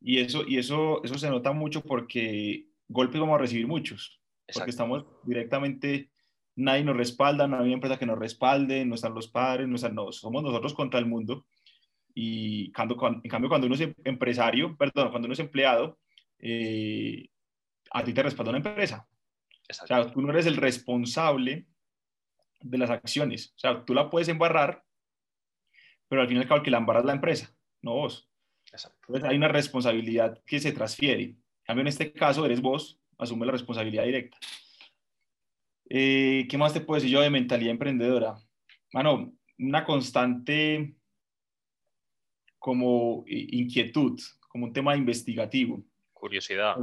Y 0.00 0.18
eso, 0.18 0.44
y 0.46 0.59
eso, 0.59 1.02
eso 1.04 1.18
se 1.18 1.30
nota 1.30 1.52
mucho 1.52 1.82
porque 1.82 2.66
golpes 2.88 3.20
vamos 3.20 3.37
a 3.37 3.42
recibir 3.42 3.66
muchos. 3.66 4.20
Porque 4.52 4.70
estamos 4.70 5.04
directamente, 5.24 6.11
nadie 6.54 6.85
nos 6.85 6.96
respalda, 6.96 7.48
no 7.48 7.59
hay 7.59 7.72
empresa 7.72 7.98
que 7.98 8.06
nos 8.06 8.18
respalde, 8.18 8.85
no 8.85 8.94
están 8.94 9.14
los 9.14 9.28
padres, 9.28 9.66
no, 9.66 9.76
están, 9.76 9.94
no 9.94 10.12
somos 10.12 10.42
nosotros 10.42 10.74
contra 10.74 11.00
el 11.00 11.06
mundo. 11.06 11.46
Y 12.14 12.72
cuando, 12.72 12.96
en 13.22 13.30
cambio, 13.30 13.48
cuando 13.48 13.66
uno 13.66 13.76
es 13.76 13.88
empresario, 14.04 14.76
perdón, 14.76 15.11
cuando 15.11 15.26
uno 15.26 15.35
es 15.35 15.40
empleado, 15.40 15.98
eh, 16.38 17.28
a 17.90 18.04
ti 18.04 18.14
te 18.14 18.22
respalda 18.22 18.50
una 18.50 18.59
empresa. 18.59 19.06
O 19.68 19.87
sea, 19.87 20.11
tú 20.11 20.22
no 20.22 20.30
eres 20.30 20.46
el 20.46 20.56
responsable 20.56 21.66
de 22.61 22.78
las 22.78 22.90
acciones. 22.90 23.52
O 23.56 23.59
sea, 23.59 23.85
tú 23.85 23.94
la 23.94 24.09
puedes 24.09 24.28
embarrar, 24.28 24.82
pero 26.09 26.22
al 26.22 26.28
final 26.28 26.46
al 26.48 26.62
que 26.62 26.70
la 26.70 26.78
embarra 26.78 27.00
es 27.00 27.06
la 27.06 27.14
empresa, 27.14 27.54
no 27.82 27.94
vos. 27.94 28.30
Entonces 28.84 29.24
hay 29.24 29.36
una 29.36 29.48
responsabilidad 29.48 30.42
que 30.44 30.60
se 30.60 30.72
transfiere. 30.72 31.22
En 31.22 31.36
cambio, 31.64 31.82
en 31.82 31.88
este 31.88 32.12
caso, 32.12 32.44
eres 32.44 32.60
vos, 32.60 33.00
asume 33.18 33.46
la 33.46 33.52
responsabilidad 33.52 34.04
directa. 34.04 34.38
Eh, 35.88 36.46
¿Qué 36.48 36.58
más 36.58 36.72
te 36.72 36.80
puedo 36.80 37.00
decir 37.00 37.12
yo 37.12 37.20
de 37.20 37.30
mentalidad 37.30 37.70
emprendedora? 37.70 38.36
Mano, 38.92 39.32
una 39.58 39.84
constante 39.84 40.94
como 42.58 43.24
inquietud, 43.26 44.20
como 44.48 44.66
un 44.66 44.72
tema 44.72 44.96
investigativo. 44.96 45.82
Curiosidad. 46.12 46.76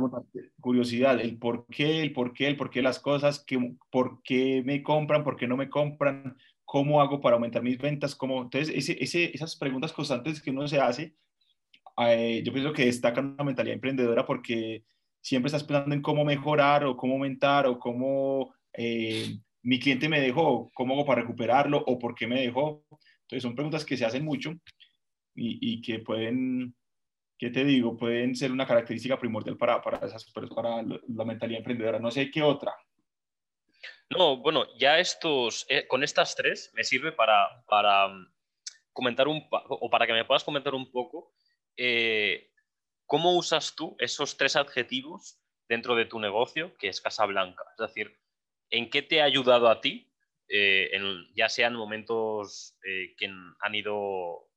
Curiosidad, 0.61 1.19
el 1.19 1.37
por 1.37 1.65
qué, 1.67 2.01
el 2.01 2.13
por 2.13 2.33
qué, 2.33 2.47
el 2.47 2.55
por 2.55 2.69
qué 2.69 2.81
las 2.81 2.99
cosas, 2.99 3.43
que, 3.43 3.75
por 3.89 4.21
qué 4.23 4.63
me 4.63 4.83
compran, 4.83 5.23
por 5.23 5.35
qué 5.35 5.47
no 5.47 5.57
me 5.57 5.69
compran, 5.69 6.37
cómo 6.63 7.01
hago 7.01 7.19
para 7.19 7.35
aumentar 7.35 7.63
mis 7.63 7.77
ventas, 7.77 8.15
cómo... 8.15 8.43
Entonces, 8.43 8.73
ese, 8.73 9.35
esas 9.35 9.55
preguntas 9.55 9.91
constantes 9.91 10.41
que 10.41 10.51
uno 10.51 10.67
se 10.67 10.79
hace, 10.79 11.15
eh, 11.97 12.41
yo 12.43 12.51
pienso 12.51 12.73
que 12.73 12.85
destacan 12.85 13.33
una 13.33 13.43
mentalidad 13.43 13.75
emprendedora 13.75 14.25
porque 14.25 14.83
siempre 15.21 15.47
estás 15.47 15.63
pensando 15.63 15.95
en 15.95 16.01
cómo 16.01 16.25
mejorar 16.25 16.85
o 16.85 16.97
cómo 16.97 17.13
aumentar 17.13 17.65
o 17.67 17.79
cómo 17.79 18.53
eh, 18.73 19.37
mi 19.61 19.79
cliente 19.79 20.09
me 20.09 20.19
dejó, 20.19 20.71
cómo 20.73 20.95
hago 20.95 21.05
para 21.05 21.21
recuperarlo 21.21 21.83
o 21.85 21.97
por 21.97 22.15
qué 22.15 22.27
me 22.27 22.41
dejó. 22.41 22.85
Entonces, 23.21 23.43
son 23.43 23.55
preguntas 23.55 23.85
que 23.85 23.95
se 23.95 24.05
hacen 24.05 24.25
mucho 24.25 24.53
y, 25.35 25.81
que 25.81 25.99
pueden, 25.99 26.75
¿qué 27.37 27.49
te 27.49 27.63
digo? 27.63 27.95
Pueden 27.95 28.35
ser 28.35 28.51
una 28.51 28.67
característica 28.67 29.17
primordial 29.17 29.57
para, 29.57 29.81
para, 29.81 30.05
esas, 30.05 30.25
para 30.31 30.83
la 30.83 31.25
mentalidad 31.25 31.59
emprendedora. 31.59 31.99
No 31.99 32.11
sé 32.11 32.29
qué 32.29 32.43
otra. 32.43 32.73
No, 34.09 34.37
bueno, 34.37 34.65
ya 34.77 34.99
estos, 34.99 35.65
eh, 35.69 35.87
con 35.87 36.03
estas 36.03 36.35
tres 36.35 36.71
me 36.73 36.83
sirve 36.83 37.13
para, 37.13 37.63
para 37.67 38.09
mm, 38.09 38.27
comentar 38.91 39.27
un 39.27 39.41
o 39.49 39.89
para 39.89 40.05
que 40.05 40.13
me 40.13 40.25
puedas 40.25 40.43
comentar 40.43 40.75
un 40.75 40.91
poco 40.91 41.33
eh, 41.77 42.51
cómo 43.05 43.35
usas 43.35 43.75
tú 43.75 43.95
esos 43.99 44.37
tres 44.37 44.55
adjetivos 44.55 45.39
dentro 45.67 45.95
de 45.95 46.05
tu 46.05 46.19
negocio, 46.19 46.75
que 46.77 46.87
es 46.87 47.01
Casa 47.01 47.25
Blanca. 47.25 47.63
Es 47.77 47.87
decir, 47.87 48.19
¿en 48.69 48.89
qué 48.89 49.01
te 49.01 49.21
ha 49.21 49.25
ayudado 49.25 49.69
a 49.69 49.81
ti, 49.81 50.11
eh, 50.49 50.91
ya 51.35 51.49
sean 51.49 51.75
momentos 51.75 52.77
que 52.81 53.25
han 53.59 53.75
ido 53.75 54.49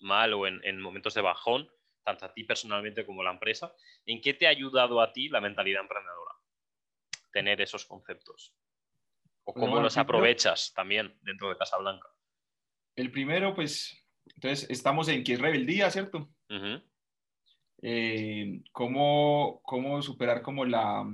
mal 0.00 0.32
o 0.34 0.46
en, 0.46 0.80
momentos 0.80 1.14
de 1.14 1.20
bajón, 1.20 1.68
tanto 2.04 2.24
a 2.24 2.32
ti 2.32 2.44
personalmente 2.44 3.04
como 3.04 3.22
a 3.22 3.24
la 3.24 3.32
empresa, 3.32 3.74
¿en 4.04 4.20
qué 4.20 4.34
te 4.34 4.46
ha 4.46 4.50
ayudado 4.50 5.00
a 5.00 5.12
ti 5.12 5.28
la 5.28 5.40
mentalidad 5.40 5.82
emprendedora? 5.82 6.34
Tener 7.32 7.60
esos 7.60 7.84
conceptos. 7.84 8.54
¿O 9.44 9.52
pues 9.52 9.64
cómo 9.64 9.80
los 9.80 9.96
aprovechas 9.96 10.72
también 10.74 11.18
dentro 11.22 11.48
de 11.48 11.56
Casa 11.56 11.78
Blanca? 11.78 12.08
El 12.94 13.10
primero, 13.10 13.54
pues, 13.54 13.96
entonces 14.34 14.68
estamos 14.70 15.08
en 15.08 15.22
que 15.22 15.34
es 15.34 15.40
rebeldía, 15.40 15.90
¿cierto? 15.90 16.30
Eh, 17.82 18.62
¿cómo, 18.72 19.60
¿cómo, 19.62 20.02
superar 20.02 20.42
como 20.42 20.64
la... 20.64 21.04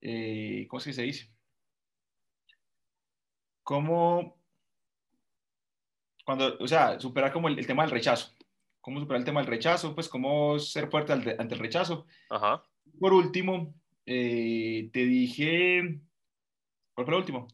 Eh, 0.00 0.66
¿Cómo 0.68 0.78
es 0.78 0.84
que 0.84 0.92
se 0.92 1.02
dice? 1.02 1.30
¿Cómo 3.62 4.36
cuando, 6.26 6.58
o 6.58 6.66
sea, 6.66 6.98
superar 6.98 7.32
como 7.32 7.46
el, 7.46 7.64
tema 7.68 7.84
del 7.84 7.92
rechazo. 7.92 8.34
¿Cómo 8.80 8.98
superar 8.98 9.20
el 9.20 9.24
tema 9.24 9.40
del 9.40 9.48
rechazo? 9.48 9.94
Pues 9.94 10.08
cómo 10.08 10.58
ser 10.58 10.90
fuerte 10.90 11.12
ante, 11.12 11.36
el 11.38 11.60
rechazo. 11.60 12.04
Ajá. 12.28 12.64
Por 12.98 13.12
último, 13.12 13.72
eh, 14.04 14.90
te 14.92 15.04
dije, 15.04 16.00
¿cuál 16.94 17.06
fue 17.06 17.14
el 17.14 17.20
último? 17.20 17.46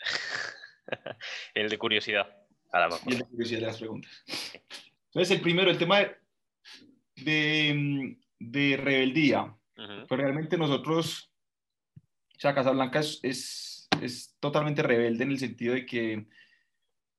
el 1.54 1.68
de 1.68 1.78
curiosidad. 1.78 2.37
Y 3.06 3.12
el 3.12 3.18
de 3.18 3.24
curiosidad 3.24 3.60
de 3.60 3.66
las 3.66 3.78
preguntas. 3.78 4.24
Entonces, 5.06 5.36
el 5.36 5.40
primero, 5.40 5.70
el 5.70 5.78
tema 5.78 6.00
de, 7.16 8.18
de, 8.38 8.76
rebeldía. 8.76 9.54
Pues 10.08 10.20
realmente 10.20 10.58
nosotros, 10.58 11.30
o 11.96 12.40
sea, 12.40 12.54
Casablanca 12.54 12.98
es, 12.98 13.20
es, 13.22 13.88
es 14.02 14.36
totalmente 14.40 14.82
rebelde 14.82 15.24
en 15.24 15.30
el 15.30 15.38
sentido 15.38 15.74
de 15.74 15.86
que 15.86 16.26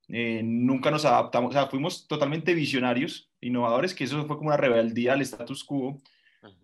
eh, 0.09 0.41
nunca 0.43 0.91
nos 0.91 1.05
adaptamos, 1.05 1.51
o 1.51 1.53
sea, 1.53 1.67
fuimos 1.67 2.07
totalmente 2.07 2.53
visionarios, 2.53 3.31
innovadores, 3.41 3.93
que 3.93 4.03
eso 4.03 4.25
fue 4.25 4.37
como 4.37 4.49
una 4.49 4.57
rebeldía 4.57 5.13
al 5.13 5.21
status 5.21 5.63
quo 5.63 6.01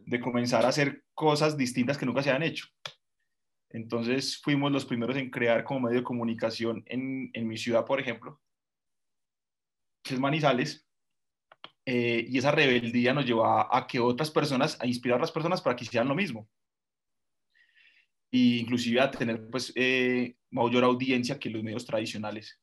de 0.06 0.20
comenzar 0.20 0.66
a 0.66 0.70
hacer 0.70 1.04
cosas 1.14 1.56
distintas 1.58 1.98
que 1.98 2.06
nunca 2.06 2.24
se 2.24 2.32
han 2.32 2.44
hecho. 2.44 2.68
Entonces 3.70 4.42
fuimos 4.42 4.72
los 4.72 4.86
primeros 4.86 5.16
en 5.18 5.30
crear 5.30 5.64
como 5.64 5.82
medio 5.82 6.00
de 6.00 6.04
comunicación 6.04 6.84
en, 6.88 7.30
en 7.34 7.48
mi 7.48 7.58
ciudad, 7.58 7.86
por 7.86 8.00
ejemplo, 8.00 8.42
que 10.06 10.14
es 10.14 10.20
Manizales, 10.20 10.88
eh, 11.86 12.26
y 12.30 12.38
esa 12.38 12.52
rebeldía 12.52 13.14
nos 13.14 13.26
llevó 13.26 13.46
a, 13.46 13.88
que 13.88 14.00
otras 14.00 14.32
personas, 14.32 14.78
a 14.80 14.88
inspirar 14.88 15.16
a 15.16 15.18
otras 15.18 15.32
personas 15.32 15.62
para 15.62 15.76
que 15.76 15.86
hicieran 15.86 16.08
lo 16.08 16.16
mismo. 16.16 16.48
E 18.32 18.60
inclusive 18.62 19.02
a 19.02 19.12
tener 19.12 19.50
pues 19.50 19.74
eh, 19.76 20.36
mayor 20.52 20.84
audiencia 20.84 21.40
que 21.40 21.50
los 21.50 21.64
medios 21.64 21.86
tradicionales 21.86 22.60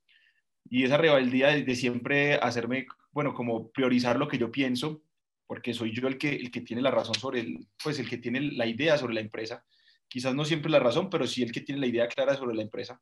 y 0.69 0.85
esa 0.85 0.97
rebeldía 0.97 1.49
de, 1.49 1.75
siempre 1.75 2.35
hacerme, 2.35 2.87
bueno, 3.11 3.35
como 3.35 3.71
priorizar 3.71 4.19
lo 4.19 4.29
que 4.29 4.39
yo 4.39 4.51
pienso, 4.51 5.03
porque 5.47 5.75
soy 5.75 5.93
yo 5.93 6.09
el 6.09 6.19
que, 6.19 6.31
el 6.31 6.51
que 6.51 6.63
tiene 6.63 6.83
la 6.83 6.91
razón 6.91 7.15
sobre 7.15 7.41
el, 7.41 7.67
pues 7.83 7.99
el 7.99 8.09
que 8.09 8.19
tiene 8.19 8.41
la 8.41 8.67
idea 8.67 8.97
sobre 8.97 9.15
la 9.15 9.21
empresa. 9.21 9.65
Quizás 10.09 10.35
no 10.35 10.45
siempre 10.45 10.71
la 10.71 10.79
razón, 10.79 11.11
pero 11.11 11.27
sí 11.27 11.43
el 11.43 11.53
que 11.53 11.61
tiene 11.61 11.81
la 11.81 11.87
idea 11.87 12.09
clara 12.09 12.37
sobre 12.37 12.55
la 12.55 12.63
empresa. 12.63 13.01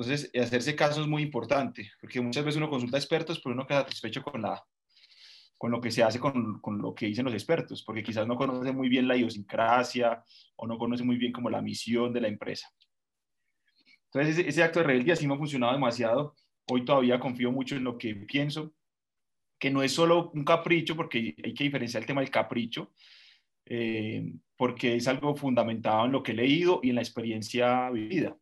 Entonces, 0.00 0.30
hacerse 0.40 0.76
caso 0.76 1.00
es 1.00 1.08
muy 1.08 1.22
importante, 1.22 1.90
porque 2.00 2.20
muchas 2.20 2.44
veces 2.44 2.58
uno 2.58 2.70
consulta 2.70 2.96
a 2.96 3.00
expertos, 3.00 3.40
pero 3.40 3.52
uno 3.52 3.66
queda 3.66 3.80
satisfecho 3.80 4.22
con, 4.22 4.42
la, 4.42 4.62
con 5.56 5.72
lo 5.72 5.80
que 5.80 5.90
se 5.90 6.04
hace, 6.04 6.20
con, 6.20 6.60
con 6.60 6.78
lo 6.78 6.94
que 6.94 7.06
dicen 7.06 7.24
los 7.24 7.34
expertos, 7.34 7.82
porque 7.82 8.04
quizás 8.04 8.24
no 8.24 8.36
conoce 8.36 8.70
muy 8.70 8.88
bien 8.88 9.08
la 9.08 9.16
idiosincrasia 9.16 10.22
o 10.54 10.68
no 10.68 10.78
conoce 10.78 11.02
muy 11.02 11.16
bien 11.16 11.32
como 11.32 11.50
la 11.50 11.60
misión 11.60 12.12
de 12.12 12.20
la 12.20 12.28
empresa. 12.28 12.68
Entonces, 14.04 14.38
ese, 14.38 14.48
ese 14.48 14.62
acto 14.62 14.78
de 14.78 14.86
rebeldía 14.86 15.16
sí 15.16 15.26
me 15.26 15.34
ha 15.34 15.38
funcionado 15.38 15.72
demasiado. 15.72 16.36
Hoy 16.70 16.84
todavía 16.84 17.18
confío 17.18 17.50
mucho 17.50 17.74
en 17.74 17.82
lo 17.82 17.98
que 17.98 18.14
pienso, 18.14 18.72
que 19.58 19.70
no 19.72 19.82
es 19.82 19.90
solo 19.90 20.30
un 20.32 20.44
capricho, 20.44 20.94
porque 20.94 21.34
hay 21.42 21.54
que 21.54 21.64
diferenciar 21.64 22.04
el 22.04 22.06
tema 22.06 22.20
del 22.20 22.30
capricho, 22.30 22.92
eh, 23.66 24.32
porque 24.56 24.94
es 24.94 25.08
algo 25.08 25.34
fundamentado 25.34 26.06
en 26.06 26.12
lo 26.12 26.22
que 26.22 26.32
he 26.32 26.36
leído 26.36 26.78
y 26.84 26.90
en 26.90 26.94
la 26.94 27.02
experiencia 27.02 27.90
vivida. 27.90 28.36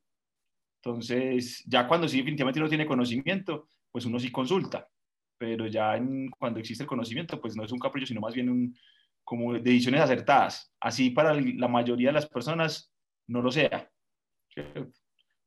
Entonces, 0.87 1.65
ya 1.67 1.89
cuando 1.89 2.07
sí 2.07 2.19
definitivamente 2.19 2.61
uno 2.61 2.69
tiene 2.69 2.87
conocimiento, 2.87 3.71
pues 3.91 4.05
uno 4.05 4.21
sí 4.21 4.31
consulta, 4.31 4.89
pero 5.37 5.67
ya 5.67 6.01
cuando 6.39 6.61
existe 6.61 6.85
el 6.85 6.89
conocimiento, 6.89 7.41
pues 7.41 7.57
no 7.57 7.65
es 7.65 7.73
un 7.73 7.81
capricho, 7.81 8.07
sino 8.07 8.21
más 8.21 8.35
bien 8.35 8.49
un, 8.49 8.79
como 9.25 9.55
decisiones 9.55 10.01
acertadas. 10.01 10.73
Así 10.79 11.11
para 11.11 11.35
la 11.35 11.67
mayoría 11.67 12.11
de 12.11 12.13
las 12.13 12.29
personas 12.29 12.95
no 13.27 13.43
lo 13.43 13.51
sea. 13.51 13.91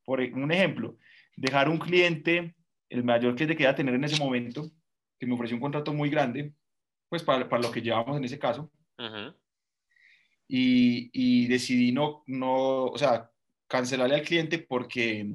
Por 0.03 0.19
e, 0.19 0.33
un 0.33 0.51
ejemplo, 0.51 0.97
dejar 1.37 1.69
un 1.69 1.77
cliente, 1.77 2.53
el 2.89 3.05
mayor 3.05 3.33
cliente 3.35 3.55
que 3.55 3.63
iba 3.63 3.71
a 3.71 3.75
tener 3.75 3.95
en 3.95 4.03
ese 4.03 4.21
momento, 4.21 4.69
que 5.17 5.25
me 5.25 5.35
ofreció 5.35 5.55
un 5.55 5.61
contrato 5.61 5.93
muy 5.93 6.09
grande, 6.09 6.53
pues 7.07 7.23
para, 7.23 7.47
para 7.47 7.61
lo 7.61 7.71
que 7.71 7.81
llevamos 7.81 8.17
en 8.17 8.25
ese 8.25 8.37
caso, 8.37 8.69
y, 10.49 11.09
y, 11.13 11.47
decidí 11.47 11.93
no, 11.93 12.23
no, 12.27 12.87
o 12.87 12.97
sea, 12.97 13.31
cancelarle 13.69 14.15
al 14.15 14.23
cliente 14.23 14.59
porque 14.59 15.25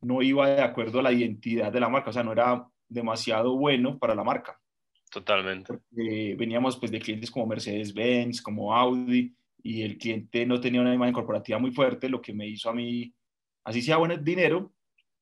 no 0.00 0.22
iba 0.22 0.48
de 0.48 0.62
acuerdo 0.62 1.00
a 1.00 1.02
la 1.02 1.12
identidad 1.12 1.70
de 1.70 1.80
la 1.80 1.88
marca, 1.88 2.10
o 2.10 2.12
sea, 2.12 2.22
no 2.22 2.32
era 2.32 2.66
demasiado 2.88 3.56
bueno 3.56 3.98
para 3.98 4.14
la 4.14 4.24
marca. 4.24 4.58
Totalmente. 5.10 5.78
veníamos 5.90 6.78
pues 6.78 6.90
de 6.90 7.00
clientes 7.00 7.30
como 7.30 7.46
Mercedes-Benz, 7.46 8.40
como 8.40 8.74
Audi, 8.74 9.34
y 9.62 9.82
el 9.82 9.98
cliente 9.98 10.46
no 10.46 10.60
tenía 10.60 10.80
una 10.80 10.94
imagen 10.94 11.12
corporativa 11.12 11.58
muy 11.58 11.70
fuerte, 11.70 12.08
lo 12.08 12.22
que 12.22 12.32
me 12.32 12.46
hizo 12.46 12.70
a 12.70 12.72
mí, 12.72 13.12
así 13.64 13.82
sea 13.82 13.98
bueno 13.98 14.16
dinero, 14.16 14.72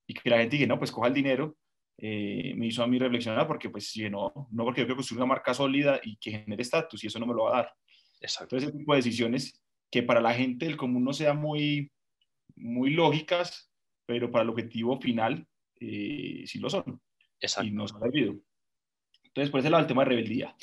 y 0.07 0.15
que 0.15 0.31
la 0.31 0.39
gente 0.39 0.57
diga, 0.57 0.69
no, 0.69 0.79
pues 0.79 0.93
coja 0.93 1.09
el 1.09 1.15
dinero, 1.15 1.57
eh, 1.99 2.55
me 2.57 2.67
hizo 2.67 2.83
a 2.83 2.87
mí 2.87 2.99
reflexionar 2.99 3.47
porque 3.47 3.69
pues 3.69 3.89
si 3.89 4.09
no, 4.09 4.49
no 4.51 4.65
porque 4.65 4.81
yo 4.81 4.87
quiero 4.87 4.97
construir 4.97 5.23
una 5.23 5.35
marca 5.35 5.53
sólida 5.53 6.01
y 6.03 6.17
que 6.17 6.31
genere 6.31 6.63
estatus 6.63 7.05
y 7.05 7.09
eso 7.09 7.19
no 7.19 7.27
me 7.27 7.35
lo 7.35 7.45
va 7.45 7.51
a 7.51 7.63
dar. 7.63 7.73
Exacto. 8.21 8.57
Entonces 8.57 8.71
ese 8.71 8.79
tipo 8.79 8.93
de 8.93 8.99
decisiones 8.99 9.61
que 9.91 10.03
para 10.03 10.21
la 10.21 10.33
gente 10.33 10.65
del 10.65 10.79
común 10.79 11.05
no 11.05 11.13
sean 11.13 11.37
muy, 11.39 11.93
muy 12.57 12.91
lógicas, 12.91 13.71
pero 14.07 14.31
para 14.31 14.43
el 14.45 14.51
objetivo 14.51 15.01
final 15.01 15.47
eh, 15.81 16.45
sí 16.47 16.59
lo 16.59 16.71
son. 16.71 17.01
Exacto. 17.41 17.69
Y 17.69 17.73
nos 17.73 17.95
ha 17.95 18.01
servido. 18.01 18.35
Entonces, 19.25 19.51
por 19.51 19.61
ese 19.61 19.71
lado, 19.71 19.83
el 19.83 19.89
tema 19.89 20.03
de 20.03 20.09
rebeldía. 20.11 20.57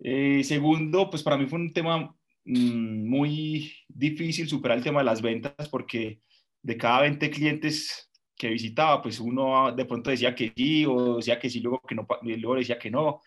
Eh, 0.00 0.44
segundo, 0.44 1.10
pues 1.10 1.22
para 1.22 1.36
mí 1.36 1.46
fue 1.46 1.58
un 1.58 1.72
tema 1.72 2.14
mm, 2.44 3.08
muy 3.08 3.72
difícil 3.88 4.48
superar 4.48 4.78
el 4.78 4.84
tema 4.84 5.00
de 5.00 5.06
las 5.06 5.22
ventas 5.22 5.68
porque 5.68 6.20
de 6.62 6.76
cada 6.76 7.02
20 7.02 7.30
clientes 7.30 8.10
que 8.36 8.50
visitaba, 8.50 9.02
pues 9.02 9.18
uno 9.18 9.72
de 9.72 9.84
pronto 9.84 10.10
decía 10.10 10.34
que 10.34 10.52
sí 10.54 10.86
o 10.86 11.16
decía 11.16 11.38
que 11.38 11.50
sí, 11.50 11.60
luego, 11.60 11.80
que 11.80 11.94
no, 11.94 12.06
luego 12.22 12.54
decía 12.54 12.78
que 12.78 12.90
no. 12.90 13.20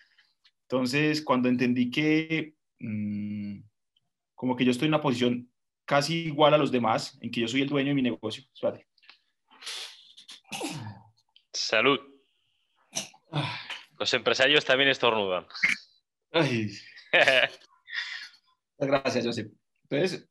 Entonces, 0.63 1.21
cuando 1.21 1.49
entendí 1.49 1.89
que 1.91 2.55
mm, 2.79 3.59
como 4.35 4.55
que 4.55 4.65
yo 4.65 4.71
estoy 4.71 4.87
en 4.87 4.93
una 4.93 5.01
posición 5.01 5.50
casi 5.91 6.27
igual 6.27 6.53
a 6.53 6.57
los 6.57 6.71
demás, 6.71 7.17
en 7.19 7.29
que 7.29 7.41
yo 7.41 7.49
soy 7.49 7.63
el 7.63 7.67
dueño 7.67 7.89
de 7.89 7.95
mi 7.95 8.01
negocio. 8.01 8.45
Salud. 11.51 11.99
Los 13.99 14.13
empresarios 14.13 14.63
también 14.63 14.89
estornudan. 14.89 15.45
Gracias, 18.79 19.25
Josep. 19.25 19.51
Entonces, 19.89 20.29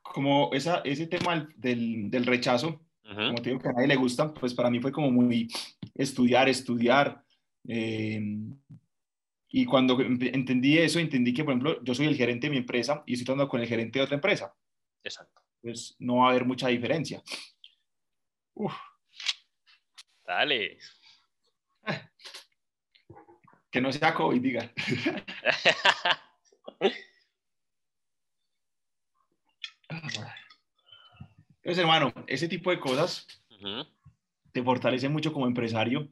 como 0.00 0.50
esa, 0.52 0.80
ese 0.84 1.08
tema 1.08 1.48
del, 1.56 2.08
del 2.08 2.24
rechazo, 2.24 2.86
como 3.02 3.42
te 3.42 3.50
digo 3.50 3.60
que 3.60 3.68
a 3.68 3.72
nadie 3.72 3.88
le 3.88 3.96
gusta, 3.96 4.32
pues 4.32 4.54
para 4.54 4.70
mí 4.70 4.78
fue 4.78 4.92
como 4.92 5.10
muy 5.10 5.48
estudiar, 5.92 6.48
estudiar. 6.48 7.20
Eh, 7.66 8.20
y 9.48 9.64
cuando 9.64 10.00
entendí 10.00 10.78
eso, 10.78 10.98
entendí 10.98 11.32
que, 11.32 11.44
por 11.44 11.52
ejemplo, 11.52 11.82
yo 11.84 11.94
soy 11.94 12.06
el 12.06 12.16
gerente 12.16 12.46
de 12.46 12.50
mi 12.50 12.56
empresa 12.58 13.02
y 13.06 13.12
estoy 13.12 13.26
tratando 13.26 13.48
con 13.48 13.60
el 13.60 13.68
gerente 13.68 13.98
de 13.98 14.04
otra 14.04 14.16
empresa. 14.16 14.54
Exacto. 15.02 15.40
Pues 15.62 15.96
no 15.98 16.16
va 16.16 16.26
a 16.26 16.30
haber 16.30 16.44
mucha 16.44 16.68
diferencia. 16.68 17.22
Uf. 18.54 18.74
Dale. 20.24 20.78
Que 23.68 23.80
no 23.82 23.92
sea 23.92 24.14
COVID, 24.14 24.40
diga. 24.40 24.72
Entonces, 31.62 31.78
hermano, 31.78 32.10
ese 32.26 32.48
tipo 32.48 32.70
de 32.70 32.80
cosas 32.80 33.26
te 34.52 34.62
fortalece 34.62 35.10
mucho 35.10 35.30
como 35.30 35.46
empresario 35.46 36.08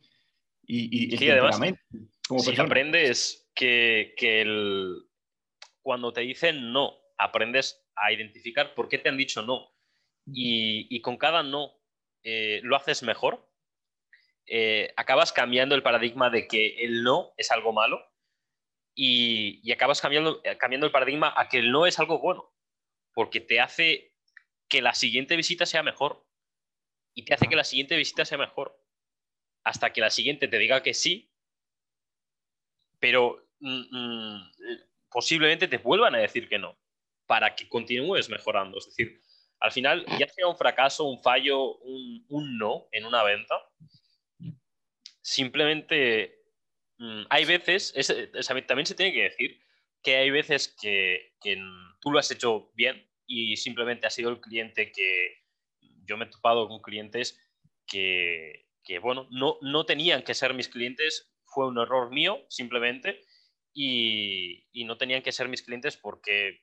y, 0.67 1.15
y 1.15 1.17
sí, 1.17 1.31
además, 1.31 1.61
como 2.27 2.41
si 2.41 2.61
aprendes 2.61 3.51
que, 3.55 4.15
que 4.17 4.43
el, 4.43 4.97
cuando 5.83 6.13
te 6.13 6.23
dicen 6.23 6.73
no, 6.73 6.95
aprendes 7.19 7.87
a 7.97 8.13
identificar 8.13 8.75
por 8.75 8.89
qué 8.89 8.99
te 8.99 9.09
han 9.09 9.17
dicho 9.17 9.43
no. 9.43 9.71
Y, 10.27 10.87
y 10.95 11.01
con 11.03 11.19
cada 11.19 11.43
no 11.43 11.73
eh, 12.23 12.61
lo 12.63 12.77
haces 12.77 13.03
mejor, 13.03 13.47
eh, 14.47 14.93
acabas 14.97 15.33
cambiando 15.33 15.75
el 15.75 15.83
paradigma 15.83 16.31
de 16.31 16.49
que 16.49 16.85
el 16.85 17.03
no 17.03 17.33
es 17.37 17.51
algo 17.51 17.73
malo 17.73 18.01
y, 18.95 19.61
y 19.63 19.73
acabas 19.73 20.01
cambiando, 20.01 20.41
cambiando 20.59 20.87
el 20.87 20.93
paradigma 20.93 21.35
a 21.37 21.49
que 21.49 21.59
el 21.59 21.71
no 21.71 21.87
es 21.87 21.99
algo 21.99 22.21
bueno, 22.21 22.55
porque 23.13 23.41
te 23.41 23.61
hace 23.61 24.15
que 24.69 24.83
la 24.83 24.95
siguiente 24.95 25.37
visita 25.37 25.67
sea 25.67 25.83
mejor. 25.83 26.27
Y 27.17 27.25
te 27.25 27.35
hace 27.35 27.47
que 27.47 27.55
la 27.55 27.65
siguiente 27.65 27.97
visita 27.97 28.25
sea 28.25 28.39
mejor. 28.39 28.77
Hasta 29.65 29.93
que 29.93 30.01
la 30.01 30.11
siguiente 30.11 30.47
te 30.47 30.59
diga 30.59 30.83
que 30.83 30.95
sí, 30.95 31.33
pero 33.01 33.47
mm, 33.61 33.97
mm, 33.97 34.53
posiblemente 35.11 35.69
te 35.69 35.79
vuelvan 35.79 36.15
a 36.15 36.19
decir 36.19 36.49
que 36.49 36.59
no, 36.59 36.79
para 37.27 37.55
que 37.55 37.69
continúes 37.69 38.29
mejorando. 38.29 38.79
Es 38.79 38.87
decir, 38.87 39.21
al 39.61 39.73
final, 39.73 40.05
ya 40.19 40.29
sea 40.29 40.47
un 40.47 40.57
fracaso, 40.57 41.05
un 41.05 41.23
fallo, 41.23 41.77
un, 41.79 42.59
no 42.59 42.89
en 42.93 43.07
una 43.07 43.23
venta, 43.23 43.55
simplemente 45.23 46.43
mm, 46.99 47.23
hay 47.31 47.45
veces, 47.47 47.95
también 48.67 48.87
se 48.87 48.95
tiene 48.95 49.13
que 49.13 49.23
decir 49.23 49.61
que 50.03 50.17
hay 50.17 50.31
veces 50.31 50.77
que, 50.79 51.35
que 51.41 51.59
tú 52.01 52.11
lo 52.11 52.19
has 52.19 52.31
hecho 52.31 52.71
bien 52.75 53.11
y 53.27 53.57
simplemente 53.57 54.07
ha 54.07 54.11
sido 54.11 54.29
el 54.29 54.41
cliente 54.41 54.93
que 54.93 55.43
yo 56.05 56.19
me 56.19 56.27
he 56.27 56.29
topado 56.29 56.69
con 56.69 56.83
clientes 56.83 57.41
que, 57.87 58.65
bueno, 59.01 59.27
no, 59.31 59.59
no 59.63 59.87
tenían 59.87 60.23
que 60.23 60.35
ser 60.35 60.55
mis 60.55 60.69
clientes, 60.69 61.33
fue 61.45 61.69
un 61.69 61.79
error 61.79 62.11
mío 62.11 62.45
simplemente 62.49 63.25
y, 63.73 64.67
no 64.85 64.97
tenían 64.97 65.23
que 65.23 65.33
ser 65.33 65.49
mis 65.49 65.63
clientes 65.63 65.97
porque, 65.97 66.63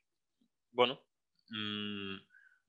bueno, 0.72 1.04
mm, 1.50 2.18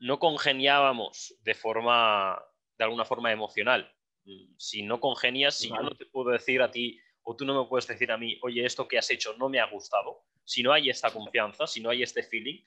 no 0.00 0.18
congeniábamos 0.18 1.34
de 1.40 1.54
forma, 1.54 2.42
de 2.78 2.84
alguna 2.84 3.04
forma 3.04 3.32
emocional. 3.32 3.92
Mm, 4.24 4.54
si 4.56 4.82
no 4.82 5.00
congenias, 5.00 5.58
si 5.58 5.68
yo 5.68 5.82
no 5.82 5.94
te 5.94 6.06
puedo 6.06 6.30
decir 6.30 6.62
a 6.62 6.70
ti 6.70 6.98
o 7.22 7.36
tú 7.36 7.44
no 7.44 7.60
me 7.60 7.68
puedes 7.68 7.86
decir 7.86 8.10
a 8.10 8.18
mí, 8.18 8.38
oye, 8.42 8.64
esto 8.64 8.88
que 8.88 8.98
has 8.98 9.10
hecho 9.10 9.36
no 9.36 9.48
me 9.48 9.60
ha 9.60 9.66
gustado, 9.66 10.24
si 10.44 10.62
no 10.62 10.72
hay 10.72 10.90
esta 10.90 11.10
confianza, 11.10 11.66
si 11.66 11.80
no 11.80 11.90
hay 11.90 12.02
este 12.02 12.22
feeling, 12.22 12.64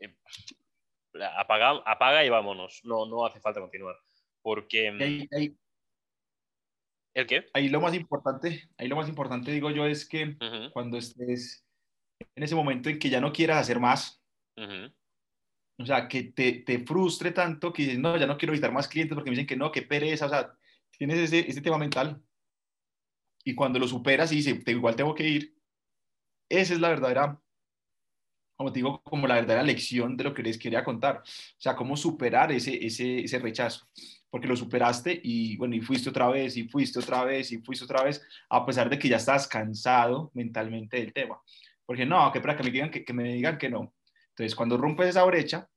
eh, 0.00 0.14
apaga, 1.36 1.82
apaga 1.84 2.24
y 2.24 2.28
vámonos. 2.28 2.80
No, 2.84 3.06
no 3.06 3.26
hace 3.26 3.40
falta 3.40 3.60
continuar. 3.60 3.96
Porque. 4.42 4.90
¿El 7.14 7.26
qué? 7.26 7.46
Ahí 7.52 7.68
lo 7.68 7.80
más 7.80 7.94
importante, 7.94 8.68
ahí 8.76 8.88
lo 8.88 8.96
más 8.96 9.08
importante, 9.08 9.52
digo 9.52 9.70
yo, 9.70 9.86
es 9.86 10.06
que 10.06 10.36
cuando 10.72 10.98
estés 10.98 11.64
en 12.34 12.42
ese 12.42 12.54
momento 12.54 12.88
en 12.88 12.98
que 12.98 13.08
ya 13.08 13.20
no 13.20 13.32
quieras 13.32 13.58
hacer 13.58 13.78
más, 13.78 14.20
o 15.78 15.86
sea, 15.86 16.08
que 16.08 16.24
te, 16.24 16.64
te, 16.64 16.80
frustre 16.80 17.30
tanto 17.32 17.72
que 17.72 17.82
dices, 17.82 17.98
no, 17.98 18.16
ya 18.16 18.26
no 18.26 18.36
quiero 18.36 18.52
visitar 18.52 18.72
más 18.72 18.88
clientes 18.88 19.14
porque 19.14 19.30
me 19.30 19.36
dicen 19.36 19.46
que 19.46 19.56
no, 19.56 19.72
que 19.72 19.82
pereza, 19.82 20.26
o 20.26 20.28
sea, 20.28 20.52
tienes 20.96 21.18
ese, 21.18 21.48
ese 21.48 21.60
tema 21.60 21.78
mental. 21.78 22.22
Y 23.44 23.54
cuando 23.54 23.78
lo 23.78 23.86
superas 23.86 24.32
y 24.32 24.36
dices, 24.36 24.62
igual 24.66 24.96
tengo 24.96 25.14
que 25.14 25.28
ir, 25.28 25.56
esa 26.48 26.74
es 26.74 26.80
la 26.80 26.88
verdadera 26.88 27.40
como 28.56 28.72
te 28.72 28.78
digo, 28.78 29.02
como 29.02 29.26
la 29.26 29.34
verdadera 29.34 29.62
lección 29.62 30.16
de 30.16 30.24
lo 30.24 30.34
que 30.34 30.42
les 30.42 30.58
quería 30.58 30.84
contar. 30.84 31.18
O 31.18 31.60
sea, 31.60 31.74
cómo 31.74 31.96
superar 31.96 32.52
ese, 32.52 32.84
ese, 32.84 33.20
ese 33.20 33.38
rechazo. 33.38 33.86
Porque 34.34 34.48
lo 34.48 34.56
superaste 34.56 35.20
y 35.22 35.56
bueno, 35.58 35.76
y 35.76 35.80
fuiste 35.80 36.10
otra 36.10 36.28
vez, 36.28 36.56
y 36.56 36.66
fuiste 36.68 36.98
otra 36.98 37.24
vez, 37.24 37.52
y 37.52 37.58
fuiste 37.58 37.84
otra 37.84 38.02
vez, 38.02 38.20
a 38.48 38.66
pesar 38.66 38.90
de 38.90 38.98
que 38.98 39.08
ya 39.08 39.18
estás 39.18 39.46
cansado 39.46 40.32
mentalmente 40.34 40.96
del 40.96 41.12
tema. 41.12 41.40
Porque 41.86 42.04
no, 42.04 42.32
que 42.32 42.40
para 42.40 42.56
que 42.56 42.64
me 42.64 42.70
digan 42.72 42.90
que, 42.90 43.04
que 43.04 43.12
me 43.12 43.32
digan 43.32 43.58
que 43.58 43.70
no. 43.70 43.94
Entonces, 44.30 44.56
cuando 44.56 44.76
rompes 44.76 45.10
esa 45.10 45.22
brecha, 45.22 45.70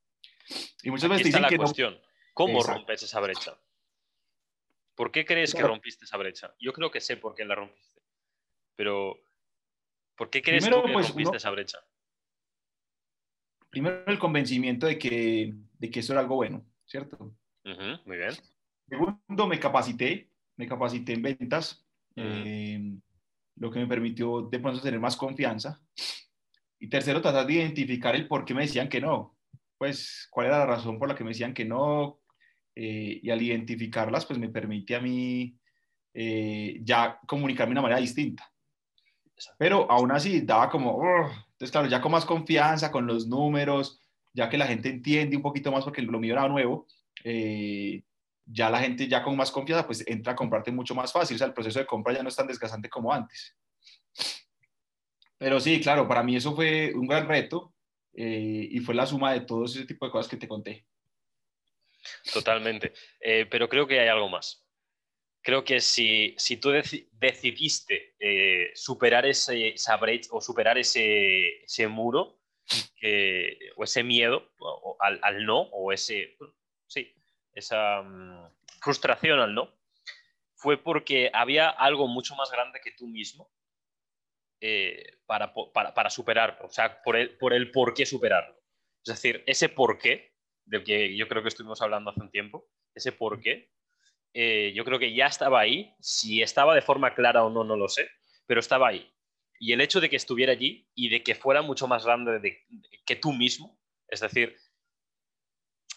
y 0.82 0.90
muchas 0.90 1.08
veces 1.08 1.28
dicen 1.28 1.44
la 1.44 1.50
que 1.50 1.58
cuestión. 1.58 2.02
¿Cómo 2.34 2.64
rompes 2.64 3.04
esa 3.04 3.20
brecha? 3.20 3.56
¿Por 4.96 5.12
qué 5.12 5.24
crees 5.24 5.54
que 5.54 5.62
rompiste 5.62 6.06
esa 6.06 6.18
brecha? 6.18 6.56
Yo 6.60 6.74
creo 6.74 6.90
que 6.90 7.00
sé 7.00 7.18
por 7.18 7.36
qué 7.36 7.46
la 7.46 7.54
rompiste. 7.54 8.02
Pero, 8.76 9.20
¿por 10.16 10.32
qué 10.32 10.42
crees 10.42 10.66
que 10.66 10.72
pues, 10.72 11.10
rompiste 11.10 11.38
esa 11.38 11.52
brecha? 11.52 11.78
Primero, 13.70 14.04
el 14.08 14.18
convencimiento 14.18 14.88
de 14.88 14.98
que, 14.98 15.54
de 15.78 15.92
que 15.92 16.00
eso 16.00 16.14
era 16.14 16.22
algo 16.22 16.38
bueno, 16.38 16.66
¿cierto? 16.88 17.36
Muy 18.06 18.18
bien. 18.18 18.32
Segundo, 18.88 19.48
me 19.48 19.60
capacité, 19.60 20.30
me 20.56 20.68
capacité 20.68 21.14
en 21.14 21.22
ventas, 21.22 21.86
eh, 22.16 22.96
lo 23.56 23.72
que 23.72 23.80
me 23.80 23.88
permitió 23.88 24.44
de 24.44 24.60
pronto 24.60 24.82
tener 24.82 25.00
más 25.00 25.18
confianza. 25.18 25.82
Y 26.80 26.90
tercero, 26.90 27.22
tratar 27.22 27.46
de 27.46 27.54
identificar 27.54 28.16
el 28.16 28.28
por 28.28 28.46
qué 28.46 28.54
me 28.54 28.62
decían 28.62 28.88
que 28.88 29.02
no. 29.02 29.36
Pues, 29.78 30.28
cuál 30.32 30.48
era 30.48 30.60
la 30.60 30.66
razón 30.66 30.98
por 30.98 31.10
la 31.10 31.16
que 31.16 31.24
me 31.24 31.32
decían 31.32 31.54
que 31.54 31.66
no. 31.66 32.22
Eh, 32.76 33.20
y 33.24 33.30
al 33.30 33.42
identificarlas, 33.42 34.26
pues 34.26 34.40
me 34.40 34.50
permite 34.50 34.96
a 34.96 35.02
mí 35.02 35.58
eh, 36.14 36.80
ya 36.84 37.20
comunicarme 37.28 37.72
de 37.72 37.80
una 37.80 37.82
manera 37.82 38.00
distinta. 38.00 38.50
Pero 39.58 39.90
aún 39.92 40.12
así, 40.12 40.42
daba 40.42 40.70
como, 40.70 41.02
entonces 41.52 41.72
claro, 41.72 41.88
ya 41.88 42.02
con 42.02 42.12
más 42.12 42.26
confianza, 42.26 42.92
con 42.92 43.06
los 43.06 43.28
números, 43.28 44.00
ya 44.34 44.50
que 44.50 44.58
la 44.58 44.68
gente 44.68 44.90
entiende 44.90 45.36
un 45.36 45.44
poquito 45.44 45.72
más 45.72 45.84
porque 45.84 46.02
lo 46.02 46.20
mío 46.20 46.34
era 46.34 46.48
nuevo, 46.48 46.88
eh, 47.24 48.04
ya 48.46 48.70
la 48.70 48.80
gente 48.80 49.08
ya 49.08 49.24
con 49.24 49.36
más 49.36 49.52
confianza 49.52 49.86
pues 49.86 50.06
entra 50.08 50.34
a 50.34 50.36
comprarte 50.36 50.72
mucho 50.72 50.96
más 50.96 51.12
fácil, 51.12 51.36
o 51.36 51.38
sea, 51.38 51.48
el 51.48 51.54
proceso 51.54 51.80
de 51.80 51.86
compra 51.86 52.14
ya 52.14 52.24
no 52.24 52.30
es 52.30 52.36
tan 52.36 52.48
desgastante 52.48 52.90
como 52.90 53.14
antes. 53.14 53.56
Pero 55.38 55.60
sí, 55.60 55.80
claro, 55.82 56.08
para 56.08 56.24
mí 56.24 56.36
eso 56.36 56.56
fue 56.56 56.94
un 56.96 57.08
gran 57.08 57.28
reto 57.28 57.74
eh, 58.14 58.68
y 58.72 58.80
fue 58.80 58.96
la 58.96 59.06
suma 59.06 59.34
de 59.34 59.42
todo 59.42 59.66
ese 59.66 59.86
tipo 59.86 60.06
de 60.06 60.12
cosas 60.12 60.30
que 60.30 60.38
te 60.38 60.48
conté. 60.48 60.86
Totalmente, 62.34 62.94
eh, 63.20 63.46
pero 63.50 63.70
creo 63.70 63.86
que 63.86 64.00
hay 64.00 64.08
algo 64.08 64.30
más. 64.30 64.64
Creo 65.42 65.64
que 65.64 65.80
si, 65.80 66.34
si 66.38 66.58
tú 66.58 66.72
decidiste 67.12 68.16
eh, 68.20 68.72
superar 68.74 69.26
ese, 69.26 69.70
esa 69.70 70.00
o 70.32 70.42
superar 70.42 70.78
ese, 70.78 71.64
ese 71.64 71.88
muro 71.88 72.40
o 73.78 73.84
ese 73.84 74.04
miedo 74.04 74.52
al, 75.00 75.20
al, 75.22 75.46
no 75.46 75.62
o 75.62 75.94
ese, 75.94 76.36
sí, 76.88 77.14
esa 77.54 78.02
mm, 78.02 78.50
frustración 78.82 79.40
al 79.40 79.54
no, 79.54 79.74
fue 80.56 80.82
porque 80.82 81.30
había 81.34 81.70
algo 81.70 82.08
mucho 82.08 82.36
más 82.36 82.52
grande 82.52 82.80
que 82.84 82.92
tú 82.92 83.08
mismo 83.08 83.52
eh, 84.60 85.20
para, 85.26 85.54
para, 85.54 86.10
superarlo, 86.10 86.66
o 86.66 86.70
sea, 86.70 87.02
por 87.04 87.16
el, 87.16 87.38
por 87.38 87.54
el 87.54 87.72
qué 87.96 88.06
superarlo. 88.06 88.56
Es 89.06 89.14
decir, 89.14 89.44
ese 89.46 89.70
por 89.70 90.00
qué, 90.00 90.34
del 90.66 90.84
que 90.84 91.16
yo 91.16 91.28
creo 91.28 91.44
que 91.44 91.50
estuvimos 91.50 91.82
hablando 91.82 92.10
hace 92.10 92.22
un 92.22 92.32
tiempo, 92.32 92.68
ese 92.96 93.12
por 93.12 93.40
qué, 93.40 93.72
eh, 94.34 94.74
yo 94.76 94.84
creo 94.84 95.00
que 95.00 95.14
ya 95.14 95.28
estaba 95.28 95.60
ahí, 95.60 95.94
si 96.00 96.42
estaba 96.42 96.74
de 96.74 96.82
forma 96.82 97.14
clara 97.14 97.44
o 97.44 97.50
no, 97.50 97.64
no 97.64 97.78
lo 97.78 97.88
sé, 97.88 98.10
pero 98.48 98.60
estaba 98.60 98.88
ahí. 98.88 99.14
Y 99.60 99.74
el 99.74 99.82
hecho 99.82 100.02
de 100.02 100.10
que 100.10 100.16
estuviera 100.16 100.54
allí 100.54 100.90
y 100.96 101.10
de 101.10 101.24
que 101.24 101.36
fuera 101.36 101.62
mucho 101.62 101.88
más 101.88 102.06
grande 102.06 102.66
que 103.06 103.16
tú 103.16 103.34
mismo, 103.34 103.80
es 104.08 104.22
decir, 104.22 104.58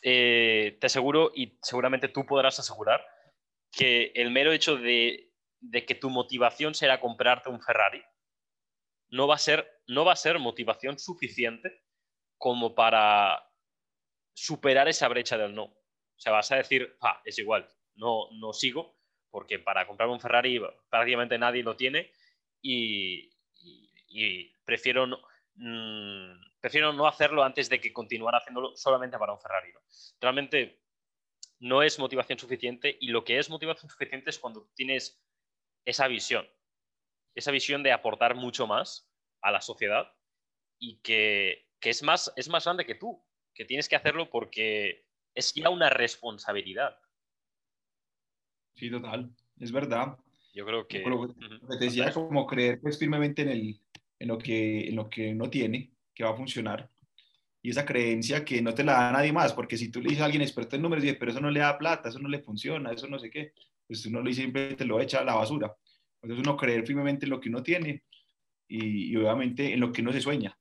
eh, 0.02 0.78
te 0.80 0.86
aseguro, 0.86 1.32
y 1.34 1.58
seguramente 1.62 2.08
tú 2.08 2.26
podrás 2.26 2.58
asegurar, 2.58 3.04
que 3.72 4.12
el 4.14 4.30
mero 4.30 4.52
hecho 4.52 4.76
de, 4.76 5.32
que 5.86 5.94
tu 5.94 6.10
motivación 6.10 6.74
será 6.74 7.00
comprarte 7.00 7.50
un 7.50 7.60
Ferrari 7.60 8.02
no 9.10 9.26
va, 9.26 9.34
a 9.34 9.38
ser, 9.38 9.68
no 9.86 10.04
va 10.04 10.12
a 10.12 10.16
ser 10.16 10.38
motivación 10.38 10.98
suficiente 10.98 11.82
como 12.38 12.74
para 12.74 13.44
superar 14.32 14.88
esa 14.88 15.08
brecha 15.08 15.36
del 15.36 15.54
no. 15.54 15.64
O 15.64 16.22
sea, 16.22 16.32
vas 16.32 16.50
a 16.52 16.56
decir, 16.56 16.96
ah, 17.02 17.20
es 17.24 17.38
igual, 17.38 17.68
no, 17.94 18.30
no 18.32 18.52
sigo, 18.52 18.96
porque 19.30 19.58
para 19.58 19.86
comprar 19.86 20.08
un 20.08 20.20
Ferrari 20.20 20.60
prácticamente 20.88 21.38
nadie 21.38 21.62
lo 21.62 21.76
tiene 21.76 22.12
y, 22.62 23.30
prefiero 24.64 25.06
no, 25.06 25.18
mm, 25.54 26.49
prefiero 26.60 26.92
no 26.92 27.06
hacerlo 27.06 27.42
antes 27.42 27.68
de 27.68 27.80
que 27.80 27.92
continuar 27.92 28.34
haciéndolo 28.34 28.76
solamente 28.76 29.18
para 29.18 29.32
un 29.32 29.40
Ferrari. 29.40 29.72
Realmente 30.20 30.82
no 31.58 31.82
es 31.82 31.98
motivación 31.98 32.38
suficiente 32.38 32.96
y 33.00 33.08
lo 33.08 33.24
que 33.24 33.38
es 33.38 33.50
motivación 33.50 33.90
suficiente 33.90 34.30
es 34.30 34.38
cuando 34.38 34.70
tienes 34.74 35.22
esa 35.84 36.06
visión, 36.08 36.46
esa 37.34 37.50
visión 37.50 37.82
de 37.82 37.92
aportar 37.92 38.34
mucho 38.34 38.66
más 38.66 39.10
a 39.40 39.50
la 39.50 39.60
sociedad 39.60 40.12
y 40.78 41.00
que, 41.00 41.68
es, 41.80 42.02
más, 42.02 42.32
es 42.36 42.48
más 42.48 42.64
grande 42.64 42.86
que 42.86 42.94
tú, 42.94 43.22
que 43.54 43.64
tienes 43.64 43.88
que 43.88 43.96
hacerlo 43.96 44.30
porque 44.30 45.06
es 45.34 45.54
ya 45.54 45.70
una 45.70 45.90
responsabilidad. 45.90 46.98
Sí, 48.74 48.90
total, 48.90 49.30
es 49.58 49.72
verdad. 49.72 50.18
Yo 50.52 50.66
creo 50.66 50.86
que... 50.86 51.00
te 51.00 51.84
decía, 51.84 52.12
como 52.12 52.46
creer 52.46 52.80
pues, 52.80 52.98
firmemente 52.98 53.42
en, 53.42 53.48
el, 53.48 53.80
en, 54.18 54.28
lo 54.28 54.38
que, 54.38 54.88
en 54.88 54.96
lo 54.96 55.08
que 55.08 55.34
no 55.34 55.48
tiene 55.48 55.92
que 56.20 56.24
va 56.24 56.32
a 56.32 56.36
funcionar. 56.36 56.90
Y 57.62 57.70
esa 57.70 57.86
creencia 57.86 58.44
que 58.44 58.60
no 58.60 58.74
te 58.74 58.84
la 58.84 58.92
da 58.92 59.12
nadie 59.12 59.32
más, 59.32 59.54
porque 59.54 59.78
si 59.78 59.90
tú 59.90 60.00
le 60.00 60.10
dices 60.10 60.20
a 60.20 60.26
alguien 60.26 60.42
experto 60.42 60.76
en 60.76 60.82
números 60.82 61.02
y 61.02 61.06
dices, 61.06 61.18
pero 61.18 61.30
eso 61.30 61.40
no 61.40 61.50
le 61.50 61.60
da 61.60 61.78
plata, 61.78 62.10
eso 62.10 62.18
no 62.18 62.28
le 62.28 62.40
funciona, 62.40 62.92
eso 62.92 63.06
no 63.06 63.18
sé 63.18 63.30
qué, 63.30 63.54
pues 63.86 64.04
uno 64.04 64.20
lo 64.20 64.28
dice 64.28 64.42
simplemente 64.42 64.84
lo 64.84 65.00
echa 65.00 65.20
a 65.20 65.24
la 65.24 65.34
basura. 65.34 65.74
Entonces 66.22 66.46
uno 66.46 66.56
creer 66.58 66.86
firmemente 66.86 67.24
en 67.24 67.30
lo 67.30 67.40
que 67.40 67.48
uno 67.48 67.62
tiene 67.62 68.04
y, 68.68 69.16
obviamente 69.16 69.72
en 69.72 69.80
lo 69.80 69.92
que 69.92 70.02
uno 70.02 70.12
se 70.12 70.20
sueña. 70.20 70.58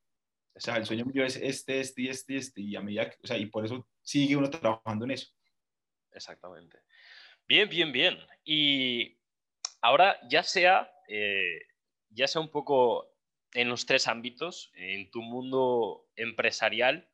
O 0.55 0.59
sea, 0.61 0.77
el 0.77 0.85
sueño 0.85 1.05
mío 1.05 1.25
es 1.25 1.35
este, 1.35 1.81
este 1.81 2.01
y 2.03 2.07
este 2.07 2.33
y 2.33 2.37
este, 2.37 2.61
y 2.61 2.75
a 2.77 2.81
medida, 2.81 3.09
o 3.21 3.27
sea, 3.27 3.37
y 3.37 3.45
por 3.47 3.65
eso 3.65 3.87
sigue 4.01 4.37
uno 4.37 4.49
trabajando 4.49 5.05
en 5.05 5.11
eso. 5.11 5.27
Exactamente. 6.11 6.79
Bien, 7.47 7.67
bien, 7.67 7.91
bien. 7.91 8.17
Y 8.45 9.17
ahora 9.81 10.17
ya 10.29 10.43
sea, 10.43 10.89
eh, 11.07 11.61
ya 12.09 12.27
sea 12.27 12.41
un 12.41 12.49
poco 12.49 13.08
en 13.53 13.69
los 13.69 13.85
tres 13.85 14.07
ámbitos, 14.07 14.71
en 14.75 15.09
tu 15.11 15.21
mundo 15.21 16.07
empresarial 16.15 17.09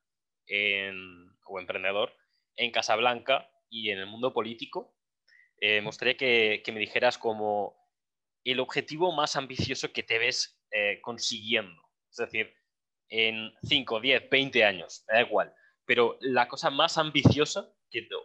o 1.45 1.59
emprendedor, 1.59 2.15
en 2.55 2.71
Casablanca 2.71 3.49
y 3.69 3.89
en 3.89 3.99
el 3.99 4.07
mundo 4.07 4.33
político. 4.33 4.95
Eh, 5.59 5.81
gustaría 5.83 6.17
que, 6.17 6.61
me 6.67 6.79
dijeras 6.79 7.17
como 7.17 7.75
el 8.43 8.59
objetivo 8.59 9.11
más 9.11 9.35
ambicioso 9.35 9.91
que 9.91 10.03
te 10.03 10.19
ves 10.19 10.59
eh, 10.71 10.99
consiguiendo. 11.01 11.81
Es 12.11 12.17
decir, 12.17 12.53
en 13.09 13.53
5, 13.63 13.99
10, 13.99 14.29
20 14.29 14.63
años, 14.63 15.05
da 15.07 15.21
igual. 15.21 15.53
Pero 15.85 16.17
la 16.21 16.47
cosa 16.47 16.69
más 16.69 16.97
ambiciosa 16.97 17.71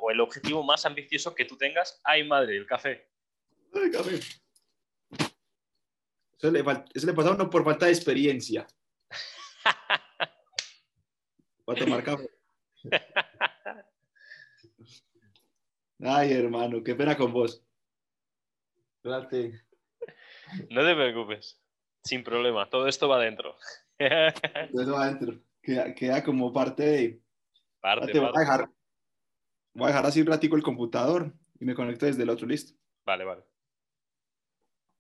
o 0.01 0.11
el 0.11 0.21
objetivo 0.21 0.63
más 0.63 0.85
ambicioso 0.85 1.35
que 1.35 1.45
tú 1.45 1.57
tengas, 1.57 2.01
ay 2.05 2.25
madre, 2.25 2.57
el 2.57 2.67
café. 2.67 3.09
El 3.73 3.91
café. 3.91 4.19
Eso 6.41 6.51
le, 6.51 6.65
pasa 6.65 7.29
a 7.29 7.35
uno 7.35 7.51
por 7.51 7.65
falta 7.65 7.85
de 7.85 7.93
experiencia. 7.93 8.67
a 11.67 11.75
tomar 11.75 12.03
café. 12.03 12.31
Ay, 16.03 16.33
hermano, 16.33 16.83
qué 16.83 16.95
pena 16.95 17.15
con 17.15 17.31
vos. 17.31 17.63
Espérate. 18.97 19.61
No 20.71 20.83
te 20.83 20.95
preocupes. 20.95 21.61
Sin 22.05 22.25
problema. 22.25 22.71
Todo 22.71 22.89
esto 22.89 23.07
va 23.07 23.17
adentro. 23.17 23.55
Todo 24.73 24.95
va 24.95 25.05
adentro. 25.05 25.39
Queda, 25.63 26.25
como 26.25 26.55
parte 26.55 26.83
de. 26.83 27.23
Parte, 27.81 28.19
voy, 28.19 28.31
A 28.35 28.41
dejar, 28.41 28.71
voy 29.75 29.85
a 29.85 29.89
dejar 29.89 30.07
así 30.07 30.23
un 30.23 30.29
ratico 30.29 30.57
el 30.57 30.63
computador 30.63 31.35
y 31.59 31.67
me 31.67 31.75
conecto 31.75 32.07
desde 32.07 32.23
el 32.23 32.31
otro, 32.31 32.47
listo. 32.47 32.73
Vale, 33.05 33.25
vale. 33.25 33.45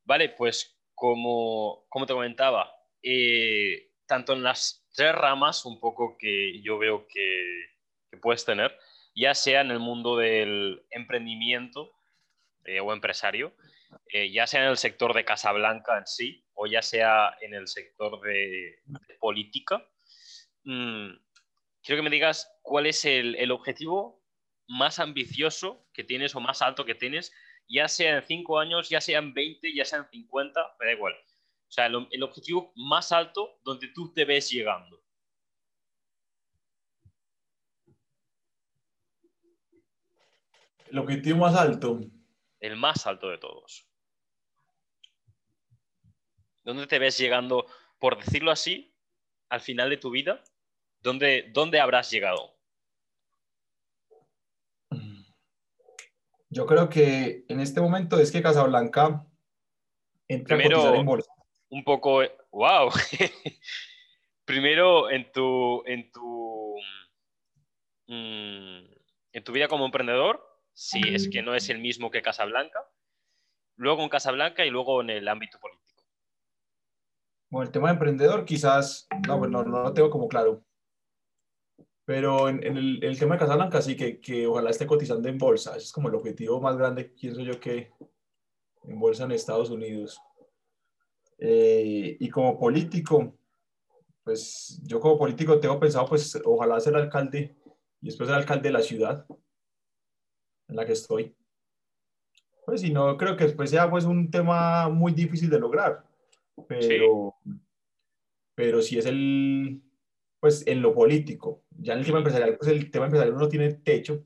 Vale, 0.04 0.28
pues 0.30 0.79
como, 1.00 2.06
te 2.06 2.12
comentaba, 2.12 2.70
eh, 3.02 3.90
tanto 4.04 4.34
en 4.34 4.42
las 4.42 4.86
tres 4.94 5.14
ramas 5.14 5.64
un 5.64 5.80
poco 5.80 6.18
que 6.18 6.60
yo 6.60 6.76
veo 6.76 7.06
que, 7.08 7.70
puedes 8.20 8.44
tener, 8.44 8.76
ya 9.14 9.34
sea 9.34 9.62
en 9.62 9.70
el 9.70 9.78
mundo 9.78 10.18
del 10.18 10.84
emprendimiento 10.90 11.90
eh, 12.66 12.80
o 12.80 12.92
empresario, 12.92 13.54
eh, 14.12 14.30
ya 14.30 14.46
sea 14.46 14.62
en 14.62 14.68
el 14.68 14.76
sector 14.76 15.14
de 15.14 15.24
Casablanca 15.24 15.96
en 15.96 16.06
sí, 16.06 16.44
o 16.52 16.66
ya 16.66 16.82
sea 16.82 17.34
en 17.40 17.54
el 17.54 17.66
sector 17.66 18.20
de, 18.20 18.80
política, 19.20 19.82
mm, 20.64 21.12
quiero 21.82 21.98
que 21.98 22.02
me 22.02 22.10
digas 22.10 22.52
cuál 22.60 22.84
es 22.84 23.06
el, 23.06 23.36
el, 23.36 23.52
objetivo 23.52 24.22
más 24.68 24.98
ambicioso 24.98 25.86
que 25.94 26.04
tienes 26.04 26.34
o 26.34 26.40
más 26.40 26.60
alto 26.60 26.84
que 26.84 26.94
tienes 26.94 27.32
ya 27.70 27.86
sea 27.88 28.16
en 28.16 28.22
5 28.24 28.58
años, 28.58 28.88
ya 28.88 29.00
sea 29.00 29.20
en 29.20 29.32
20, 29.32 29.72
ya 29.74 29.84
sea 29.84 30.00
en 30.00 30.10
50, 30.10 30.76
me 30.78 30.86
da 30.86 30.92
igual. 30.92 31.14
O 31.14 31.72
sea, 31.72 31.86
el, 31.86 32.22
objetivo 32.24 32.72
más 32.74 33.12
alto 33.12 33.60
donde 33.62 33.88
tú 33.88 34.12
te 34.12 34.24
ves 34.24 34.50
llegando. 34.50 35.00
El 40.90 40.98
objetivo 40.98 41.38
más 41.38 41.54
alto. 41.54 42.00
El 42.58 42.76
más 42.76 43.06
alto 43.06 43.28
de 43.28 43.38
todos. 43.38 43.86
¿Dónde 46.64 46.88
te 46.88 46.98
ves 46.98 47.16
llegando, 47.16 47.66
por 48.00 48.18
decirlo 48.18 48.50
así, 48.50 48.92
al 49.48 49.60
final 49.60 49.90
de 49.90 49.96
tu 49.96 50.10
vida? 50.10 50.42
¿Dónde, 51.00 51.50
dónde 51.52 51.78
habrás 51.78 52.10
llegado? 52.10 52.59
Yo 56.50 56.66
creo 56.66 56.88
que 56.88 57.44
en 57.48 57.60
este 57.60 57.80
momento 57.80 58.18
es 58.18 58.32
que 58.32 58.42
Casablanca 58.42 59.24
entra 60.26 60.56
Primero, 60.56 60.94
en 60.94 61.06
bolsa. 61.06 61.32
Un 61.68 61.84
poco, 61.84 62.22
wow. 62.50 62.90
Primero 64.44 65.10
en 65.10 65.30
tu, 65.30 65.84
en 65.86 66.10
tu, 66.10 66.74
mm, 68.08 68.84
en 69.32 69.44
tu 69.44 69.52
vida 69.52 69.68
como 69.68 69.84
emprendedor, 69.86 70.44
si 70.72 71.00
es 71.14 71.28
que 71.30 71.40
no 71.40 71.54
es 71.54 71.68
el 71.68 71.78
mismo 71.78 72.10
que 72.10 72.20
Casablanca. 72.20 72.80
Luego 73.76 74.02
en 74.02 74.08
Casablanca 74.08 74.66
y 74.66 74.70
luego 74.70 75.00
en 75.02 75.10
el 75.10 75.28
ámbito 75.28 75.60
político. 75.60 76.04
Bueno, 77.48 77.66
el 77.66 77.72
tema 77.72 77.88
de 77.88 77.94
emprendedor 77.94 78.44
quizás, 78.44 79.06
no, 79.26 79.38
bueno, 79.38 79.62
no 79.62 79.82
lo 79.82 79.94
tengo 79.94 80.10
como 80.10 80.26
claro. 80.26 80.64
Pero 82.10 82.48
en, 82.48 82.64
el, 82.64 83.04
el, 83.04 83.16
tema 83.16 83.36
de 83.36 83.38
Casablanca 83.38 83.80
sí 83.80 83.96
que, 83.96 84.20
que, 84.20 84.44
ojalá 84.44 84.70
esté 84.70 84.84
cotizando 84.84 85.28
en 85.28 85.38
bolsa. 85.38 85.76
Ese 85.76 85.84
es 85.84 85.92
como 85.92 86.08
el 86.08 86.16
objetivo 86.16 86.60
más 86.60 86.76
grande, 86.76 87.04
pienso 87.04 87.40
yo, 87.40 87.60
que 87.60 87.92
en 88.82 88.98
bolsa 88.98 89.22
en 89.22 89.30
Estados 89.30 89.70
Unidos. 89.70 90.20
Eh, 91.38 92.16
y 92.18 92.28
como 92.28 92.58
político, 92.58 93.38
pues 94.24 94.80
yo 94.82 94.98
como 94.98 95.18
político 95.18 95.60
tengo 95.60 95.78
pensado, 95.78 96.04
pues 96.06 96.36
ojalá 96.44 96.80
ser 96.80 96.96
alcalde 96.96 97.56
y 98.00 98.06
después 98.06 98.28
ser 98.28 98.38
alcalde 98.38 98.70
de 98.70 98.72
la 98.72 98.82
ciudad 98.82 99.24
en 100.66 100.74
la 100.74 100.84
que 100.84 100.94
estoy. 100.94 101.36
Pues 102.66 102.80
si 102.80 102.90
no, 102.92 103.16
creo 103.16 103.36
que 103.36 103.44
después 103.44 103.70
sea 103.70 103.88
pues 103.88 104.04
un 104.04 104.32
tema 104.32 104.88
muy 104.88 105.12
difícil 105.12 105.48
de 105.48 105.60
lograr. 105.60 106.04
Pero, 106.66 107.36
pero 108.56 108.82
si 108.82 108.98
es 108.98 109.06
el, 109.06 109.80
pues 110.40 110.66
en 110.66 110.80
lo 110.82 110.94
político. 110.94 111.62
Ya 111.70 111.92
en 111.92 112.00
el 112.00 112.06
tema 112.06 112.18
empresarial, 112.18 112.56
pues 112.56 112.70
el 112.70 112.90
tema 112.90 113.04
empresarial 113.04 113.36
no 113.36 113.48
tiene 113.48 113.74
techo. 113.74 114.24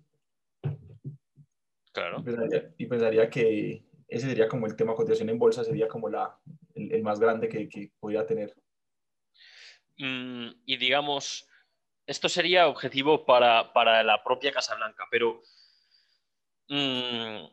Claro. 1.93 2.25
Y 2.79 2.87
pensaría, 2.87 3.29
que 3.29 3.85
ese 4.09 4.29
sería 4.29 4.49
como 4.49 4.67
el 4.67 4.77
tema 4.77 4.93
de 4.93 4.97
cotización 4.97 5.29
en 5.29 5.39
bolsa, 5.39 5.65
sería 5.65 5.87
como 5.89 6.09
la, 6.09 6.39
el, 6.75 7.03
más 7.03 7.21
grande 7.21 7.49
que, 7.49 7.69
que 7.69 7.93
podría 8.01 8.27
tener. 8.27 8.55
Mm, 9.99 10.49
y 10.65 10.77
digamos, 10.77 11.49
esto 12.07 12.29
sería 12.29 12.69
objetivo 12.69 13.25
para, 13.25 13.73
para 13.73 14.03
la 14.03 14.23
propia 14.25 14.53
Casa 14.53 14.75
Blanca, 14.75 15.07
pero 15.11 15.43
mm, 16.69 17.47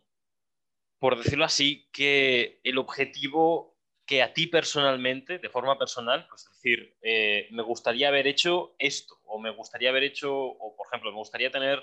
por 0.99 1.17
decirlo 1.17 1.45
así, 1.45 1.87
que 1.91 2.59
el 2.63 2.77
objetivo 2.77 3.70
que 4.11 4.21
a 4.21 4.33
ti 4.33 4.47
personalmente, 4.47 5.39
de 5.39 5.47
forma 5.47 5.79
personal, 5.79 6.27
pues 6.27 6.45
decir, 6.49 6.97
eh, 7.01 7.47
me 7.51 7.63
gustaría 7.63 8.09
haber 8.09 8.27
hecho 8.27 8.75
esto, 8.77 9.17
o 9.23 9.39
me 9.39 9.51
gustaría 9.51 9.89
haber 9.89 10.03
hecho, 10.03 10.35
o 10.35 10.75
por 10.75 10.85
ejemplo, 10.87 11.11
me 11.11 11.17
gustaría 11.17 11.49
tener 11.49 11.81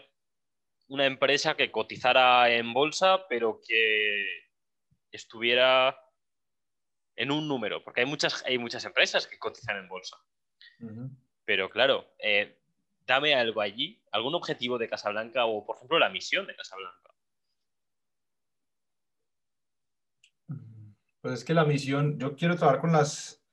una 0.88 1.06
empresa 1.06 1.56
que 1.56 1.70
cotizara 1.70 2.50
en 2.50 2.74
bolsa, 2.74 3.26
pero 3.30 3.62
que 3.66 4.26
estuviera 5.10 5.98
en 7.16 7.30
un 7.30 7.48
número, 7.48 7.82
porque 7.82 8.02
hay 8.02 8.06
muchas, 8.06 8.44
hay 8.44 8.58
muchas 8.58 8.84
empresas 8.84 9.26
que 9.26 9.38
cotizan 9.38 9.78
en 9.78 9.88
bolsa. 9.88 10.18
Pero 11.46 11.70
claro, 11.70 12.12
eh, 12.18 12.58
dame 13.06 13.36
algo 13.36 13.62
allí, 13.62 14.02
algún 14.12 14.34
objetivo 14.34 14.76
de 14.76 14.90
Casablanca 14.90 15.46
o, 15.46 15.64
por 15.64 15.76
ejemplo, 15.76 15.98
la 15.98 16.10
misión 16.10 16.46
de 16.46 16.54
Casablanca. 16.54 17.08
Pues 21.28 21.40
es 21.40 21.44
que 21.44 21.52
la 21.52 21.66
misión, 21.66 22.18
yo 22.18 22.34
quiero 22.34 22.56
trabajar 22.56 22.80
con 22.80 22.90
las, 22.90 23.44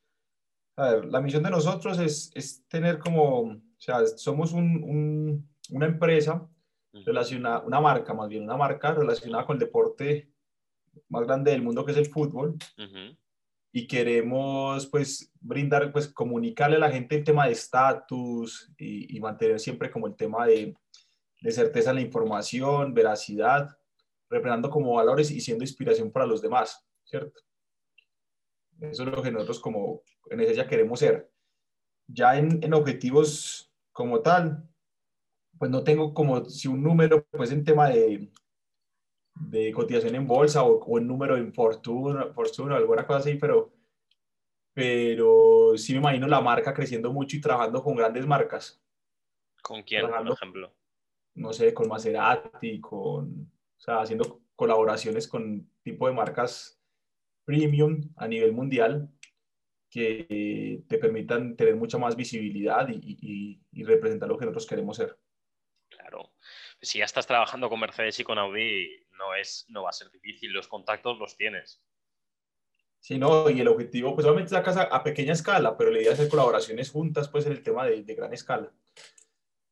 a 0.78 0.91
ver, 0.91 1.05
la 1.07 1.19
misión 1.19 1.43
de 1.43 1.49
nosotros 1.49 1.99
es, 1.99 2.32
es 2.34 2.65
tener 2.69 2.99
como, 2.99 3.41
o 3.41 3.61
sea, 3.78 4.07
somos 4.07 4.53
un, 4.53 5.45
una 5.71 5.86
empresa 5.86 6.47
relacionada, 7.05 7.59
una 7.65 7.82
marca 7.82 8.13
más 8.13 8.30
bien, 8.30 8.43
una 8.43 8.55
marca 8.55 8.93
relacionada 8.93 9.45
con 9.45 9.57
el 9.57 9.59
deporte 9.59 10.32
más 11.09 11.26
grande 11.26 11.51
del 11.51 11.63
mundo 11.63 11.84
que 11.84 11.91
es 11.91 11.97
el 11.97 12.05
fútbol. 12.05 12.55
Y 13.73 13.88
queremos 13.88 14.88
pues 14.88 15.34
brindar, 15.41 15.91
pues 15.91 16.07
comunicarle 16.07 16.78
a 16.78 16.80
la 16.80 16.91
gente 16.91 17.17
el 17.17 17.26
tema 17.26 17.45
de 17.45 17.51
estatus 17.51 18.71
y, 18.78 19.17
y, 19.17 19.19
mantener 19.19 19.59
siempre 19.59 19.91
como 19.91 20.07
el 20.07 20.15
tema 20.15 20.47
de, 20.47 20.73
de 21.41 21.51
certeza 21.51 21.89
en 21.89 21.97
la 21.97 22.03
información, 22.03 22.93
veracidad, 22.93 23.78
representando 24.30 24.69
como 24.69 24.93
valores 24.93 25.30
y 25.30 25.41
siendo 25.41 25.65
inspiración 25.65 26.09
para 26.09 26.26
los 26.26 26.41
demás, 26.41 26.82
¿cierto? 27.03 27.44
Eso 28.82 29.03
es 29.03 29.09
lo 29.09 29.21
que 29.21 29.32
nosotros 29.32 29.59
como 29.59 30.01
en 30.30 30.41
ella 30.41 30.67
queremos 30.67 30.99
ser. 30.99 31.32
Ya 32.07 32.38
en, 32.38 32.63
en, 32.63 32.73
objetivos 32.73 33.73
como 33.91 34.21
tal, 34.21 34.67
pues 35.57 35.71
no 35.71 35.84
tengo 35.84 36.13
como 36.13 36.45
si 36.45 36.67
un 36.67 36.84
número, 36.84 37.26
pues 37.32 37.51
en 37.51 37.63
tema 37.63 37.89
de, 37.89 38.32
de 39.36 39.71
cotización 39.71 40.15
en 40.15 40.28
bolsa 40.28 40.63
o, 40.63 40.80
o 40.80 40.97
en 40.97 41.07
número 41.07 41.38
en 41.38 41.53
fortuna, 41.53 42.32
fortuna, 42.34 42.76
alguna 42.76 43.07
cosa 43.07 43.19
así, 43.19 43.36
pero, 43.36 43.73
pero 44.73 45.78
sí 45.78 45.93
me 45.93 45.99
imagino 45.99 46.28
la 46.28 46.41
marca 46.41 46.73
creciendo 46.73 47.11
mucho 47.11 47.38
y 47.38 47.41
trabajando 47.41 47.82
con 47.82 47.95
grandes 47.95 48.28
marcas. 48.28 48.82
¿Con 49.61 49.82
quién, 49.82 50.07
por 50.07 50.32
ejemplo? 50.32 50.76
No 51.34 51.51
sé, 51.53 51.73
con 51.73 51.88
Maserati, 51.88 52.80
con, 52.80 53.51
o 53.78 53.80
sea, 53.80 54.01
haciendo 54.01 54.41
colaboraciones 54.55 55.28
con 55.28 55.69
tipo 55.82 56.07
de 56.07 56.13
marcas 56.13 56.80
premium 57.45 58.01
a 58.17 58.27
nivel 58.27 58.51
mundial 58.51 59.09
que 59.89 60.83
te 60.89 60.97
permitan 60.97 61.55
tener 61.55 61.77
mucha 61.77 61.97
más 61.97 62.17
visibilidad 62.17 62.89
y, 62.89 63.61
representar 63.71 64.27
lo 64.27 64.37
que 64.37 64.45
nosotros 64.45 64.67
queremos 64.67 64.97
ser. 64.97 65.17
Claro. 65.89 66.33
Si 66.81 66.99
ya 66.99 67.05
estás 67.05 67.27
trabajando 67.27 67.69
con 67.69 67.79
Mercedes 67.79 68.19
y 68.19 68.25
con 68.25 68.37
Audi, 68.37 68.89
no, 69.11 69.33
es, 69.35 69.65
no 69.69 69.83
va 69.83 69.91
a 69.91 69.93
ser 69.93 70.11
difícil, 70.11 70.51
los 70.51 70.67
contactos 70.67 71.17
los 71.17 71.37
tienes. 71.37 71.81
Sí, 72.99 73.17
no, 73.17 73.49
y 73.49 73.61
el 73.61 73.67
objetivo, 73.67 74.15
pues 74.15 74.25
obviamente 74.25 74.49
sacas 74.49 74.75
a, 74.77 74.83
a 74.83 75.03
pequeña 75.03 75.33
escala, 75.33 75.77
pero 75.77 75.91
la 75.91 75.99
idea 75.99 76.11
es 76.11 76.19
hacer 76.19 76.29
colaboraciones 76.29 76.89
juntas, 76.89 77.29
pues 77.29 77.45
en 77.45 77.53
el 77.53 77.63
tema 77.63 77.85
de, 77.85 78.01
gran 78.03 78.33
escala. 78.33 78.73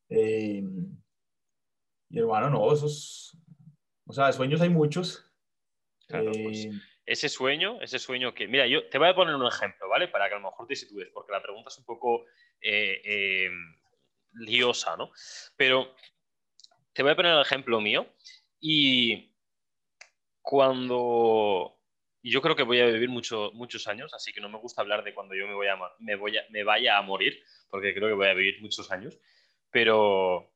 Eh, 0.07 0.63
y 2.09 2.19
hermano, 2.19 2.49
no, 2.49 2.71
esos, 2.71 3.37
o 4.05 4.13
sea, 4.13 4.27
de 4.27 4.33
sueños 4.33 4.61
hay 4.61 4.69
muchos. 4.69 5.29
Claro, 6.07 6.31
pues. 6.31 6.69
Ese 7.05 7.27
sueño, 7.27 7.81
ese 7.81 7.99
sueño 7.99 8.33
que, 8.33 8.47
mira, 8.47 8.65
yo 8.65 8.87
te 8.89 8.97
voy 8.97 9.09
a 9.09 9.15
poner 9.15 9.35
un 9.35 9.45
ejemplo, 9.45 9.89
¿vale? 9.89 10.07
Para 10.07 10.29
que 10.29 10.35
a 10.35 10.37
lo 10.39 10.49
mejor 10.49 10.67
te 10.67 10.75
sitúes, 10.75 11.09
porque 11.13 11.33
la 11.33 11.41
pregunta 11.41 11.69
es 11.69 11.77
un 11.77 11.85
poco 11.85 12.25
eh, 12.61 13.01
eh, 13.03 13.49
liosa, 14.33 14.95
¿no? 14.95 15.11
Pero 15.57 15.95
te 16.93 17.03
voy 17.03 17.11
a 17.11 17.15
poner 17.15 17.33
el 17.33 17.41
ejemplo 17.41 17.81
mío 17.81 18.07
y 18.59 19.33
cuando 20.41 21.77
yo 22.21 22.41
creo 22.41 22.55
que 22.55 22.63
voy 22.63 22.79
a 22.79 22.85
vivir 22.85 23.09
mucho, 23.09 23.51
muchos 23.53 23.87
años, 23.87 24.13
así 24.13 24.31
que 24.31 24.39
no 24.39 24.47
me 24.47 24.59
gusta 24.59 24.81
hablar 24.81 25.03
de 25.03 25.13
cuando 25.13 25.35
yo 25.35 25.45
me, 25.47 25.53
voy 25.53 25.67
a, 25.67 25.77
me, 25.99 26.15
voy 26.15 26.37
a, 26.37 26.45
me 26.49 26.63
vaya 26.63 26.97
a 26.97 27.01
morir, 27.01 27.43
porque 27.69 27.93
creo 27.93 28.07
que 28.07 28.13
voy 28.13 28.27
a 28.27 28.33
vivir 28.33 28.61
muchos 28.61 28.91
años, 28.91 29.19
pero 29.71 30.49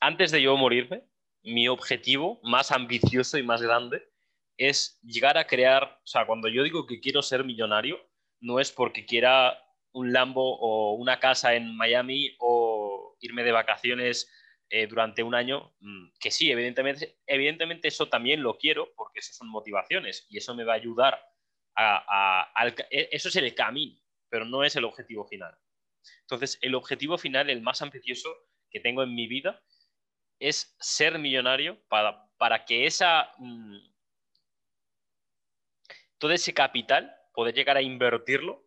antes 0.00 0.30
de 0.30 0.40
yo 0.40 0.56
morirme, 0.56 1.04
mi 1.42 1.68
objetivo 1.68 2.40
más 2.42 2.72
ambicioso 2.72 3.36
y 3.36 3.42
más 3.42 3.60
grande 3.60 4.13
es 4.56 4.98
llegar 5.02 5.38
a 5.38 5.46
crear, 5.46 6.00
o 6.02 6.06
sea, 6.06 6.26
cuando 6.26 6.48
yo 6.48 6.62
digo 6.62 6.86
que 6.86 7.00
quiero 7.00 7.22
ser 7.22 7.44
millonario, 7.44 7.98
no 8.40 8.60
es 8.60 8.72
porque 8.72 9.06
quiera 9.06 9.58
un 9.92 10.12
Lambo 10.12 10.58
o 10.58 10.94
una 10.94 11.20
casa 11.20 11.54
en 11.54 11.76
Miami 11.76 12.36
o 12.38 13.16
irme 13.20 13.44
de 13.44 13.52
vacaciones 13.52 14.30
eh, 14.70 14.86
durante 14.86 15.22
un 15.22 15.34
año, 15.34 15.74
mm, 15.80 16.08
que 16.18 16.30
sí, 16.30 16.50
evidentemente, 16.50 17.18
evidentemente 17.26 17.88
eso 17.88 18.08
también 18.08 18.42
lo 18.42 18.58
quiero 18.58 18.92
porque 18.96 19.20
esas 19.20 19.36
son 19.36 19.48
motivaciones 19.48 20.26
y 20.28 20.38
eso 20.38 20.54
me 20.54 20.64
va 20.64 20.72
a 20.72 20.76
ayudar 20.76 21.20
a, 21.76 22.52
e, 22.90 23.08
eso 23.12 23.28
es 23.28 23.36
el 23.36 23.54
camino, 23.54 24.00
pero 24.28 24.44
no 24.44 24.64
es 24.64 24.76
el 24.76 24.84
objetivo 24.84 25.26
final. 25.26 25.56
Entonces, 26.22 26.58
el 26.62 26.74
objetivo 26.74 27.18
final, 27.18 27.50
el 27.50 27.62
más 27.62 27.82
ambicioso 27.82 28.34
que 28.70 28.80
tengo 28.80 29.02
en 29.02 29.14
mi 29.14 29.26
vida, 29.26 29.62
es 30.38 30.76
ser 30.80 31.18
millonario 31.18 31.80
para, 31.88 32.28
para 32.36 32.64
que 32.64 32.86
esa... 32.86 33.32
Mm, 33.38 33.93
todo 36.18 36.32
ese 36.32 36.54
capital, 36.54 37.14
poder 37.32 37.54
llegar 37.54 37.76
a 37.76 37.82
invertirlo 37.82 38.64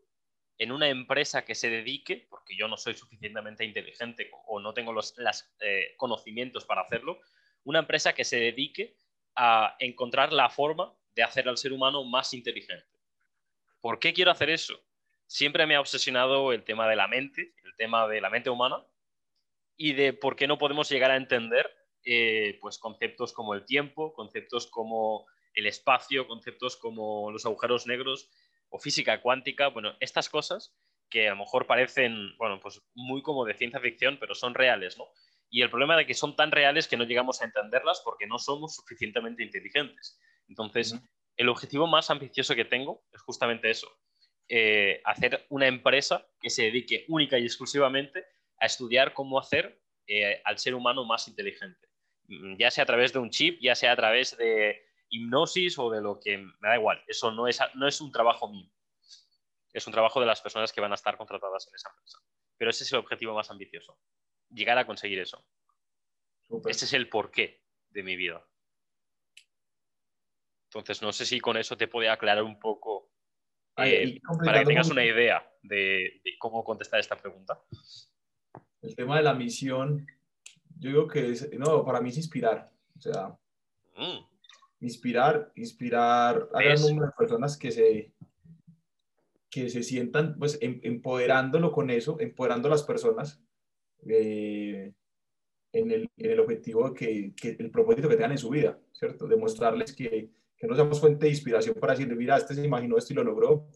en 0.58 0.72
una 0.72 0.90
empresa 0.90 1.46
que 1.46 1.56
se 1.56 1.70
dedique, 1.70 2.28
porque 2.30 2.56
yo 2.58 2.68
no 2.68 2.78
soy 2.78 2.96
suficientemente 2.96 3.64
inteligente 3.64 4.30
o 4.48 4.60
no 4.60 4.74
tengo 4.74 4.92
los 4.92 5.14
eh, 5.60 5.94
conocimientos 5.98 6.66
para 6.66 6.82
hacerlo, 6.82 7.20
una 7.64 7.80
empresa 7.80 8.14
que 8.14 8.24
se 8.24 8.40
dedique 8.40 8.98
a 9.36 9.76
encontrar 9.80 10.34
la 10.34 10.50
forma 10.50 10.94
de 11.16 11.24
hacer 11.24 11.48
al 11.48 11.58
ser 11.58 11.74
humano 11.74 12.04
más 12.04 12.34
inteligente. 12.34 12.88
¿Por 13.82 14.00
qué 14.00 14.14
quiero 14.14 14.32
hacer 14.32 14.50
eso? 14.50 14.80
Siempre 15.28 15.66
me 15.66 15.76
ha 15.76 15.82
obsesionado 15.82 16.54
el 16.54 16.64
tema 16.64 16.88
de 16.88 16.96
la 16.96 17.08
mente, 17.08 17.54
el 17.64 17.76
tema 17.76 18.08
de 18.08 18.22
la 18.22 18.30
mente 18.30 18.50
humana 18.50 18.84
y 19.76 19.94
de 19.94 20.14
por 20.14 20.36
qué 20.36 20.48
no 20.48 20.58
podemos 20.58 20.90
llegar 20.90 21.12
a 21.12 21.18
entender 21.18 21.70
eh, 22.04 22.58
pues 22.62 22.80
conceptos 22.80 23.34
como 23.34 23.54
el 23.54 23.66
tiempo, 23.66 24.14
conceptos 24.14 24.68
como 24.68 25.28
el 25.58 25.66
espacio, 25.66 26.28
conceptos 26.28 26.78
como 26.78 27.32
los 27.32 27.46
agujeros 27.46 27.88
negros 27.88 28.30
o 28.70 28.78
física 28.78 29.22
cuántica, 29.22 29.68
bueno, 29.70 29.96
estas 30.00 30.30
cosas 30.30 30.78
que 31.10 31.28
a 31.28 31.32
lo 31.32 31.38
mejor 31.38 31.66
parecen, 31.66 32.38
bueno, 32.38 32.60
pues 32.60 32.82
muy 32.94 33.24
como 33.24 33.44
de 33.44 33.56
ciencia 33.56 33.80
ficción, 33.80 34.18
pero 34.20 34.36
son 34.36 34.54
reales, 34.54 34.98
¿no? 34.98 35.06
Y 35.50 35.62
el 35.64 35.70
problema 35.70 35.98
de 35.98 36.06
que 36.06 36.14
son 36.14 36.36
tan 36.36 36.52
reales 36.52 36.88
que 36.88 36.98
no 36.98 37.06
llegamos 37.06 37.42
a 37.42 37.46
entenderlas 37.46 38.02
porque 38.06 38.28
no 38.28 38.38
somos 38.38 38.76
suficientemente 38.76 39.42
inteligentes. 39.42 40.20
Entonces, 40.48 40.96
el 41.38 41.50
objetivo 41.50 41.88
más 41.88 42.12
ambicioso 42.12 42.54
que 42.54 42.66
tengo 42.66 43.04
es 43.12 43.22
justamente 43.22 43.72
eso, 43.72 43.88
eh, 44.48 45.02
hacer 45.06 45.48
una 45.50 45.68
empresa 45.68 46.28
que 46.40 46.52
se 46.52 46.64
dedique 46.64 47.06
única 47.08 47.40
y 47.40 47.46
exclusivamente 47.46 48.26
a 48.60 48.68
estudiar 48.68 49.14
cómo 49.14 49.40
hacer 49.40 49.82
eh, 50.06 50.40
al 50.46 50.60
ser 50.60 50.76
humano 50.76 51.04
más 51.04 51.28
inteligente, 51.28 51.88
mm, 52.28 52.58
ya 52.58 52.70
sea 52.70 52.84
a 52.84 52.88
través 52.88 53.12
de 53.12 53.20
un 53.20 53.32
chip, 53.32 53.60
ya 53.62 53.74
sea 53.74 53.94
a 53.94 53.96
través 53.96 54.38
de 54.38 54.87
hipnosis 55.10 55.78
o 55.80 55.90
de 55.90 56.02
lo 56.02 56.20
que 56.20 56.38
me 56.38 56.70
da 56.70 56.76
igual, 56.76 57.04
eso 57.08 57.32
no 57.32 57.48
es, 57.48 57.60
no 57.76 57.88
es 57.88 58.02
un 58.02 58.12
trabajo 58.12 58.50
mío, 58.50 58.70
es 59.74 59.86
un 59.88 59.94
trabajo 59.94 60.20
de 60.20 60.26
las 60.26 60.42
personas 60.42 60.72
que 60.72 60.82
van 60.82 60.92
a 60.92 60.96
estar 60.96 61.18
contratadas 61.18 61.68
en 61.68 61.76
esa 61.76 61.90
empresa. 61.90 62.20
Pero 62.58 62.72
ese 62.72 62.84
es 62.84 62.92
el 62.92 63.00
objetivo 63.00 63.34
más 63.34 63.52
ambicioso, 63.52 64.00
llegar 64.50 64.78
a 64.78 64.86
conseguir 64.86 65.20
eso. 65.20 65.46
Ese 66.66 66.86
es 66.86 66.94
el 66.94 67.10
porqué 67.10 67.64
de 67.90 68.04
mi 68.04 68.16
vida. 68.16 68.46
Entonces, 70.70 71.02
no 71.02 71.12
sé 71.12 71.26
si 71.26 71.40
con 71.40 71.58
eso 71.58 71.78
te 71.78 71.88
puede 71.88 72.10
aclarar 72.10 72.44
un 72.44 72.60
poco 72.60 73.12
eh, 73.78 74.20
para 74.44 74.60
que 74.60 74.66
tengas 74.66 74.90
una 74.90 75.06
idea 75.06 75.48
de, 75.62 76.22
cómo 76.40 76.64
contestar 76.64 77.00
esta 77.00 77.18
pregunta. 77.18 77.62
El 78.82 78.96
tema 78.96 79.18
de 79.18 79.24
la 79.24 79.34
misión, 79.34 80.06
yo 80.78 80.90
digo 80.90 81.08
que 81.08 81.32
es, 81.32 81.52
no, 81.58 81.86
para 81.86 82.02
mí 82.02 82.10
es 82.10 82.18
inspirar. 82.18 82.72
O 82.96 83.00
sea, 83.00 83.38
mm. 83.96 84.37
Inspirar, 84.80 85.52
inspirar 85.56 86.50
a 86.54 86.76
un 86.76 86.90
número 86.90 87.08
de 87.08 87.14
personas 87.18 87.58
que 87.58 87.72
se, 87.72 88.12
que 89.50 89.70
se 89.70 89.84
sientan, 89.84 90.38
pues, 90.38 90.58
em, 90.62 90.80
empoderándolo 90.84 91.72
con 91.72 91.90
eso, 91.90 92.18
empoderando 92.20 92.68
a 92.68 92.72
las 92.72 92.84
personas 92.84 93.42
eh, 94.08 94.94
en, 95.72 95.92
el, 95.92 96.10
en, 96.18 96.32
el, 96.32 96.40
objetivo, 96.40 96.94
que, 96.94 97.34
que, 97.36 97.56
el 97.60 97.72
propósito 97.72 98.08
que 98.08 98.16
tengan 98.16 98.32
en 98.32 98.38
su 98.38 98.50
vida, 98.50 98.80
¿cierto? 98.94 99.28
Demostrarles 99.28 99.96
que 99.96 100.30
que 100.58 100.68
no 100.68 100.76
seamos 100.76 101.00
fuente 101.00 101.26
de 101.26 101.32
inspiración 101.32 101.76
para 101.76 101.94
decirle, 101.94 102.16
mira, 102.16 102.38
este 102.38 102.56
se 102.56 102.66
imaginó 102.66 102.98
esto 102.98 103.14
y 103.14 103.16
lo 103.16 103.24
logró. 103.24 103.68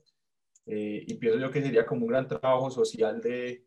Eh, 0.66 1.04
y 1.08 1.14
pienso 1.16 1.40
yo 1.40 1.52
que 1.52 1.62
sería 1.62 1.86
como 1.86 2.06
un 2.06 2.12
gran 2.12 2.28
trabajo 2.28 2.72
social 2.72 3.22
de, 3.22 3.66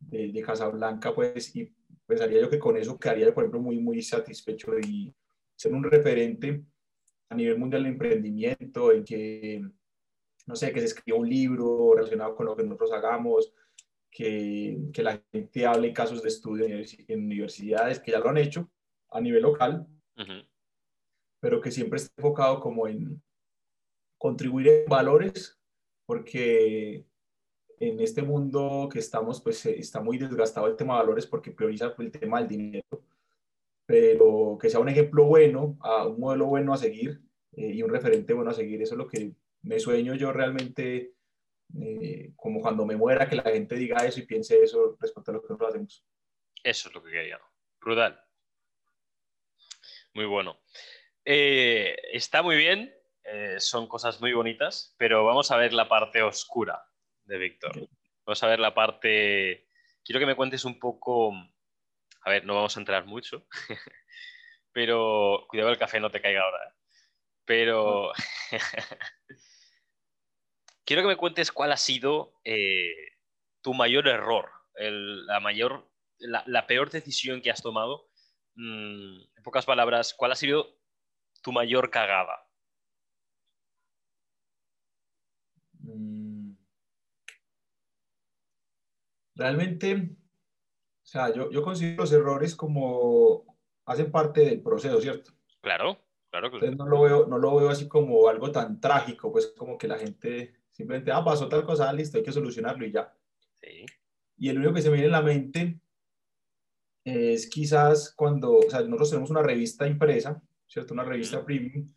de, 0.00 0.32
de, 0.32 0.42
Casablanca, 0.42 1.14
pues, 1.14 1.54
y 1.54 1.72
pensaría 2.06 2.40
yo 2.40 2.50
que 2.50 2.58
con 2.58 2.76
eso 2.76 2.98
quedaría, 2.98 3.32
por 3.32 3.44
ejemplo, 3.44 3.60
muy, 3.60 3.78
muy 3.78 4.02
satisfecho 4.02 4.78
y 4.78 5.14
ser 5.60 5.74
un 5.74 5.84
referente 5.84 6.64
a 7.28 7.34
nivel 7.34 7.58
mundial 7.58 7.82
de 7.82 7.90
emprendimiento, 7.90 8.92
en 8.92 9.04
que, 9.04 9.62
no 10.46 10.56
sé, 10.56 10.72
que 10.72 10.80
se 10.80 10.86
escriba 10.86 11.18
un 11.18 11.28
libro 11.28 11.92
relacionado 11.94 12.34
con 12.34 12.46
lo 12.46 12.56
que 12.56 12.62
nosotros 12.62 12.90
hagamos, 12.92 13.52
que, 14.10 14.78
que 14.90 15.02
la 15.02 15.22
gente 15.30 15.66
hable 15.66 15.92
casos 15.92 16.22
de 16.22 16.28
estudio 16.28 16.64
en 16.64 17.24
universidades, 17.24 17.98
que 17.98 18.10
ya 18.10 18.20
lo 18.20 18.30
han 18.30 18.38
hecho 18.38 18.70
a 19.10 19.20
nivel 19.20 19.42
local, 19.42 19.86
pero 21.40 21.60
que 21.60 21.70
siempre 21.70 21.98
está 21.98 22.14
enfocado 22.16 22.58
como 22.58 22.88
en 22.88 23.22
contribuir 24.16 24.68
en 24.68 24.86
valores, 24.86 25.60
porque 26.06 27.04
en 27.78 28.00
este 28.00 28.22
mundo 28.22 28.88
que 28.90 28.98
estamos, 28.98 29.42
pues 29.42 29.66
eh, 29.66 29.78
está 29.78 30.00
muy 30.00 30.16
desgastado 30.16 30.68
el 30.68 30.76
tema 30.76 30.94
de 30.94 31.00
valores 31.00 31.26
porque 31.26 31.50
prioriza 31.50 31.94
el 31.98 32.10
tema 32.10 32.38
del 32.38 32.48
dinero, 32.48 32.86
pero 33.90 34.56
que 34.60 34.70
sea 34.70 34.78
un 34.78 34.88
ejemplo 34.88 35.24
bueno, 35.24 35.76
a 35.80 36.06
un 36.06 36.20
modelo 36.20 36.46
bueno 36.46 36.72
a 36.72 36.76
seguir 36.76 37.20
eh, 37.56 37.72
y 37.74 37.82
un 37.82 37.90
referente 37.90 38.32
bueno 38.32 38.52
a 38.52 38.54
seguir. 38.54 38.80
Eso 38.80 38.94
es 38.94 38.98
lo 38.98 39.08
que 39.08 39.32
me 39.62 39.80
sueño 39.80 40.14
yo 40.14 40.32
realmente, 40.32 41.14
eh, 41.76 42.30
como 42.36 42.60
cuando 42.60 42.86
me 42.86 42.94
muera, 42.94 43.28
que 43.28 43.34
la 43.34 43.42
gente 43.42 43.74
diga 43.74 44.06
eso 44.06 44.20
y 44.20 44.26
piense 44.26 44.62
eso 44.62 44.96
respecto 45.00 45.32
a 45.32 45.34
lo 45.34 45.40
que 45.42 45.48
nosotros 45.48 45.70
hacemos. 45.70 46.06
Eso 46.62 46.88
es 46.88 46.94
lo 46.94 47.02
que 47.02 47.10
quería. 47.10 47.40
Brutal. 47.80 48.24
Muy 50.14 50.26
bueno. 50.26 50.60
Eh, 51.24 51.96
está 52.12 52.44
muy 52.44 52.58
bien, 52.58 52.94
eh, 53.24 53.56
son 53.58 53.88
cosas 53.88 54.20
muy 54.20 54.32
bonitas, 54.32 54.94
pero 54.98 55.24
vamos 55.24 55.50
a 55.50 55.56
ver 55.56 55.72
la 55.72 55.88
parte 55.88 56.22
oscura 56.22 56.80
de 57.24 57.38
Víctor. 57.38 57.88
Vamos 58.24 58.40
a 58.44 58.46
ver 58.46 58.60
la 58.60 58.72
parte... 58.72 59.66
Quiero 60.04 60.20
que 60.20 60.26
me 60.26 60.36
cuentes 60.36 60.64
un 60.64 60.78
poco... 60.78 61.32
A 62.22 62.30
ver, 62.30 62.44
no 62.44 62.54
vamos 62.54 62.76
a 62.76 62.80
entrar 62.80 63.06
mucho, 63.06 63.46
pero 64.72 65.46
cuidado 65.48 65.70
el 65.70 65.78
café 65.78 66.00
no 66.00 66.10
te 66.10 66.20
caiga 66.20 66.42
ahora. 66.42 66.58
¿eh? 66.68 66.74
Pero 67.44 68.12
quiero 70.84 71.02
que 71.02 71.08
me 71.08 71.16
cuentes 71.16 71.50
cuál 71.52 71.72
ha 71.72 71.76
sido 71.76 72.34
tu 73.62 73.74
mayor 73.74 74.08
error, 74.08 74.50
la, 74.76 75.40
mayor, 75.40 75.90
la, 76.18 76.66
peor 76.66 76.90
decisión 76.90 77.42
que 77.42 77.50
has 77.50 77.62
tomado. 77.62 78.10
Mm, 78.54 79.20
en 79.36 79.42
pocas 79.42 79.64
palabras, 79.64 80.14
¿cuál 80.14 80.32
ha 80.32 80.36
sido 80.36 80.76
tu 81.42 81.52
mayor 81.52 81.90
cagada? 81.90 82.46
Mm. 85.82 86.52
Realmente, 89.34 90.16
sea, 91.10 91.32
yo, 91.32 91.50
yo 91.50 91.62
considero 91.62 92.02
los 92.02 92.12
errores 92.12 92.54
como 92.54 93.58
hacen 93.84 94.10
parte 94.10 94.42
del 94.42 94.62
proceso, 94.62 95.00
¿cierto? 95.00 95.32
Claro, 95.60 95.98
claro. 96.30 96.46
Entonces 96.46 96.76
no 96.76 96.86
lo, 96.86 97.02
veo, 97.02 97.26
no 97.26 97.38
lo 97.38 97.56
veo 97.56 97.68
así 97.68 97.88
como 97.88 98.28
algo 98.28 98.50
tan 98.50 98.80
trágico, 98.80 99.32
pues 99.32 99.48
como 99.56 99.76
que 99.76 99.88
la 99.88 99.98
gente 99.98 100.54
simplemente, 100.70 101.12
ah, 101.12 101.24
pasó 101.24 101.48
tal 101.48 101.64
cosa, 101.64 101.92
listo, 101.92 102.18
hay 102.18 102.24
que 102.24 102.32
solucionarlo 102.32 102.86
y 102.86 102.92
ya. 102.92 103.12
Sí. 103.60 103.86
Y 104.38 104.48
el 104.48 104.58
único 104.58 104.74
que 104.74 104.82
se 104.82 104.88
me 104.88 104.94
viene 104.94 105.06
en 105.06 105.12
la 105.12 105.22
mente 105.22 105.80
es 107.04 107.48
quizás 107.48 108.14
cuando, 108.14 108.52
o 108.52 108.70
sea, 108.70 108.80
nosotros 108.80 109.10
tenemos 109.10 109.30
una 109.30 109.42
revista 109.42 109.86
impresa 109.86 110.42
¿cierto? 110.70 110.94
Una 110.94 111.04
revista 111.04 111.44
premium 111.44 111.92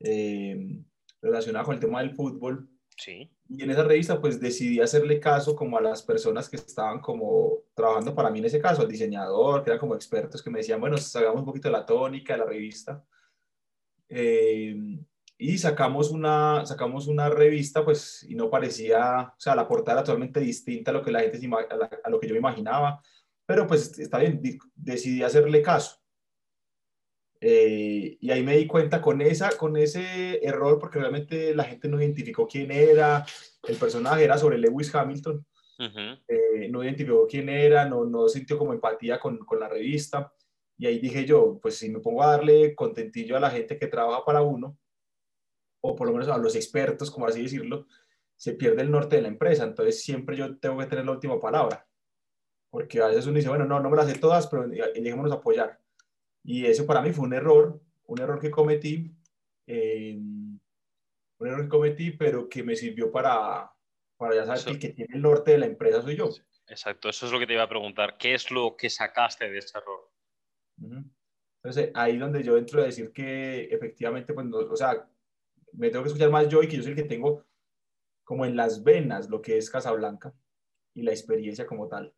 eh, 0.00 0.82
relacionada 1.22 1.64
con 1.64 1.74
el 1.74 1.80
tema 1.80 2.00
del 2.00 2.14
fútbol. 2.14 2.68
Sí. 2.96 3.30
Y 3.48 3.62
en 3.62 3.70
esa 3.70 3.84
revista 3.84 4.20
pues 4.20 4.40
decidí 4.40 4.80
hacerle 4.80 5.20
caso 5.20 5.54
como 5.54 5.78
a 5.78 5.80
las 5.80 6.02
personas 6.02 6.48
que 6.48 6.56
estaban 6.56 7.00
como 7.00 7.62
trabajando 7.80 8.14
para 8.14 8.30
mí 8.30 8.38
en 8.38 8.46
ese 8.46 8.60
caso, 8.60 8.82
al 8.82 8.88
diseñador, 8.88 9.62
que 9.62 9.70
eran 9.70 9.80
como 9.80 9.94
expertos 9.94 10.42
que 10.42 10.50
me 10.50 10.58
decían, 10.58 10.80
bueno, 10.80 10.96
hagamos 10.96 11.40
un 11.40 11.46
poquito 11.46 11.68
de 11.68 11.72
la 11.72 11.86
tónica 11.86 12.34
de 12.34 12.38
la 12.38 12.46
revista. 12.46 13.04
Eh, 14.08 14.76
y 15.38 15.58
sacamos 15.58 16.10
una, 16.10 16.66
sacamos 16.66 17.06
una 17.06 17.30
revista, 17.30 17.84
pues, 17.84 18.24
y 18.28 18.34
no 18.34 18.50
parecía, 18.50 19.32
o 19.36 19.40
sea, 19.40 19.54
la 19.54 19.66
portada 19.66 19.98
era 19.98 20.04
totalmente 20.04 20.40
distinta 20.40 20.90
a 20.90 20.94
lo 20.94 21.02
que 21.02 21.10
la 21.10 21.20
gente, 21.20 21.40
a, 21.48 21.90
a 22.04 22.10
lo 22.10 22.20
que 22.20 22.28
yo 22.28 22.34
me 22.34 22.40
imaginaba, 22.40 23.00
pero 23.46 23.66
pues 23.66 23.98
está 23.98 24.18
bien, 24.18 24.40
decidí 24.76 25.22
hacerle 25.22 25.62
caso. 25.62 26.00
Eh, 27.40 28.18
y 28.20 28.30
ahí 28.30 28.42
me 28.42 28.56
di 28.56 28.66
cuenta 28.66 29.00
con, 29.00 29.22
esa, 29.22 29.50
con 29.56 29.76
ese 29.76 30.44
error, 30.44 30.78
porque 30.78 30.98
realmente 30.98 31.54
la 31.54 31.64
gente 31.64 31.88
no 31.88 32.00
identificó 32.00 32.46
quién 32.46 32.70
era, 32.70 33.24
el 33.66 33.76
personaje 33.76 34.24
era 34.24 34.36
sobre 34.36 34.58
Lewis 34.58 34.94
Hamilton, 34.94 35.44
eh, 35.80 36.68
no 36.70 36.84
identificó 36.84 37.26
quién 37.26 37.48
era, 37.48 37.88
no, 37.88 38.04
no 38.04 38.28
sintió 38.28 38.58
como 38.58 38.72
empatía 38.72 39.18
con, 39.18 39.38
con, 39.38 39.60
la 39.60 39.68
revista. 39.68 40.32
Y 40.78 40.86
ahí 40.86 40.98
dije 40.98 41.24
yo, 41.24 41.58
pues 41.60 41.76
si 41.76 41.90
me 41.90 42.00
pongo 42.00 42.22
a 42.22 42.32
darle 42.32 42.74
contentillo 42.74 43.36
a 43.36 43.40
la 43.40 43.50
gente 43.50 43.78
que 43.78 43.86
trabaja 43.86 44.24
para 44.24 44.42
uno, 44.42 44.78
o 45.82 45.96
por 45.96 46.06
lo 46.06 46.12
menos 46.12 46.28
a 46.28 46.38
los 46.38 46.54
expertos, 46.56 47.10
como 47.10 47.26
así 47.26 47.42
decirlo, 47.42 47.86
se 48.36 48.54
pierde 48.54 48.82
el 48.82 48.90
norte 48.90 49.16
de 49.16 49.22
la 49.22 49.28
empresa. 49.28 49.64
Entonces 49.64 50.02
siempre 50.02 50.36
yo 50.36 50.58
tengo 50.58 50.78
que 50.78 50.86
tener 50.86 51.04
la 51.04 51.12
última 51.12 51.38
palabra. 51.40 51.86
Porque 52.70 53.00
a 53.00 53.08
veces 53.08 53.26
uno 53.26 53.36
dice, 53.36 53.48
bueno, 53.48 53.64
no, 53.64 53.80
no 53.80 53.90
me 53.90 53.96
las 53.96 54.06
sé 54.06 54.18
todas, 54.18 54.46
pero 54.46 54.68
dejémonos 54.68 55.32
apoyar 55.32 55.80
y 56.42 56.66
eso 56.66 56.86
para 56.86 57.02
mí 57.02 57.12
fue 57.12 57.26
un 57.26 57.34
error, 57.34 57.80
un 58.06 58.20
error 58.20 58.40
que 58.40 58.50
cometí, 58.50 59.14
eh, 59.66 60.16
un 60.16 61.46
error 61.46 61.62
que 61.62 61.68
cometí, 61.68 62.10
pero 62.12 62.48
que 62.48 62.62
me 62.62 62.76
sirvió 62.76 63.10
para, 63.10 63.70
para 64.20 64.34
ya 64.34 64.44
saber 64.44 64.62
que 64.62 64.70
el 64.70 64.78
que 64.78 64.88
tiene 64.90 65.14
el 65.14 65.22
norte 65.22 65.52
de 65.52 65.58
la 65.58 65.66
empresa 65.66 66.02
soy 66.02 66.14
yo. 66.14 66.28
Exacto, 66.68 67.08
eso 67.08 67.24
es 67.24 67.32
lo 67.32 67.38
que 67.38 67.46
te 67.46 67.54
iba 67.54 67.62
a 67.62 67.68
preguntar. 67.68 68.18
¿Qué 68.18 68.34
es 68.34 68.50
lo 68.50 68.76
que 68.76 68.90
sacaste 68.90 69.48
de 69.48 69.56
ese 69.56 69.78
error? 69.78 70.12
Entonces, 71.56 71.90
ahí 71.94 72.18
donde 72.18 72.42
yo 72.42 72.58
entro 72.58 72.82
a 72.82 72.84
decir 72.84 73.12
que 73.12 73.64
efectivamente, 73.64 74.34
pues, 74.34 74.46
o 74.46 74.76
sea, 74.76 75.08
me 75.72 75.88
tengo 75.88 76.04
que 76.04 76.08
escuchar 76.08 76.28
más 76.28 76.48
yo 76.50 76.62
y 76.62 76.68
que 76.68 76.76
yo 76.76 76.82
soy 76.82 76.92
el 76.92 76.96
que 76.98 77.04
tengo 77.04 77.46
como 78.22 78.44
en 78.44 78.56
las 78.56 78.84
venas 78.84 79.30
lo 79.30 79.40
que 79.40 79.56
es 79.56 79.70
Casablanca 79.70 80.34
y 80.94 81.02
la 81.02 81.12
experiencia 81.12 81.66
como 81.66 81.88
tal. 81.88 82.14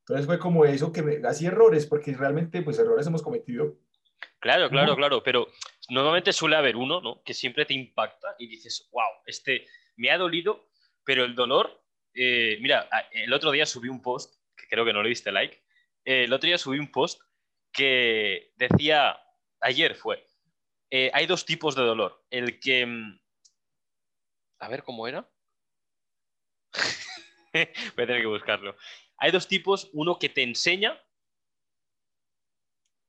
Entonces 0.00 0.26
fue 0.26 0.40
como 0.40 0.64
eso 0.64 0.92
que 0.92 1.02
me 1.02 1.28
hacía 1.28 1.48
errores, 1.48 1.86
porque 1.86 2.12
realmente 2.12 2.62
pues 2.62 2.80
errores 2.80 3.06
hemos 3.06 3.22
cometido. 3.22 3.78
Claro, 4.40 4.68
claro, 4.68 4.96
claro, 4.96 5.22
pero 5.22 5.46
normalmente 5.90 6.32
suele 6.32 6.56
haber 6.56 6.74
uno, 6.74 7.00
¿no? 7.00 7.22
Que 7.22 7.34
siempre 7.34 7.64
te 7.64 7.74
impacta 7.74 8.34
y 8.36 8.48
dices, 8.48 8.88
wow, 8.90 9.22
este 9.26 9.64
me 9.96 10.10
ha 10.10 10.18
dolido, 10.18 10.70
pero 11.06 11.24
el 11.24 11.34
dolor, 11.34 11.82
eh, 12.12 12.58
mira, 12.60 12.88
el 13.12 13.32
otro 13.32 13.52
día 13.52 13.64
subí 13.64 13.88
un 13.88 14.02
post, 14.02 14.34
que 14.56 14.66
creo 14.68 14.84
que 14.84 14.92
no 14.92 15.02
le 15.02 15.08
diste 15.08 15.32
like, 15.32 15.62
eh, 16.04 16.24
el 16.24 16.32
otro 16.32 16.48
día 16.48 16.58
subí 16.58 16.78
un 16.78 16.90
post 16.90 17.22
que 17.72 18.52
decía, 18.56 19.18
ayer 19.60 19.94
fue, 19.94 20.26
eh, 20.90 21.10
hay 21.14 21.26
dos 21.26 21.46
tipos 21.46 21.74
de 21.74 21.82
dolor, 21.82 22.22
el 22.28 22.60
que, 22.60 22.84
mm, 22.84 23.20
a 24.58 24.68
ver 24.68 24.82
cómo 24.82 25.06
era, 25.08 25.30
voy 27.54 28.04
a 28.04 28.06
tener 28.06 28.20
que 28.20 28.26
buscarlo 28.26 28.76
hay 29.18 29.30
dos 29.30 29.48
tipos, 29.48 29.88
uno 29.94 30.18
que 30.18 30.28
te 30.28 30.42
enseña 30.42 31.00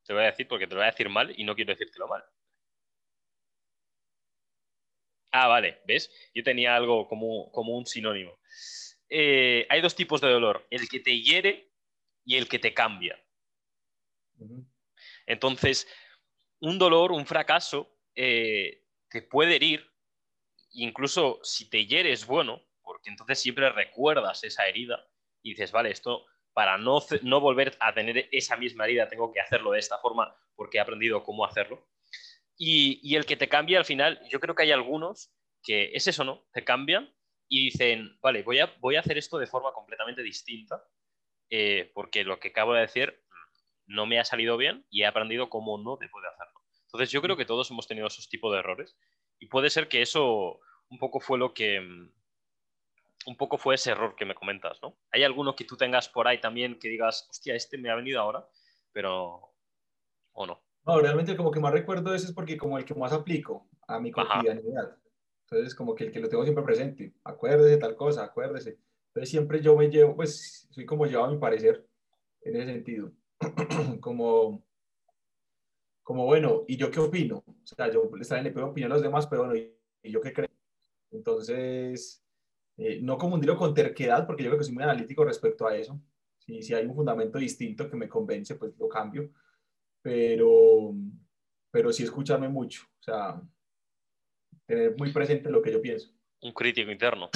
Te 0.06 0.14
voy 0.14 0.24
a 0.24 0.28
decir 0.28 0.48
porque 0.48 0.68
te 0.68 0.74
lo 0.74 0.80
voy 0.80 0.88
a 0.88 0.92
decir 0.92 1.10
mal 1.10 1.34
y 1.38 1.44
no 1.44 1.54
quiero 1.54 1.74
decírtelo 1.74 2.08
mal. 2.08 2.24
Ah, 5.32 5.48
vale, 5.48 5.82
¿ves? 5.86 6.12
Yo 6.34 6.44
tenía 6.44 6.76
algo 6.76 7.08
como, 7.08 7.52
como 7.52 7.78
un 7.78 7.86
sinónimo. 7.86 8.40
Eh, 9.10 9.66
hay 9.70 9.82
dos 9.82 9.96
tipos 9.96 10.22
de 10.22 10.30
dolor, 10.30 10.66
el 10.70 10.88
que 10.90 11.00
te 11.00 11.20
hiere 11.22 11.72
y 12.26 12.36
el 12.36 12.48
que 12.48 12.60
te 12.60 12.74
cambia. 12.74 13.18
Entonces, 15.26 15.88
un 16.60 16.78
dolor, 16.78 17.12
un 17.12 17.26
fracaso, 17.26 17.98
eh, 18.16 18.84
te 19.10 19.22
puede 19.22 19.56
herir, 19.56 19.92
incluso 20.72 21.40
si 21.44 21.70
te 21.70 21.86
hiere 21.86 22.12
es 22.12 22.26
bueno, 22.26 22.62
porque 22.82 23.10
entonces 23.10 23.40
siempre 23.40 23.70
recuerdas 23.70 24.44
esa 24.44 24.68
herida 24.68 25.08
y 25.42 25.52
dices, 25.52 25.72
vale, 25.72 25.92
esto 25.92 26.26
para 26.54 26.78
no, 26.78 27.00
no 27.22 27.40
volver 27.40 27.78
a 27.80 27.94
tener 27.94 28.30
esa 28.32 28.58
misma 28.58 28.86
herida 28.86 29.08
tengo 29.08 29.32
que 29.32 29.40
hacerlo 29.40 29.72
de 29.72 29.80
esta 29.80 30.00
forma 30.00 30.36
porque 30.56 30.78
he 30.78 30.82
aprendido 30.82 31.24
cómo 31.24 31.46
hacerlo. 31.46 31.88
Y, 32.58 33.16
el 33.16 33.26
que 33.26 33.38
te 33.38 33.48
cambia 33.48 33.78
al 33.78 33.86
final, 33.86 34.20
yo 34.30 34.40
creo 34.40 34.56
que 34.56 34.64
hay 34.64 34.72
algunos 34.72 35.32
que 35.64 35.92
es 35.94 36.08
eso, 36.08 36.24
¿no? 36.24 36.48
Te 36.54 36.64
cambian 36.64 37.14
y 37.48 37.66
dicen, 37.66 38.18
vale, 38.22 38.42
voy 38.44 38.60
a, 38.60 38.74
voy 38.80 38.96
a 38.96 39.02
hacer 39.02 39.18
esto 39.18 39.38
de 39.38 39.48
forma 39.48 39.72
completamente 39.74 40.24
distinta, 40.24 40.84
eh, 41.50 41.92
porque 41.94 42.24
lo 42.24 42.40
que 42.40 42.50
acabo 42.50 42.74
de 42.74 42.82
decir 42.82 43.24
no 43.86 44.06
me 44.06 44.20
ha 44.20 44.26
salido 44.26 44.58
bien 44.58 44.86
y 44.90 45.04
he 45.04 45.06
aprendido 45.06 45.50
cómo 45.50 45.78
no 45.78 45.98
te 45.98 46.10
puede 46.10 46.28
hacerlo. 46.28 46.62
Entonces 46.86 47.12
yo 47.12 47.22
creo 47.22 47.38
que 47.38 47.46
todos 47.46 47.70
hemos 47.72 47.88
tenido 47.88 48.08
esos 48.08 48.28
tipos 48.28 48.52
de 48.52 48.60
errores 48.60 48.98
y 49.40 49.48
puede 49.48 49.70
ser 49.70 49.88
que 49.88 50.02
eso 50.02 50.60
un 50.90 51.00
poco 51.00 51.20
fue 51.20 51.38
lo 51.38 51.54
que... 51.54 51.80
Un 53.26 53.36
poco 53.36 53.58
fue 53.58 53.76
ese 53.76 53.92
error 53.92 54.16
que 54.16 54.26
me 54.26 54.36
comentas, 54.36 54.82
¿no? 54.82 54.98
¿Hay 55.12 55.24
alguno 55.24 55.54
que 55.56 55.66
tú 55.66 55.76
tengas 55.76 56.08
por 56.08 56.28
ahí 56.28 56.40
también 56.40 56.80
que 56.80 56.88
digas, 56.88 57.28
hostia, 57.30 57.56
este 57.56 57.78
me 57.78 57.90
ha 57.90 57.96
venido 57.96 58.22
ahora, 58.22 58.48
pero... 58.94 59.54
¿O 60.32 60.46
no? 60.46 60.67
No, 60.88 61.02
realmente 61.02 61.36
como 61.36 61.52
que 61.52 61.60
más 61.60 61.74
recuerdo 61.74 62.16
ese 62.16 62.28
es 62.28 62.32
porque 62.32 62.56
como 62.56 62.78
el 62.78 62.86
que 62.86 62.96
más 62.96 63.12
aplico 63.12 63.68
a 63.90 64.00
mi 64.00 64.10
cotidianidad. 64.10 64.98
Entonces, 65.44 65.76
como 65.76 65.94
que 65.94 66.06
el 66.06 66.12
que 66.14 66.22
lo 66.22 66.30
tengo 66.30 66.44
siempre 66.44 66.64
presente, 66.64 67.14
acuérdese 67.26 67.76
tal 67.76 67.98
cosa, 67.98 68.24
acuérdese. 68.24 68.78
Entonces, 69.10 69.30
siempre 69.30 69.62
yo 69.62 69.76
me 69.76 69.90
llevo, 69.90 70.16
pues, 70.16 70.66
soy 70.72 70.86
como 70.86 71.06
yo 71.06 71.26
a 71.26 71.30
mi 71.30 71.38
parecer, 71.38 71.86
en 72.42 72.56
ese 72.56 72.72
sentido. 72.72 73.12
como, 74.00 74.64
como, 76.04 76.26
bueno, 76.26 76.64
¿y 76.68 76.78
yo 76.78 76.90
qué 76.90 77.02
opino? 77.02 77.44
O 77.46 77.66
sea, 77.66 77.92
yo 77.92 78.10
le 78.10 78.52
pido 78.52 78.68
opinión 78.68 78.92
a 78.92 78.96
los 78.96 79.04
demás, 79.04 79.28
pero 79.28 79.46
bueno, 79.46 79.58
¿y, 79.58 80.10
yo 80.10 80.22
qué 80.22 80.32
creo? 80.32 80.50
Entonces, 81.12 82.24
eh, 82.78 83.02
no 83.02 83.18
confundirlo 83.18 83.58
con 83.58 83.74
terquedad, 83.74 84.26
porque 84.26 84.44
yo 84.44 84.50
creo 84.52 84.60
que 84.60 84.66
soy 84.66 84.74
muy 84.74 84.84
analítico 84.84 85.26
respecto 85.26 85.68
a 85.68 85.76
eso. 85.76 86.00
Si, 86.38 86.62
si 86.62 86.74
hay 86.74 86.86
un 86.86 86.96
fundamento 86.96 87.40
distinto 87.40 87.90
que 87.90 87.98
me 87.98 88.08
convence, 88.08 88.56
pues 88.56 88.74
lo 88.78 88.88
cambio. 88.88 89.30
Pero, 90.02 90.94
pero 91.72 91.92
sí 91.92 92.04
escucharme 92.04 92.50
mucho. 92.50 92.84
O 93.00 93.04
sea, 93.04 93.42
tener 94.66 94.96
muy 94.98 95.12
presente 95.12 95.50
lo 95.50 95.62
que 95.62 95.72
yo 95.72 95.82
pienso. 95.82 96.12
Un 96.42 96.54
crítico 96.54 96.92
interno, 96.92 97.30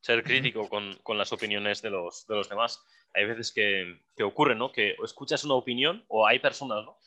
ser 0.00 0.22
crítico 0.22 0.68
con, 0.68 0.96
con 1.02 1.18
las 1.18 1.32
opiniones 1.32 1.82
de 1.82 1.90
los, 1.90 2.26
de 2.26 2.34
los, 2.36 2.48
demás. 2.48 2.82
Hay 3.12 3.26
veces 3.26 3.52
que, 3.52 4.00
que, 4.16 4.22
ocurre, 4.22 4.54
¿no? 4.54 4.72
Que 4.72 4.94
escuchas 5.02 5.44
una 5.44 5.54
opinión 5.54 6.04
o 6.08 6.26
hay 6.26 6.38
personas, 6.38 6.84
¿no? 6.84 6.98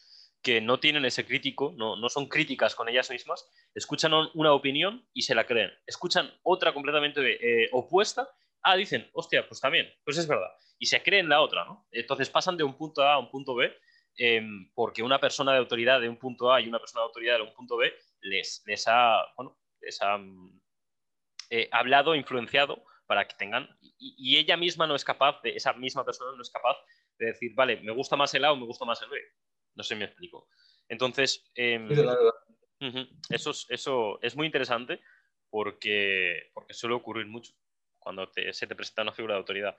que 0.48 0.62
no 0.62 0.80
tienen 0.80 1.04
ese 1.04 1.26
crítico, 1.26 1.74
no, 1.76 1.98
no, 1.98 2.08
son 2.08 2.28
críticas 2.28 2.74
con 2.74 2.88
ellas 2.88 3.10
mismas, 3.10 3.50
escuchan 3.74 4.14
una 4.34 4.54
opinión 4.54 5.06
y 5.14 5.24
se 5.24 5.36
la 5.36 5.46
creen. 5.46 5.72
Escuchan 5.86 6.32
otra 6.44 6.74
completamente 6.74 7.22
eh, 7.66 7.70
opuesta, 7.74 8.30
ah, 8.62 8.78
dicen, 8.78 9.10
hostia, 9.14 9.48
pues 9.48 9.60
también, 9.60 9.92
pues 10.06 10.18
es 10.18 10.26
verdad. 10.26 10.50
Y 10.80 10.86
se 10.86 11.02
creen 11.02 11.28
la 11.28 11.42
otra, 11.42 11.66
¿no? 11.66 11.86
Entonces 11.92 12.30
pasan 12.30 12.56
de 12.56 12.64
un 12.64 12.78
punto 12.78 13.02
A 13.02 13.16
a 13.16 13.20
un 13.20 13.30
punto 13.30 13.56
B, 13.56 13.74
em, 14.18 14.72
porque 14.74 15.04
una 15.04 15.20
persona 15.20 15.54
de 15.54 15.60
autoridad 15.60 16.02
de 16.02 16.10
un 16.10 16.18
punto 16.18 16.52
A 16.52 16.60
y 16.62 16.68
una 16.68 16.80
persona 16.80 17.02
de 17.02 17.08
autoridad 17.08 17.38
de 17.38 17.44
un 17.44 17.54
punto 17.54 17.78
B 17.78 17.94
les, 18.22 18.64
les 18.66 18.88
ha, 18.88 19.22
bueno, 19.36 19.58
les 19.82 20.02
ha 20.02 20.20
eh, 21.50 21.70
hablado, 21.72 22.16
influenciado 22.16 22.84
para 23.06 23.26
que 23.26 23.36
tengan, 23.36 23.70
y, 23.80 24.38
ella 24.38 24.58
misma 24.58 24.86
no 24.86 24.96
es 24.96 25.06
capaz, 25.06 25.42
de, 25.42 25.52
esa 25.52 25.74
misma 25.74 26.04
persona 26.04 26.36
no 26.36 26.42
es 26.42 26.50
capaz 26.50 26.76
de 27.18 27.28
decir, 27.28 27.54
vale, 27.56 27.78
me 27.78 27.94
gusta 27.94 28.18
más 28.18 28.34
el 28.34 28.44
A 28.44 28.52
o 28.52 28.58
me 28.58 28.66
gusta 28.66 28.84
más 28.84 29.02
el 29.02 29.10
B. 29.10 29.20
No 29.76 29.84
sé 29.84 29.94
si 29.94 30.00
me 30.00 30.06
explico. 30.06 30.50
Entonces, 30.90 31.50
em, 31.56 31.88
eso, 33.30 33.52
es, 33.52 33.66
eso 33.70 34.20
es 34.22 34.36
muy 34.36 34.46
interesante 34.46 35.00
porque, 35.50 36.50
porque 36.54 36.74
suele 36.74 36.96
ocurrir 36.96 37.28
mucho 37.28 37.54
cuando 37.98 38.30
se 38.52 38.68
te 38.68 38.76
presenta 38.76 39.04
una 39.04 39.14
figura 39.14 39.36
de 39.36 39.40
autoridad. 39.40 39.78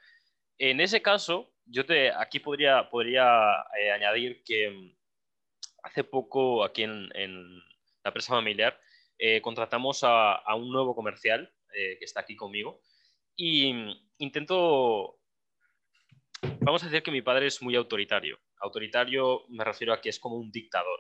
En 0.59 0.81
ese 0.81 1.01
caso, 1.03 1.53
yo 1.67 1.87
te, 1.87 2.11
aquí 2.11 2.41
podría, 2.41 2.89
podría 2.91 3.65
eh, 3.81 3.93
añadir 3.93 4.43
que 4.45 4.67
em, 4.67 4.97
hace 5.83 6.05
poco 6.05 6.65
aquí 6.65 6.83
en, 6.83 7.09
la 7.09 8.11
empresa 8.11 8.35
familiar 8.35 8.81
eh, 9.19 9.41
contratamos 9.41 10.01
a, 10.03 10.43
un 10.55 10.71
nuevo 10.71 10.95
comercial 10.95 11.53
eh, 11.75 11.97
que 11.99 12.05
está 12.05 12.21
aquí 12.21 12.37
conmigo 12.37 12.81
y 13.37 13.73
intento, 14.19 15.21
vamos 16.61 16.83
a 16.83 16.87
decir 16.87 17.03
que 17.03 17.13
mi 17.13 17.23
padre 17.23 17.47
es 17.47 17.63
muy 17.63 17.77
autoritario. 17.77 18.41
Autoritario 18.61 19.45
me 19.49 19.65
refiero 19.65 19.93
a 19.93 20.01
que 20.01 20.09
es 20.09 20.19
como 20.19 20.37
un 20.37 20.51
dictador. 20.51 20.99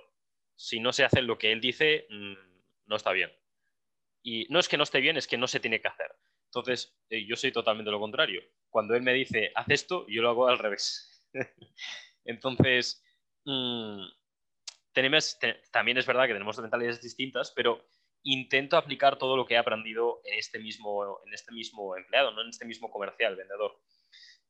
Si 0.54 0.78
no 0.78 0.92
se 0.92 1.04
hace 1.04 1.22
lo 1.22 1.36
que 1.36 1.50
él 1.50 1.61
dice, 1.61 2.06
mm, 2.11 2.34
no 2.86 2.96
está 2.96 3.11
bien. 3.12 3.32
Y 4.22 4.46
no 4.50 4.61
es 4.61 4.68
que 4.68 4.76
no 4.76 4.84
esté 4.84 5.00
bien, 5.00 5.16
es 5.16 5.26
que 5.26 5.38
no 5.38 5.48
se 5.48 5.59
tiene 5.59 5.80
que 5.80 5.88
hacer. 5.88 6.14
Entonces, 6.59 6.96
eh, 7.11 7.24
yo 7.26 7.36
soy 7.36 7.52
totalmente 7.52 7.90
lo 7.90 8.00
contrario. 8.00 8.42
Cuando 8.68 8.94
él 8.94 9.02
me 9.02 9.14
dice, 9.14 9.52
haz 9.54 9.68
esto, 9.70 10.06
yo 10.09 10.22
lo 10.22 10.30
hago 10.30 10.48
al 10.48 10.59
revés. 10.59 11.24
Entonces, 12.24 13.02
mm, 13.44 14.02
tenemos, 14.92 15.38
también 15.70 15.98
es 15.98 16.06
verdad 16.06 16.26
que 16.26 16.32
tenemos 16.32 16.59
mentalidades 16.59 17.00
distintas, 17.00 17.52
pero 17.54 17.86
intento 18.22 18.76
aplicar 18.76 19.16
todo 19.16 19.36
lo 19.36 19.46
que 19.46 19.54
he 19.54 19.59
aprendido 19.59 20.20
en 20.24 20.38
este 20.38 20.59
mismo, 20.59 21.20
en 21.26 21.32
este 21.32 21.52
mismo 21.52 21.96
empleado, 21.96 22.32
no 22.32 22.42
en 22.42 22.48
este 22.48 22.64
mismo 22.64 22.90
comercial, 22.90 23.36
vendedor. 23.36 23.80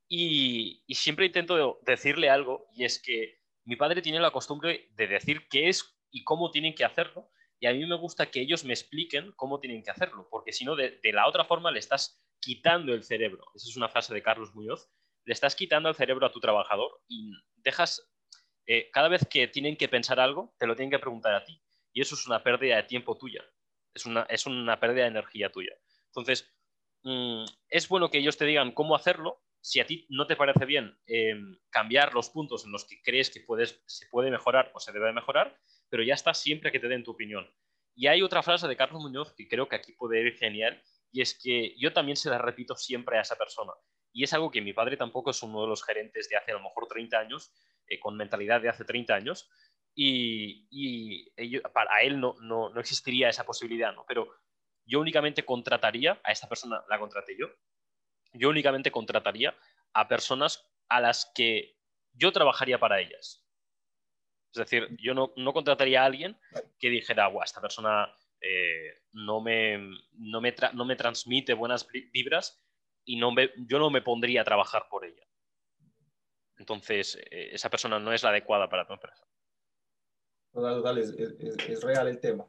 Y, 0.09 0.83
siempre 0.89 1.27
intento 1.27 1.79
decirle 1.83 2.31
algo, 2.31 2.67
y 2.75 2.85
es 2.85 3.01
que 3.01 3.41
mi 3.65 3.77
padre 3.77 4.01
tiene 4.01 4.21
la 4.21 4.31
costumbre 4.31 4.89
de 4.93 5.07
decir 5.07 5.47
qué 5.49 5.69
es 5.69 5.99
y 6.11 6.25
cómo 6.25 6.51
tienen 6.51 6.75
que 6.75 6.85
hacerlo, 6.85 7.31
y 7.61 7.67
a 7.67 7.73
mí 7.73 7.85
me 7.87 7.97
gusta 7.97 8.31
que 8.31 8.41
ellos 8.41 8.65
me 8.65 8.73
expliquen 8.73 9.33
cómo 9.33 9.61
tienen 9.61 9.83
que 9.83 9.91
hacerlo, 9.91 10.29
porque 10.31 10.53
si 10.53 10.65
no, 10.65 10.77
de, 10.77 11.01
la 11.13 11.27
otra 11.27 11.45
forma 11.45 11.71
le 11.71 11.79
estás 11.79 12.23
quitando 12.41 12.95
el 12.95 13.03
cerebro. 13.03 13.45
Esa 13.55 13.69
es 13.69 13.77
una 13.77 13.89
frase 13.89 14.15
de 14.15 14.23
Carlos 14.23 14.55
Muñoz. 14.55 14.89
Le 15.25 15.33
estás 15.33 15.57
quitando 15.57 15.89
el 15.89 15.95
cerebro 15.95 16.27
a 16.27 16.33
tu 16.33 16.41
trabajador 16.41 17.01
y 17.09 17.33
dejas, 17.57 18.11
eh, 18.67 18.91
cada 18.93 19.09
vez 19.09 19.27
que 19.29 19.49
tienen 19.49 19.77
que 19.77 19.89
pensar 19.89 20.21
algo, 20.21 20.55
te 20.59 20.67
lo 20.67 20.77
tienen 20.77 20.91
que 20.91 20.99
preguntar 20.99 21.35
a 21.35 21.45
ti. 21.45 21.61
Y 21.93 22.01
eso 22.01 22.15
es 22.15 22.27
una 22.27 22.43
pérdida 22.43 22.77
de 22.77 22.85
tiempo 22.85 23.19
tuya 23.19 23.45
es 23.99 24.07
una, 24.07 24.23
es 24.23 24.47
una 24.47 24.81
pérdida 24.81 25.03
de 25.03 25.11
energía 25.11 25.51
tuya. 25.51 25.73
Entonces, 26.07 26.51
mm, 27.03 27.45
es 27.69 27.89
bueno 27.89 28.11
que 28.11 28.19
ellos 28.19 28.37
te 28.37 28.47
digan 28.47 28.73
cómo 28.73 28.95
hacerlo. 28.95 29.43
Si 29.61 29.81
a 29.81 29.87
ti 29.87 30.07
no 30.09 30.27
te 30.27 30.37
parece 30.37 30.65
bien 30.65 30.99
em, 31.07 31.59
cambiar 31.71 32.15
los 32.15 32.31
puntos 32.31 32.65
en 32.65 32.73
los 32.73 32.85
que 32.85 33.03
crees 33.03 33.31
que 33.31 33.41
puedes, 33.41 33.83
se 33.87 34.07
puede 34.07 34.31
mejorar 34.31 34.71
o 34.75 34.81
se 34.81 34.93
debe 34.93 35.13
mejorar, 35.13 35.59
pero 35.89 36.03
ya 36.03 36.15
está 36.15 36.35
siempre 36.35 36.73
que 36.73 36.81
te 36.81 36.89
den 36.89 37.05
tu 37.05 37.13
opinión. 37.13 37.49
Y 37.95 38.07
hay 38.07 38.23
otra 38.23 38.43
frase 38.43 38.69
de 38.69 38.77
Carlos 38.77 39.03
Muñoz 39.03 39.35
que 39.35 39.49
creo 39.49 39.69
que 39.69 39.77
aquí 39.77 39.93
puede 39.93 40.21
ir 40.21 40.37
genial, 40.37 40.83
y 41.11 41.23
es 41.23 41.39
que 41.39 41.75
yo 41.79 41.93
también 41.93 42.17
se 42.17 42.31
la 42.31 42.39
repito 42.39 42.77
siempre 42.77 43.19
a 43.19 43.23
esa 43.23 43.37
persona. 43.37 43.73
Y 44.13 44.25
es 44.25 44.33
algo 44.33 44.51
que 44.51 44.61
mi 44.61 44.73
padre 44.73 44.97
tampoco 44.97 45.31
es 45.31 45.43
uno 45.43 45.63
de 45.63 45.69
los 45.69 45.85
gerentes 45.85 46.29
de 46.29 46.37
hace 46.37 46.53
a 46.53 46.55
lo 46.55 46.63
mejor 46.63 46.87
30 46.89 47.19
años, 47.19 47.53
eh, 47.87 47.99
con 47.99 48.17
mentalidad 48.17 48.61
de 48.61 48.69
hace 48.69 48.85
30 48.85 49.15
años, 49.15 49.51
y, 50.01 51.31
para 51.73 52.03
él 52.03 52.21
no, 52.21 52.37
no, 52.41 52.71
no, 52.71 52.81
existiría 52.81 53.29
esa 53.29 53.45
posibilidad, 53.45 53.93
¿no? 53.93 54.05
Pero 54.07 54.33
yo 54.85 55.01
únicamente 55.01 55.45
contrataría, 55.45 56.21
a 56.23 56.31
esta 56.31 56.49
persona 56.49 56.85
la 56.89 57.01
contraté 57.01 57.37
yo, 57.37 57.49
yo 58.33 58.49
únicamente 58.49 58.93
contrataría 58.93 59.57
a 59.93 60.07
personas 60.07 60.71
a 60.89 61.01
las 61.01 61.31
que 61.35 61.77
yo 62.13 62.33
trabajaría 62.33 62.79
para 62.79 63.01
ellas. 63.01 63.48
Es 64.53 64.59
decir, 64.59 64.97
yo 64.99 65.15
no, 65.15 65.33
no 65.37 65.53
contrataría 65.53 66.03
a 66.03 66.07
alguien 66.07 66.39
que 66.79 66.89
dijera, 66.89 67.27
guau, 67.27 67.45
esta 67.45 67.61
persona 67.61 68.13
eh, 68.41 69.03
no, 69.13 69.41
me, 69.41 69.79
no, 70.13 70.41
me 70.41 70.55
no, 70.73 70.85
me 70.85 70.97
transmite 70.97 71.55
buenas 71.55 71.87
vibras 72.13 72.63
y 73.05 73.17
no 73.17 73.33
me, 73.33 73.51
yo 73.57 73.79
no 73.79 73.91
me 73.91 74.03
pondría 74.03 74.43
a 74.43 74.45
trabajar 74.45 74.87
por 74.91 75.05
ella. 75.05 75.27
Entonces, 76.57 77.17
eh, 77.31 77.51
esa 77.53 77.71
persona 77.71 77.99
no 77.99 78.13
es 78.13 78.23
la 78.23 78.31
adecuada 78.31 78.69
para 78.69 78.87
tu 78.87 78.93
empresa. 78.93 79.25
Total, 80.53 80.99
es, 80.99 81.11
es, 81.11 81.35
es, 81.69 81.83
real 81.83 82.09
el 82.09 82.21
tema. 82.21 82.47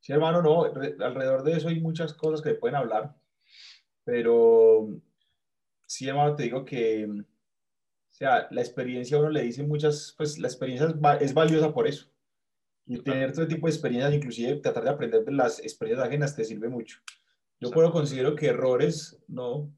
Sí, 0.00 0.12
hermano, 0.12 0.42
no, 0.42 0.64
alrededor 0.64 1.42
de 1.44 1.52
eso 1.52 1.68
hay 1.68 1.80
muchas 1.80 2.12
cosas 2.12 2.42
que 2.42 2.54
pueden 2.54 2.76
hablar, 2.76 3.14
pero 4.04 4.88
sí, 5.86 6.08
hermano, 6.08 6.34
te 6.34 6.44
digo 6.44 6.64
que, 6.64 7.08
o 8.14 8.16
sea, 8.16 8.46
la 8.52 8.60
experiencia 8.60 9.18
uno 9.18 9.28
le 9.28 9.42
dice 9.42 9.64
muchas, 9.64 10.14
pues 10.16 10.38
la 10.38 10.46
experiencia 10.46 10.86
es, 11.20 11.34
valiosa 11.34 11.74
por 11.74 11.88
eso. 11.88 12.08
Y 12.86 13.00
tener 13.00 13.32
todo 13.32 13.48
tipo 13.48 13.66
de 13.66 13.72
experiencias, 13.72 14.14
inclusive 14.14 14.60
tratar 14.60 14.84
de 14.84 14.90
aprender 14.90 15.24
de 15.24 15.32
las 15.32 15.58
experiencias 15.58 16.06
ajenas, 16.06 16.36
te 16.36 16.44
sirve 16.44 16.68
mucho. 16.68 17.00
Yo 17.58 17.72
puedo 17.72 17.90
considero 17.90 18.36
que 18.36 18.46
errores, 18.46 19.20
no. 19.26 19.68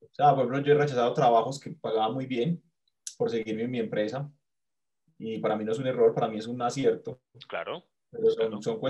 O 0.00 0.10
sea, 0.10 0.34
por 0.34 0.40
ejemplo, 0.40 0.60
yo 0.62 0.72
he 0.72 0.76
rechazado 0.76 1.14
trabajos 1.14 1.60
que 1.60 1.70
pagaba 1.70 2.10
muy 2.10 2.26
bien 2.26 2.60
por 3.16 3.30
seguirme 3.30 3.62
en 3.62 3.70
mi 3.70 3.78
empresa 3.78 4.28
y 5.16 5.38
para 5.38 5.54
mí 5.54 5.64
no 5.64 5.70
es 5.70 5.78
un 5.78 5.86
error, 5.86 6.12
para 6.12 6.26
mí 6.26 6.38
es 6.38 6.48
un 6.48 6.60
acierto. 6.62 7.20
Claro. 7.46 7.84
Pero 8.10 8.28
son, 8.60 8.80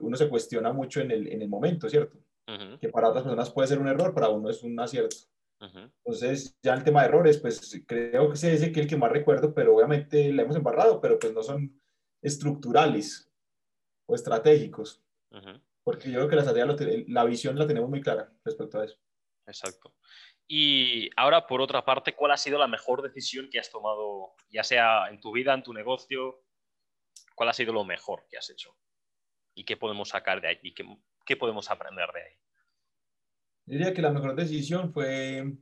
uno 0.00 0.16
se 0.16 0.28
cuestiona 0.30 0.72
mucho 0.72 1.02
en 1.02 1.10
el, 1.10 1.28
en 1.28 1.42
el 1.42 1.48
momento, 1.50 1.90
¿cierto? 1.90 2.16
Que 2.80 2.88
para 2.88 3.10
otras 3.10 3.24
personas 3.24 3.50
puede 3.50 3.68
ser 3.68 3.80
un 3.80 3.88
error, 3.88 4.14
para 4.14 4.30
uno 4.30 4.48
es 4.48 4.62
un 4.62 4.80
acierto. 4.80 5.16
Entonces, 5.60 6.58
ya 6.62 6.74
el 6.74 6.84
tema 6.84 7.02
de 7.02 7.08
errores, 7.08 7.38
pues 7.38 7.82
creo 7.86 8.28
que 8.28 8.34
ese 8.34 8.54
es 8.54 8.62
el 8.62 8.86
que 8.86 8.96
más 8.96 9.10
recuerdo, 9.10 9.54
pero 9.54 9.74
obviamente 9.74 10.30
le 10.30 10.42
hemos 10.42 10.56
embarrado, 10.56 11.00
pero 11.00 11.18
pues 11.18 11.32
no 11.32 11.42
son 11.42 11.80
estructurales 12.22 13.30
o 14.06 14.14
estratégicos. 14.14 15.02
Porque 15.82 16.10
yo 16.10 16.28
creo 16.28 16.28
que 16.28 16.36
la, 16.36 17.04
la 17.08 17.24
visión 17.24 17.58
la 17.58 17.66
tenemos 17.66 17.88
muy 17.88 18.00
clara 18.00 18.30
respecto 18.44 18.78
a 18.78 18.84
eso. 18.84 18.98
Exacto. 19.46 19.94
Y 20.46 21.10
ahora, 21.16 21.46
por 21.46 21.60
otra 21.60 21.84
parte, 21.84 22.14
¿cuál 22.14 22.32
ha 22.32 22.36
sido 22.36 22.58
la 22.58 22.68
mejor 22.68 23.02
decisión 23.02 23.48
que 23.50 23.58
has 23.58 23.70
tomado, 23.70 24.34
ya 24.50 24.62
sea 24.62 25.08
en 25.08 25.20
tu 25.20 25.32
vida, 25.32 25.54
en 25.54 25.62
tu 25.62 25.72
negocio? 25.72 26.44
¿Cuál 27.34 27.48
ha 27.48 27.54
sido 27.54 27.72
lo 27.72 27.84
mejor 27.84 28.26
que 28.28 28.36
has 28.36 28.50
hecho? 28.50 28.76
¿Y 29.54 29.64
qué 29.64 29.76
podemos 29.76 30.10
sacar 30.10 30.40
de 30.40 30.48
ahí? 30.48 30.74
¿Qué, 30.74 30.84
qué 31.24 31.36
podemos 31.36 31.70
aprender 31.70 32.10
de 32.12 32.22
ahí? 32.22 32.32
Diría 33.66 33.92
que 33.92 34.02
la 34.02 34.12
mejor 34.12 34.34
decisión 34.34 34.92
fue 34.92 35.56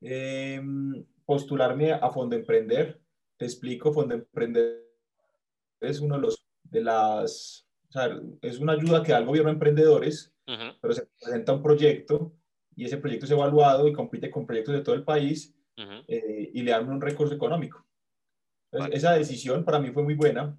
em, 0.00 1.04
postularme 1.24 1.92
a 1.92 2.10
Fondo 2.10 2.36
Emprender. 2.36 3.00
Te 3.36 3.44
explico, 3.44 3.92
Fondo 3.92 4.14
Emprender 4.14 4.84
es 5.80 6.00
uno 6.00 6.16
de 6.16 6.22
los 6.22 6.46
de 6.70 6.82
las, 6.82 7.66
o 7.88 7.92
sea, 7.92 8.20
es 8.42 8.58
una 8.58 8.72
ayuda 8.72 9.02
que 9.02 9.12
da 9.12 9.18
el 9.18 9.26
gobierno 9.26 9.50
a 9.50 9.52
emprendedores, 9.52 10.32
pero 10.80 10.94
se 10.94 11.06
presenta 11.20 11.52
un 11.52 11.62
proyecto 11.62 12.32
y 12.76 12.84
ese 12.84 12.98
proyecto 12.98 13.26
es 13.26 13.32
evaluado 13.32 13.88
y 13.88 13.92
compite 13.92 14.30
con 14.30 14.46
proyectos 14.46 14.74
de 14.74 14.82
todo 14.82 14.94
el 14.94 15.04
país 15.04 15.54
eh, 15.76 16.50
y 16.52 16.62
le 16.62 16.70
dan 16.70 16.88
un 16.88 17.00
recurso 17.00 17.34
económico. 17.34 17.84
esa 18.92 19.12
decisión 19.14 19.64
para 19.64 19.80
mí 19.80 19.90
fue 19.90 20.02
muy 20.02 20.14
buena, 20.14 20.56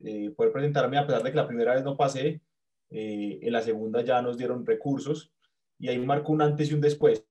eh, 0.00 0.30
poder 0.30 0.52
presentarme 0.52 0.98
a 0.98 1.06
pesar 1.06 1.22
de 1.22 1.30
que 1.30 1.36
la 1.36 1.46
primera 1.46 1.74
vez 1.74 1.84
no 1.84 1.96
pasé, 1.96 2.40
eh, 2.90 3.38
en 3.42 3.52
la 3.52 3.62
segunda 3.62 4.02
ya 4.02 4.22
nos 4.22 4.36
dieron 4.36 4.64
recursos 4.64 5.32
y 5.78 5.88
ahí 5.88 5.98
marcó 5.98 6.32
un 6.32 6.42
antes 6.42 6.70
y 6.70 6.74
un 6.74 6.80
después. 6.80 7.24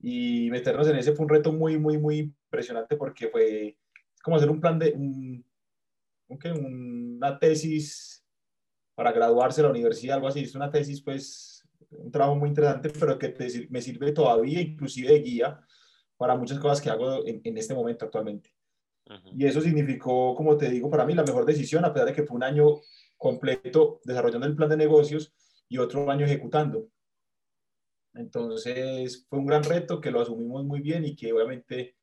Y 0.00 0.50
meternos 0.50 0.88
en 0.88 0.96
ese 0.96 1.12
fue 1.12 1.24
un 1.24 1.30
reto 1.30 1.52
muy, 1.52 1.78
muy, 1.78 1.98
muy 1.98 2.18
impresionante 2.18 2.96
porque 2.96 3.28
fue 3.28 3.76
como 4.22 4.36
hacer 4.36 4.50
un 4.50 4.60
plan 4.60 4.78
de, 4.78 4.92
un, 4.92 5.44
una 6.28 7.38
tesis 7.38 8.24
para 8.94 9.12
graduarse 9.12 9.60
de 9.60 9.66
la 9.66 9.72
universidad, 9.72 10.16
algo 10.16 10.28
así. 10.28 10.40
Es 10.40 10.54
una 10.54 10.70
tesis 10.70 11.02
pues 11.02 11.66
un 11.90 12.10
trabajo 12.10 12.36
muy 12.36 12.48
interesante, 12.48 12.90
pero 12.90 13.18
que 13.18 13.34
me 13.70 13.82
sirve 13.82 14.12
todavía, 14.12 14.60
inclusive 14.60 15.12
de 15.12 15.20
guía, 15.20 15.60
para 16.16 16.36
muchas 16.36 16.58
cosas 16.58 16.80
que 16.80 16.90
hago 16.90 17.26
en, 17.26 17.40
en 17.42 17.58
este 17.58 17.74
momento 17.74 18.04
actualmente. 18.04 18.52
Y 19.36 19.44
eso 19.44 19.60
significó, 19.60 20.36
como 20.36 20.56
te 20.56 20.70
digo, 20.70 20.88
para 20.88 21.04
mí 21.04 21.14
la 21.14 21.24
mejor 21.24 21.44
decisión, 21.44 21.84
a 21.84 21.92
pesar 21.92 22.08
de 22.08 22.14
que 22.14 22.22
fue 22.22 22.36
un 22.36 22.44
año 22.44 22.80
completo 23.16 24.00
desarrollando 24.04 24.46
el 24.46 24.54
plan 24.54 24.68
de 24.68 24.76
negocios 24.76 25.34
y 25.68 25.78
otro 25.78 26.08
año 26.10 26.26
ejecutando. 26.26 26.86
Entonces 28.14 29.26
fue 29.28 29.38
un 29.38 29.46
gran 29.46 29.62
reto 29.62 30.00
que 30.00 30.10
lo 30.10 30.20
asumimos 30.20 30.64
muy 30.64 30.80
bien 30.80 31.04
y 31.04 31.14
que 31.14 31.32
obviamente 31.32 31.96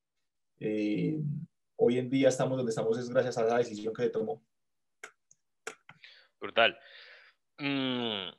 eh, 0.60 1.20
hoy 1.76 1.97
en 1.97 2.10
día 2.10 2.30
estamos 2.30 2.58
donde 2.58 2.70
estamos 2.70 2.97
es 2.97 3.10
gracias 3.10 3.38
a 3.38 3.45
esa 3.45 3.58
decisión 3.58 3.93
que 3.93 4.03
se 4.03 4.10
tomó. 4.10 4.43
Brutal. 6.39 6.78
Mm, 7.58 8.30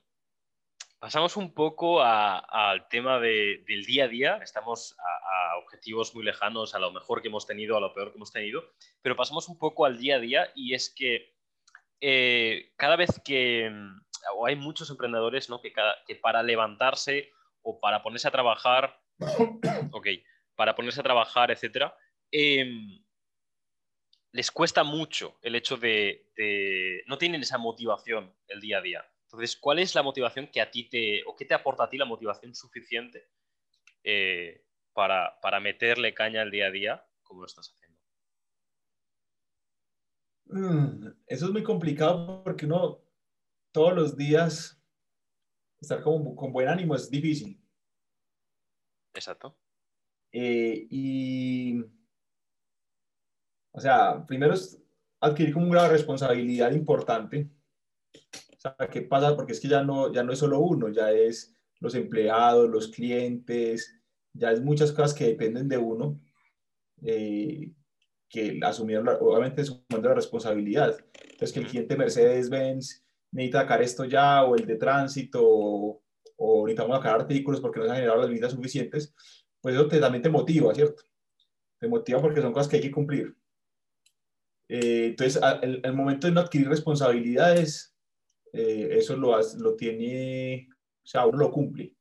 Pasamos 0.98 1.36
un 1.36 1.54
poco 1.54 2.02
al 2.02 2.88
tema 2.88 3.20
del 3.20 3.84
día 3.86 4.04
a 4.04 4.08
día. 4.08 4.40
Estamos 4.42 4.96
a, 4.98 5.56
objetivos 5.58 6.12
muy 6.14 6.24
lejanos, 6.24 6.74
a 6.74 6.80
lo 6.80 6.90
mejor 6.90 7.22
que 7.22 7.28
hemos 7.28 7.46
tenido, 7.46 7.76
a 7.76 7.80
lo 7.80 7.94
peor 7.94 8.10
que 8.10 8.16
hemos 8.16 8.32
tenido, 8.32 8.64
pero 9.00 9.14
pasamos 9.14 9.48
un 9.48 9.58
poco 9.58 9.84
al 9.84 9.96
día 9.96 10.16
a 10.16 10.18
día 10.18 10.50
y 10.56 10.74
es 10.74 10.92
que 10.92 11.36
eh, 12.00 12.72
cada 12.76 12.96
vez 12.96 13.20
que 13.24 13.70
o 14.34 14.46
hay 14.46 14.56
muchos 14.56 14.90
emprendedores 14.90 15.48
¿no? 15.48 15.60
que, 15.60 15.72
que, 16.06 16.16
para 16.16 16.42
levantarse 16.42 17.30
o 17.62 17.80
para 17.80 18.02
ponerse 18.02 18.28
a 18.28 18.32
trabajar, 18.32 19.00
ok, 19.92 20.06
para 20.54 20.74
ponerse 20.74 21.00
a 21.00 21.04
trabajar, 21.04 21.50
etcétera, 21.50 21.96
em, 22.30 23.02
les 24.32 24.50
cuesta 24.50 24.84
mucho 24.84 25.38
el 25.42 25.54
hecho 25.54 25.76
de, 25.76 26.30
de, 26.36 27.02
no 27.06 27.18
tienen 27.18 27.42
esa 27.42 27.58
motivación 27.58 28.34
el 28.48 28.60
día 28.60 28.78
a 28.78 28.82
día. 28.82 29.04
Entonces, 29.30 29.56
¿cuál 29.56 29.78
es 29.78 29.94
la 29.94 30.02
motivación 30.02 30.46
que 30.46 30.62
a 30.62 30.70
ti 30.70 30.88
te, 30.88 31.22
o 31.26 31.36
qué 31.36 31.44
te 31.44 31.52
aporta 31.52 31.84
a 31.84 31.90
ti 31.90 31.98
la 31.98 32.06
motivación 32.06 32.54
suficiente 32.54 33.28
eh, 34.02 34.64
para, 34.94 35.60
meterle 35.60 36.14
caña 36.14 36.40
al 36.40 36.50
día 36.50 36.66
a 36.66 36.70
día 36.70 37.06
como 37.22 37.42
lo 37.42 37.46
estás 37.46 37.70
haciendo? 37.70 37.98
Mm, 40.46 41.08
eso 41.26 41.44
es 41.44 41.52
muy 41.52 41.62
complicado 41.62 42.42
porque 42.42 42.64
uno 42.64 43.04
todos 43.70 43.94
los 43.94 44.16
días 44.16 44.77
estar 45.80 46.02
con, 46.02 46.34
con 46.34 46.52
buen 46.52 46.68
ánimo 46.68 46.94
es 46.94 47.10
difícil. 47.10 47.60
Exacto. 49.14 49.58
Eh, 50.32 50.86
y, 50.90 51.80
o 53.72 53.80
sea, 53.80 54.24
primero 54.26 54.54
es 54.54 54.80
adquirir 55.20 55.54
como 55.54 55.70
una 55.70 55.88
responsabilidad 55.88 56.72
importante 56.72 57.50
o 58.58 58.60
sea, 58.60 58.76
¿qué 58.90 59.02
pasa? 59.02 59.36
Porque 59.36 59.52
es 59.52 59.60
que 59.60 59.68
ya 59.68 59.84
no, 59.84 60.12
ya 60.12 60.24
no 60.24 60.32
es 60.32 60.40
solo 60.40 60.58
uno, 60.58 60.88
ya 60.88 61.12
es 61.12 61.54
los 61.78 61.94
empleados, 61.94 62.68
los 62.68 62.88
clientes, 62.88 64.00
ya 64.32 64.50
es 64.50 64.60
muchas 64.60 64.90
cosas 64.90 65.14
que 65.14 65.26
dependen 65.26 65.68
de 65.68 65.78
uno, 65.78 66.20
eh, 67.02 67.72
que 68.28 68.58
asumieron 68.62 69.08
obviamente 69.20 69.64
sumando 69.64 70.08
la 70.08 70.16
responsabilidad. 70.16 70.98
Entonces, 71.22 71.52
que 71.52 71.60
el 71.60 71.68
cliente 71.68 71.96
Mercedes-Benz 71.96 73.06
necesita 73.32 73.60
sacar 73.60 73.82
esto 73.82 74.04
ya, 74.04 74.44
o 74.44 74.56
el 74.56 74.66
de 74.66 74.76
tránsito, 74.76 75.42
o, 75.42 76.02
necesitamos 76.66 76.96
sacar 76.98 77.20
artículos 77.20 77.60
porque 77.60 77.80
no 77.80 77.86
se 77.86 77.90
han 77.90 77.96
generado 77.96 78.20
las 78.20 78.30
vidas 78.30 78.52
suficientes, 78.52 79.14
pues 79.60 79.74
eso 79.74 79.88
te, 79.88 80.00
también 80.00 80.22
te 80.22 80.30
motiva, 80.30 80.74
¿cierto? 80.74 81.02
Te 81.78 81.88
motiva 81.88 82.20
porque 82.20 82.40
son 82.40 82.52
cosas 82.52 82.68
que 82.68 82.76
hay 82.76 82.82
que 82.82 82.90
cumplir. 82.92 83.36
Eh, 84.68 85.06
entonces, 85.06 85.40
el, 85.62 85.92
momento 85.94 86.26
de 86.26 86.32
no 86.32 86.40
adquirir 86.40 86.68
responsabilidades, 86.68 87.96
eh, 88.52 88.88
eso 88.92 89.16
lo, 89.16 89.36
lo 89.58 89.76
tiene, 89.76 90.68
o 90.70 91.06
sea, 91.06 91.26
uno 91.26 91.38
lo 91.38 91.50
cumple. 91.50 91.94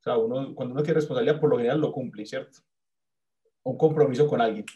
O 0.00 0.02
sea, 0.02 0.16
uno, 0.16 0.54
cuando 0.54 0.74
uno 0.74 0.82
tiene 0.82 0.96
responsabilidad, 0.96 1.40
por 1.40 1.50
lo 1.50 1.58
general 1.58 1.80
lo 1.80 1.92
cumple, 1.92 2.26
¿cierto? 2.26 2.60
Un 3.64 3.76
compromiso 3.76 4.26
con 4.26 4.40
alguien. 4.40 4.66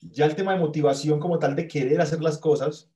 Ya 0.00 0.26
el 0.26 0.34
tema 0.34 0.52
de 0.52 0.60
motivación 0.60 1.20
como 1.20 1.38
tal 1.38 1.54
de 1.54 1.68
querer 1.68 2.00
hacer 2.00 2.20
las 2.22 2.38
cosas, 2.38 2.90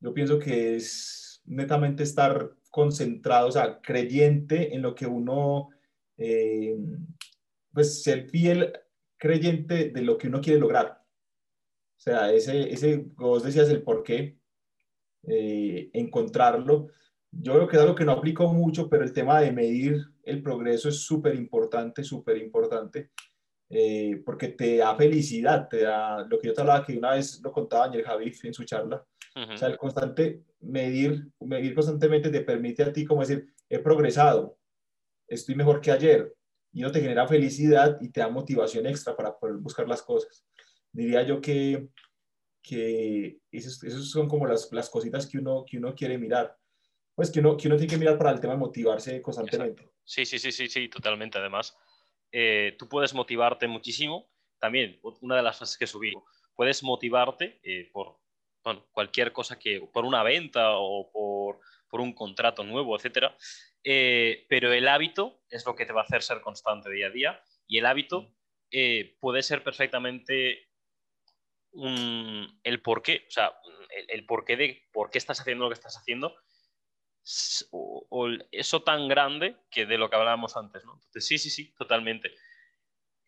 yo 0.00 0.14
pienso 0.14 0.38
que 0.38 0.76
es 0.76 1.42
netamente 1.44 2.02
estar 2.02 2.52
concentrado, 2.70 3.48
o 3.48 3.52
sea, 3.52 3.80
creyente 3.80 4.74
en 4.74 4.82
lo 4.82 4.94
que 4.94 5.06
uno, 5.06 5.70
eh, 6.16 6.76
pues 7.72 8.02
ser 8.02 8.28
fiel 8.28 8.72
creyente 9.18 9.90
de 9.90 10.02
lo 10.02 10.16
que 10.16 10.28
uno 10.28 10.40
quiere 10.40 10.58
lograr. 10.58 11.02
O 11.96 12.02
sea, 12.02 12.32
ese, 12.32 12.72
ese 12.72 13.04
vos 13.16 13.42
decías 13.42 13.68
el 13.68 13.82
por 13.82 14.02
qué, 14.02 14.38
eh, 15.24 15.90
encontrarlo. 15.92 16.88
Yo 17.30 17.52
creo 17.54 17.68
que 17.68 17.76
es 17.76 17.82
algo 17.82 17.94
que 17.94 18.04
no 18.04 18.12
aplico 18.12 18.52
mucho, 18.52 18.88
pero 18.88 19.04
el 19.04 19.12
tema 19.12 19.40
de 19.40 19.52
medir 19.52 20.02
el 20.22 20.42
progreso 20.42 20.88
es 20.88 21.02
súper 21.02 21.34
importante, 21.34 22.02
súper 22.02 22.38
importante, 22.38 23.10
eh, 23.68 24.22
porque 24.24 24.48
te 24.48 24.78
da 24.78 24.96
felicidad, 24.96 25.68
te 25.68 25.82
da 25.82 26.24
lo 26.26 26.38
que 26.38 26.48
yo 26.48 26.54
te 26.54 26.60
hablaba, 26.62 26.84
que 26.84 26.96
una 26.96 27.14
vez 27.14 27.40
lo 27.42 27.52
contaba 27.52 27.86
Daniel 27.86 28.04
Javi 28.04 28.32
en 28.44 28.54
su 28.54 28.64
charla, 28.64 29.04
o 29.34 29.56
sea, 29.56 29.68
el 29.68 29.78
constante 29.78 30.44
medir, 30.60 31.28
medir 31.40 31.74
constantemente 31.74 32.30
te 32.30 32.40
permite 32.40 32.82
a 32.82 32.92
ti 32.92 33.04
como 33.04 33.20
decir, 33.20 33.52
he 33.68 33.78
progresado, 33.78 34.58
estoy 35.28 35.54
mejor 35.54 35.80
que 35.80 35.92
ayer, 35.92 36.34
y 36.72 36.82
no 36.82 36.90
te 36.90 37.00
genera 37.00 37.26
felicidad 37.26 37.98
y 38.00 38.10
te 38.10 38.20
da 38.20 38.28
motivación 38.28 38.86
extra 38.86 39.16
para 39.16 39.36
poder 39.38 39.56
buscar 39.56 39.88
las 39.88 40.02
cosas. 40.02 40.44
Diría 40.92 41.22
yo 41.22 41.40
que 41.40 41.88
que 42.62 43.38
esas 43.50 44.10
son 44.10 44.28
como 44.28 44.46
las, 44.46 44.70
las, 44.72 44.90
cositas 44.90 45.26
que 45.26 45.38
uno, 45.38 45.64
que 45.66 45.78
uno 45.78 45.94
quiere 45.94 46.18
mirar. 46.18 46.56
Pues 47.14 47.30
que 47.30 47.40
uno, 47.40 47.56
que 47.56 47.68
uno 47.68 47.76
tiene 47.76 47.90
que 47.90 47.98
mirar 47.98 48.18
para 48.18 48.30
el 48.30 48.40
tema 48.40 48.54
de 48.54 48.60
motivarse 48.60 49.20
constantemente. 49.20 49.90
Sí, 50.04 50.24
sí, 50.24 50.38
sí, 50.38 50.52
sí, 50.52 50.68
sí, 50.68 50.88
totalmente. 50.88 51.38
Además, 51.38 51.76
eh, 52.32 52.76
tú 52.78 52.88
puedes 52.88 53.14
motivarte 53.14 53.66
muchísimo. 53.66 54.30
También, 54.58 55.00
una 55.20 55.36
de 55.36 55.42
las 55.42 55.56
frases 55.56 55.78
que 55.78 55.86
subí, 55.86 56.12
puedes 56.54 56.82
motivarte 56.82 57.60
eh, 57.62 57.90
por 57.92 58.18
bueno, 58.64 58.86
cualquier 58.92 59.32
cosa 59.32 59.58
que, 59.58 59.80
por 59.92 60.04
una 60.04 60.22
venta 60.22 60.72
o 60.76 61.10
por, 61.10 61.60
por 61.88 62.00
un 62.00 62.12
contrato 62.12 62.64
nuevo, 62.64 62.96
etcétera. 62.96 63.36
Eh, 63.82 64.46
pero 64.48 64.72
el 64.72 64.88
hábito 64.88 65.42
es 65.48 65.64
lo 65.64 65.74
que 65.74 65.86
te 65.86 65.92
va 65.92 66.02
a 66.02 66.04
hacer 66.04 66.22
ser 66.22 66.40
constante 66.42 66.90
día 66.90 67.06
a 67.06 67.10
día 67.10 67.42
y 67.66 67.78
el 67.78 67.86
hábito 67.86 68.34
puede 69.20 69.42
ser 69.42 69.64
perfectamente 69.64 70.70
el 71.72 72.82
por 72.82 73.02
qué, 73.02 73.24
o 73.28 73.30
sea, 73.30 73.52
el, 74.08 74.26
por 74.26 74.44
qué 74.44 74.56
de 74.56 74.88
por 74.92 75.10
qué 75.10 75.18
estás 75.18 75.40
haciendo 75.40 75.64
lo 75.64 75.70
que 75.70 75.74
estás 75.74 75.96
haciendo, 75.96 76.34
o, 77.70 78.28
eso 78.50 78.82
tan 78.82 79.08
grande 79.08 79.56
que 79.70 79.86
de 79.86 79.98
lo 79.98 80.08
que 80.08 80.16
hablábamos 80.16 80.56
antes, 80.56 80.84
¿no? 80.84 80.94
Entonces, 80.94 81.26
sí, 81.26 81.38
sí, 81.38 81.50
sí, 81.50 81.74
totalmente. 81.74 82.32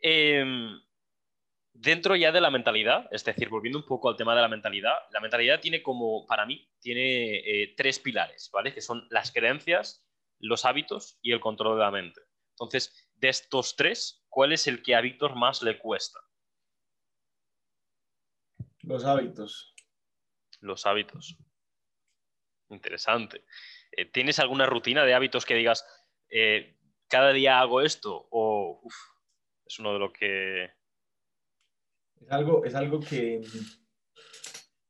Em, 0.00 0.80
dentro 1.72 2.16
ya 2.16 2.32
de 2.32 2.40
la 2.40 2.50
mentalidad, 2.50 3.08
es 3.10 3.24
decir, 3.24 3.48
volviendo 3.48 3.78
un 3.78 3.86
poco 3.86 4.08
al 4.08 4.16
tema 4.16 4.34
de 4.34 4.42
la 4.42 4.48
mentalidad, 4.48 4.94
la 5.10 5.20
mentalidad 5.20 5.60
tiene 5.60 5.82
como, 5.82 6.26
para 6.26 6.46
mí, 6.46 6.68
tiene 6.80 7.36
eh, 7.38 7.74
tres 7.76 7.98
pilares, 7.98 8.50
¿vale? 8.52 8.72
Que 8.72 8.80
son 8.80 9.06
las 9.10 9.32
creencias, 9.32 10.06
los 10.38 10.64
hábitos 10.64 11.18
y 11.22 11.32
el 11.32 11.40
control 11.40 11.78
de 11.78 11.84
la 11.84 11.90
mente. 11.90 12.20
Entonces, 12.50 13.10
de 13.14 13.28
estos 13.28 13.76
tres, 13.76 14.24
¿cuál 14.28 14.52
es 14.52 14.66
el 14.66 14.82
que 14.82 14.94
a 14.94 15.00
Víctor 15.00 15.34
más 15.34 15.62
le 15.62 15.78
cuesta? 15.78 16.20
Los 18.82 19.04
hábitos. 19.04 19.74
Los 20.60 20.86
hábitos. 20.86 21.36
Interesante. 22.68 23.44
Eh, 23.92 24.06
¿Tienes 24.06 24.38
alguna 24.38 24.66
rutina 24.66 25.04
de 25.04 25.14
hábitos 25.14 25.44
que 25.44 25.54
digas, 25.54 25.86
eh, 26.28 26.76
cada 27.08 27.32
día 27.32 27.60
hago 27.60 27.80
esto? 27.80 28.26
O 28.30 28.82
es 29.64 29.78
uno 29.78 29.92
de 29.92 29.98
lo 29.98 30.12
que... 30.12 30.81
Es 32.24 32.30
algo, 32.30 32.64
es 32.64 32.74
algo 32.74 33.00
que 33.00 33.40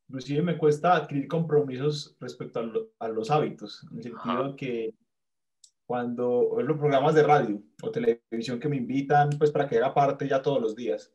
inclusive 0.09 0.43
me 0.43 0.59
cuesta 0.59 0.95
adquirir 0.95 1.27
compromisos 1.27 2.17
respecto 2.21 2.91
a, 2.99 3.09
los 3.09 3.31
hábitos, 3.31 3.87
en 3.91 3.97
el 3.97 4.03
sentido 4.03 4.57
que 4.57 4.95
cuando 5.87 6.57
los 6.63 6.79
programas 6.79 7.15
de 7.15 7.23
radio 7.23 7.63
o 7.83 7.91
televisión 7.91 8.61
que 8.61 8.69
me 8.69 8.77
invitan 8.77 9.31
pues 9.39 9.51
para 9.51 9.67
que 9.67 9.79
haga 9.79 9.95
parte 9.95 10.29
ya 10.29 10.43
todos 10.43 10.61
los 10.61 10.77
días. 10.77 11.13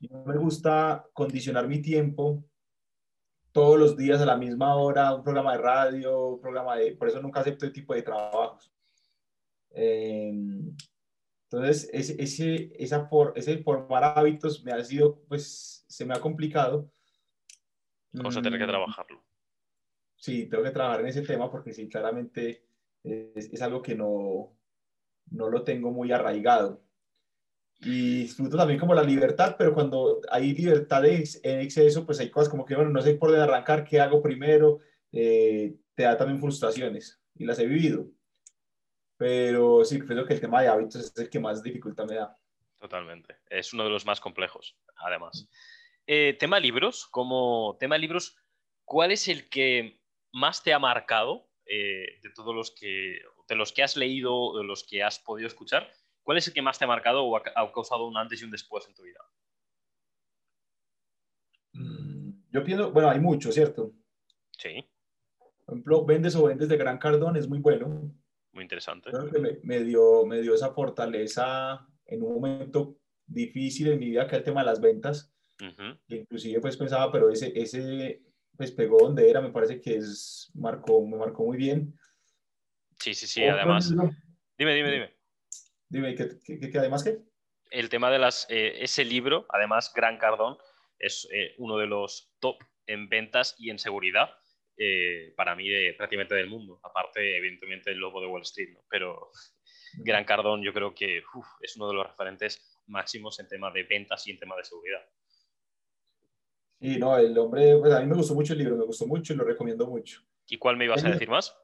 y 0.00 0.08
me 0.26 0.38
gusta 0.38 1.04
condicionar 1.12 1.66
mi 1.66 1.82
tiempo 1.82 2.44
todos 3.52 3.78
los 3.78 3.96
días 3.96 4.20
a 4.20 4.26
la 4.26 4.36
misma 4.36 4.76
hora, 4.76 5.14
un 5.14 5.22
programa 5.22 5.52
de 5.52 5.58
radio, 5.58 6.28
un 6.28 6.40
programa 6.40 6.76
de... 6.76 6.92
Por 6.92 7.08
eso 7.08 7.20
nunca 7.20 7.40
acepto 7.40 7.66
este 7.66 7.80
tipo 7.80 7.92
de 7.94 8.02
trabajos. 8.02 8.72
Em, 9.70 10.76
entonces, 11.50 11.88
ese, 11.94 12.22
ese, 12.22 12.72
esa 12.78 13.08
por, 13.08 13.32
ese 13.34 13.58
formar 13.62 14.04
hábitos 14.04 14.62
me 14.64 14.72
ha 14.72 14.84
sido, 14.84 15.22
pues, 15.28 15.82
se 15.88 16.04
me 16.04 16.14
ha 16.14 16.20
complicado. 16.20 16.92
Vamos 18.12 18.36
a 18.36 18.42
tener 18.42 18.58
que 18.58 18.66
mm, 18.66 18.68
trabajarlo. 18.68 19.24
Sí, 20.14 20.46
tengo 20.46 20.62
que 20.62 20.72
trabajar 20.72 21.00
en 21.00 21.06
ese 21.06 21.22
tema 21.22 21.50
porque 21.50 21.72
sí, 21.72 21.88
claramente 21.88 22.66
es, 23.02 23.62
algo 23.62 23.80
que 23.80 23.94
no, 23.94 24.58
no 25.30 25.48
lo 25.48 25.62
tengo 25.62 25.90
muy 25.90 26.12
arraigado. 26.12 26.84
Y 27.80 28.22
disfruto 28.22 28.58
también 28.58 28.78
como 28.78 28.92
la 28.92 29.02
libertad, 29.02 29.54
pero 29.56 29.72
cuando 29.72 30.20
hay 30.30 30.52
libertad 30.52 31.06
en 31.06 31.60
exceso, 31.60 32.04
pues 32.04 32.20
hay 32.20 32.28
cosas 32.28 32.50
como 32.50 32.66
que, 32.66 32.74
bueno, 32.74 32.90
no 32.90 33.00
sé 33.00 33.14
por 33.14 33.30
dónde 33.30 33.44
arrancar, 33.44 33.84
qué 33.84 34.00
hago 34.00 34.20
primero, 34.20 34.80
eh, 35.12 35.76
te 35.94 36.02
da 36.02 36.16
también 36.18 36.40
frustraciones 36.40 37.22
y 37.36 37.46
las 37.46 37.58
he 37.58 37.66
vivido. 37.66 38.10
Pero 39.18 39.84
sí, 39.84 39.98
creo 39.98 40.24
que 40.24 40.34
el 40.34 40.40
tema 40.40 40.62
de 40.62 40.68
hábitos 40.68 40.96
es 40.96 41.18
el 41.18 41.28
que 41.28 41.38
más 41.38 41.62
dificultad 41.62 42.06
me 42.06 42.14
da. 42.14 42.34
Totalmente. 42.78 43.36
Es 43.50 43.74
uno 43.74 43.84
de 43.84 43.90
los 43.90 44.06
más 44.06 44.20
complejos, 44.20 44.78
además. 44.96 45.50
Eh, 46.06 46.36
tema 46.38 46.58
libros, 46.58 47.06
como 47.06 47.76
tema 47.78 47.98
libros, 47.98 48.38
¿cuál 48.84 49.10
es 49.10 49.28
el 49.28 49.50
que 49.50 50.00
más 50.32 50.62
te 50.62 50.72
ha 50.72 50.78
marcado 50.78 51.48
eh, 51.70 52.18
de 52.22 52.30
todos 52.30 52.54
los 52.54 52.70
que, 52.70 53.20
de 53.46 53.54
los 53.54 53.74
que 53.74 53.82
has 53.82 53.94
leído 53.94 54.56
de 54.56 54.64
los 54.64 54.84
que 54.84 55.02
has 55.02 55.18
podido 55.18 55.46
escuchar, 55.46 55.86
¿cuál 56.22 56.38
es 56.38 56.48
el 56.48 56.54
que 56.54 56.62
más 56.62 56.78
te 56.78 56.86
ha 56.86 56.88
marcado 56.88 57.24
o 57.24 57.36
ha, 57.36 57.42
causado 57.42 58.06
un 58.06 58.16
antes 58.16 58.40
y 58.40 58.44
un 58.44 58.50
después 58.50 58.86
en 58.88 58.94
tu 58.94 59.02
vida? 59.02 59.20
Mm, 61.74 62.30
yo 62.50 62.64
pienso, 62.64 62.90
bueno, 62.90 63.10
hay 63.10 63.20
mucho, 63.20 63.52
¿cierto? 63.52 63.92
Sí. 64.52 64.88
Por 65.38 65.74
ejemplo, 65.74 66.06
Vendes 66.06 66.34
o 66.36 66.44
Vendes 66.44 66.70
de 66.70 66.78
Gran 66.78 66.96
Cardón 66.96 67.36
es 67.36 67.46
muy 67.46 67.58
bueno. 67.58 68.14
Muy 68.52 68.62
interesante. 68.62 69.10
Creo 69.10 69.30
que 69.30 69.60
me, 69.62 69.80
dio, 69.80 70.24
me 70.26 70.40
dio 70.40 70.54
esa 70.54 70.72
fortaleza 70.72 71.86
en 72.06 72.22
un 72.22 72.34
momento 72.34 72.98
difícil 73.26 73.88
en 73.88 73.98
mi 73.98 74.10
vida, 74.10 74.26
que 74.26 74.36
es 74.36 74.38
el 74.38 74.44
tema 74.44 74.60
de 74.60 74.66
las 74.66 74.80
ventas. 74.80 75.34
Inclusive 76.08 76.60
pues 76.60 76.76
pensaba, 76.76 77.10
pero 77.10 77.30
ese, 77.30 77.52
ese, 77.54 78.22
pues 78.56 78.72
pegó 78.72 78.98
donde 79.00 79.28
era, 79.28 79.40
me 79.40 79.50
parece 79.50 79.80
que 79.80 79.96
es, 79.96 80.50
marcó, 80.54 81.04
me 81.06 81.16
marcó 81.16 81.44
muy 81.44 81.56
bien. 81.56 81.98
Sí, 82.98 83.14
sí, 83.14 83.26
sí, 83.26 83.44
además. 83.44 83.90
Dime, 84.56 84.74
dime, 84.74 84.90
dime. 84.90 85.14
Dime, 85.88 86.14
¿qué, 86.14 86.78
además 86.78 87.02
qué? 87.04 87.18
El 87.70 87.88
tema 87.88 88.10
de 88.10 88.18
las, 88.18 88.46
eh, 88.50 88.82
ese 88.82 89.04
libro, 89.04 89.46
además, 89.50 89.92
Gran 89.94 90.18
Cardón, 90.18 90.56
es 90.98 91.28
eh, 91.32 91.54
uno 91.58 91.76
de 91.76 91.86
los 91.86 92.32
top 92.40 92.56
en 92.86 93.08
ventas 93.08 93.54
y 93.58 93.70
en 93.70 93.78
seguridad 93.78 94.30
eh, 94.78 95.32
para 95.36 95.56
mí 95.56 95.68
de, 95.68 95.94
prácticamente 95.94 96.34
del 96.34 96.48
mundo. 96.48 96.80
Aparte, 96.84 97.36
evidentemente, 97.36 97.90
el 97.90 97.98
lobo 97.98 98.20
de 98.20 98.28
Wall 98.28 98.42
Street, 98.42 98.70
¿no? 98.72 98.84
Pero 98.88 99.30
Gran 99.94 100.24
Cardón 100.24 100.62
yo 100.62 100.72
creo 100.72 100.94
que 100.94 101.22
es 101.60 101.76
uno 101.76 101.88
de 101.88 101.94
los 101.94 102.06
referentes 102.06 102.80
máximos 102.86 103.40
en 103.40 103.48
tema 103.48 103.70
de 103.72 103.82
ventas 103.82 104.26
y 104.26 104.30
en 104.30 104.38
tema 104.38 104.56
de 104.56 104.64
seguridad. 104.64 105.04
Y 106.80 106.96
no, 106.96 107.18
el 107.18 107.36
hombre, 107.36 107.76
pues 107.78 107.92
a 107.92 108.00
mí 108.00 108.06
me 108.06 108.14
gustó 108.14 108.34
mucho 108.34 108.52
el 108.52 108.60
libro, 108.60 108.76
me 108.76 108.84
gustó 108.84 109.06
mucho 109.06 109.32
y 109.32 109.36
lo 109.36 109.44
recomiendo 109.44 109.86
mucho. 109.86 110.22
¿Y 110.46 110.58
cuál 110.58 110.76
me 110.76 110.84
ibas 110.84 111.04
a 111.04 111.10
decir 111.10 111.28
más? 111.28 111.56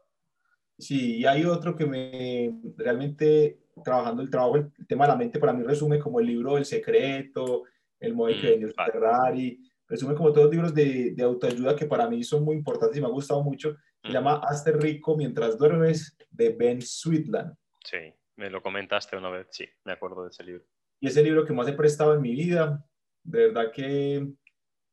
Sí, 0.77 1.19
y 1.19 1.27
hay 1.27 1.45
otro 1.45 1.77
que 1.77 1.87
me 1.87 2.53
realmente 2.77 3.61
trabajando 3.85 4.23
el 4.23 4.31
trabajo, 4.31 4.57
el, 4.57 4.73
tema 4.89 5.05
de 5.05 5.13
la 5.13 5.17
mente 5.17 5.39
para 5.39 5.53
mí 5.53 5.63
resume 5.63 6.01
como 6.01 6.19
el 6.19 6.27
libro 6.27 6.59
El 6.59 6.65
Secreto, 6.65 7.63
El 8.01 8.15
Moe 8.15 8.35
mm, 8.35 8.73
Ferrari, 8.75 9.61
resume 9.89 10.15
como 10.15 10.33
todos 10.33 10.47
los 10.47 10.53
libros 10.53 10.75
de, 10.75 11.13
de, 11.15 11.23
autoayuda 11.23 11.77
que 11.77 11.87
para 11.87 12.09
mí 12.09 12.23
son 12.25 12.45
muy 12.45 12.57
importantes 12.57 12.97
y 12.97 13.01
me 13.01 13.07
ha 13.07 13.11
gustado 13.11 13.43
mucho. 13.43 13.77
Se 14.03 14.09
mm. 14.09 14.13
llama 14.13 14.41
Hazte 14.43 14.73
rico 14.73 15.17
mientras 15.17 15.59
duermes 15.59 16.17
de 16.31 16.51
Ben 16.51 16.81
Sweetland. 16.81 17.55
Sí, 17.85 17.99
me 18.37 18.51
lo 18.51 18.63
comentaste 18.63 19.17
una 19.17 19.31
vez, 19.31 19.49
sí, 19.51 19.67
me 19.85 19.93
acuerdo 19.93 20.25
de 20.25 20.31
ese 20.31 20.45
libro. 20.45 20.65
Y 21.01 21.09
ese 21.09 21.23
libro 21.23 21.45
que 21.45 21.53
más 21.53 21.69
he 21.69 21.73
prestado 21.73 22.15
en 22.15 22.23
mi 22.23 22.35
vida, 22.35 22.85
de 23.23 23.47
verdad 23.49 23.71
que 23.73 24.27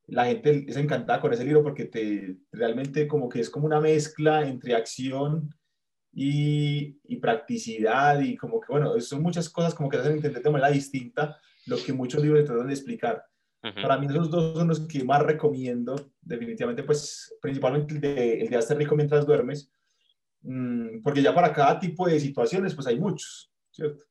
la 0.08 0.26
gente 0.26 0.66
es 0.68 0.76
encantada 0.76 1.22
con 1.22 1.34
ese 1.34 1.46
libro 1.46 1.64
porque 1.64 1.86
te, 1.86 2.38
realmente 2.52 3.08
como 3.08 3.30
que 3.30 3.40
es 3.40 3.50
como 3.50 3.66
una 3.66 3.80
mezcla 3.80 4.46
entre 4.46 4.76
acción 4.76 5.56
y, 6.14 7.00
y, 7.06 7.18
practicidad 7.18 8.20
y 8.20 8.36
como 8.36 8.60
que, 8.60 8.68
bueno, 8.70 9.00
son 9.00 9.22
muchas 9.22 9.50
cosas 9.50 9.74
como 9.74 9.90
que 9.90 9.96
te 9.96 10.02
hacen 10.02 10.18
entender 10.18 10.44
de 10.44 10.50
manera 10.50 10.70
distinta 10.70 11.40
lo 11.68 11.78
que 11.78 11.94
muchos 11.94 12.22
libros 12.22 12.44
tratan 12.44 12.68
de 12.68 12.74
explicar. 12.74 13.24
Para 13.62 13.98
mí 13.98 14.08
esos 14.08 14.32
dos 14.32 14.58
son 14.58 14.68
los 14.68 14.88
que 14.88 15.04
más 15.04 15.22
recomiendo, 15.22 15.96
definitivamente, 16.20 16.82
pues 16.82 17.38
principalmente 17.42 17.94
el 17.94 18.02
de, 18.02 18.42
el 18.42 18.50
de 18.50 18.58
Hazte 18.58 18.74
rico 18.74 18.96
mientras 18.96 19.26
duermes, 19.26 19.72
mm, 20.42 21.04
porque 21.04 21.22
ya 21.22 21.34
para 21.34 21.54
cada 21.54 21.80
tipo 21.80 22.08
de 22.08 22.20
situaciones, 22.20 22.74
pues 22.74 22.88
hay 22.88 23.00
muchos, 23.00 23.52
¿cierto? 23.70 24.04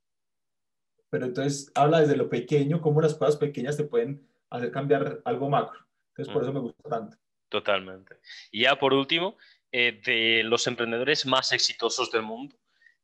Pero 1.10 1.26
entonces 1.26 1.72
habla 1.74 2.00
desde 2.00 2.16
lo 2.16 2.28
pequeño, 2.30 2.80
cómo 2.80 3.00
las 3.00 3.14
cosas 3.14 3.36
pequeñas 3.36 3.76
te 3.76 3.82
pueden 3.82 4.24
hacer 4.50 4.70
cambiar 4.70 5.20
algo 5.24 5.50
macro. 5.50 5.80
Entonces, 6.10 6.32
por 6.32 6.42
eso 6.42 6.52
me 6.52 6.60
gusta 6.60 6.88
tanto. 6.88 7.16
Totalmente. 7.48 8.18
Y 8.52 8.62
ya 8.62 8.78
por 8.78 8.94
último, 8.94 9.36
eh, 9.72 10.00
de 10.04 10.44
los 10.44 10.66
emprendedores 10.68 11.26
más 11.26 11.50
exitosos 11.50 12.12
del 12.12 12.22
mundo, 12.22 12.56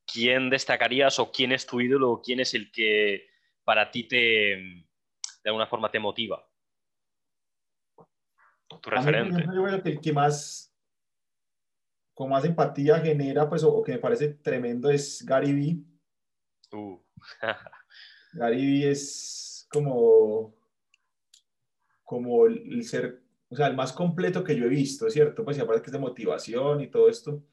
¿quién 0.06 0.48
destacarías 0.50 1.18
o 1.18 1.32
quién 1.32 1.50
es 1.50 1.66
tu 1.66 1.80
ídolo 1.80 2.12
o 2.12 2.22
quién 2.22 2.38
es 2.38 2.54
el 2.54 2.70
que 2.70 3.26
para 3.64 3.90
ti 3.90 4.04
te, 4.04 4.85
de 5.46 5.50
alguna 5.50 5.68
forma 5.68 5.88
te 5.88 6.00
motiva? 6.00 6.44
Tu 8.66 8.90
referente. 8.90 9.44
yo 9.44 9.62
creo 9.62 9.80
que 9.80 9.90
el 9.90 10.00
que 10.00 10.12
más, 10.12 10.74
con 12.14 12.30
más 12.30 12.44
empatía 12.44 12.98
genera, 12.98 13.48
pues, 13.48 13.62
o, 13.62 13.80
que 13.80 13.92
me 13.92 13.98
parece 13.98 14.34
tremendo 14.34 14.90
es 14.90 15.24
Gary 15.24 15.52
Vee. 15.52 15.84
Uh. 16.72 16.98
Gary 18.32 18.66
Vee 18.66 18.90
es 18.90 19.68
como 19.70 20.52
como 22.02 22.46
el, 22.46 22.82
ser, 22.84 23.22
o 23.48 23.54
sea, 23.54 23.68
el 23.68 23.76
más 23.76 23.92
completo 23.92 24.42
que 24.42 24.56
yo 24.56 24.66
he 24.66 24.68
visto, 24.68 25.08
¿cierto? 25.10 25.44
Pues 25.44 25.58
y 25.58 25.60
aparte 25.60 25.82
que 25.82 25.86
es 25.86 25.92
de 25.92 25.98
motivación 26.00 26.80
y 26.80 26.88
todo 26.88 27.08
esto. 27.08 27.44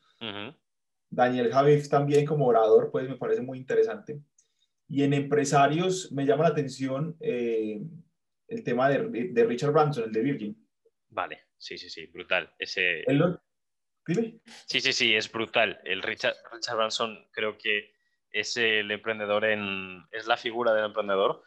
Daniel 1.09 1.51
Javif 1.51 1.89
también 1.89 2.25
como 2.25 2.47
orador, 2.47 2.89
pues 2.91 3.07
me 3.07 3.17
parece 3.17 3.41
muy 3.41 3.59
interesante. 3.59 4.19
Y 4.87 5.03
en 5.03 5.13
empresarios 5.13 6.11
me 6.11 6.25
llama 6.25 6.43
la 6.43 6.49
atención 6.49 7.15
eh, 7.19 7.81
el 8.47 8.63
tema 8.63 8.89
de, 8.89 9.29
de, 9.31 9.45
Richard 9.45 9.71
Branson, 9.71 10.05
el 10.05 10.11
de 10.11 10.21
Virgin. 10.21 10.67
Vale, 11.09 11.45
sí, 11.57 11.77
sí, 11.77 11.89
sí, 11.89 12.05
brutal. 12.07 12.53
Ese... 12.59 13.03
¿Dime? 14.05 14.39
Sí, 14.67 14.81
sí, 14.81 14.91
sí, 14.91 15.15
es 15.15 15.31
brutal. 15.31 15.79
El 15.85 16.01
Richard, 16.01 16.35
Richard 16.51 16.75
Branson 16.75 17.27
creo 17.31 17.57
que 17.57 17.93
es 18.31 18.57
el 18.57 18.91
emprendedor 18.91 19.45
en... 19.45 20.03
es 20.11 20.27
la 20.27 20.37
figura 20.37 20.73
del 20.73 20.85
emprendedor 20.85 21.43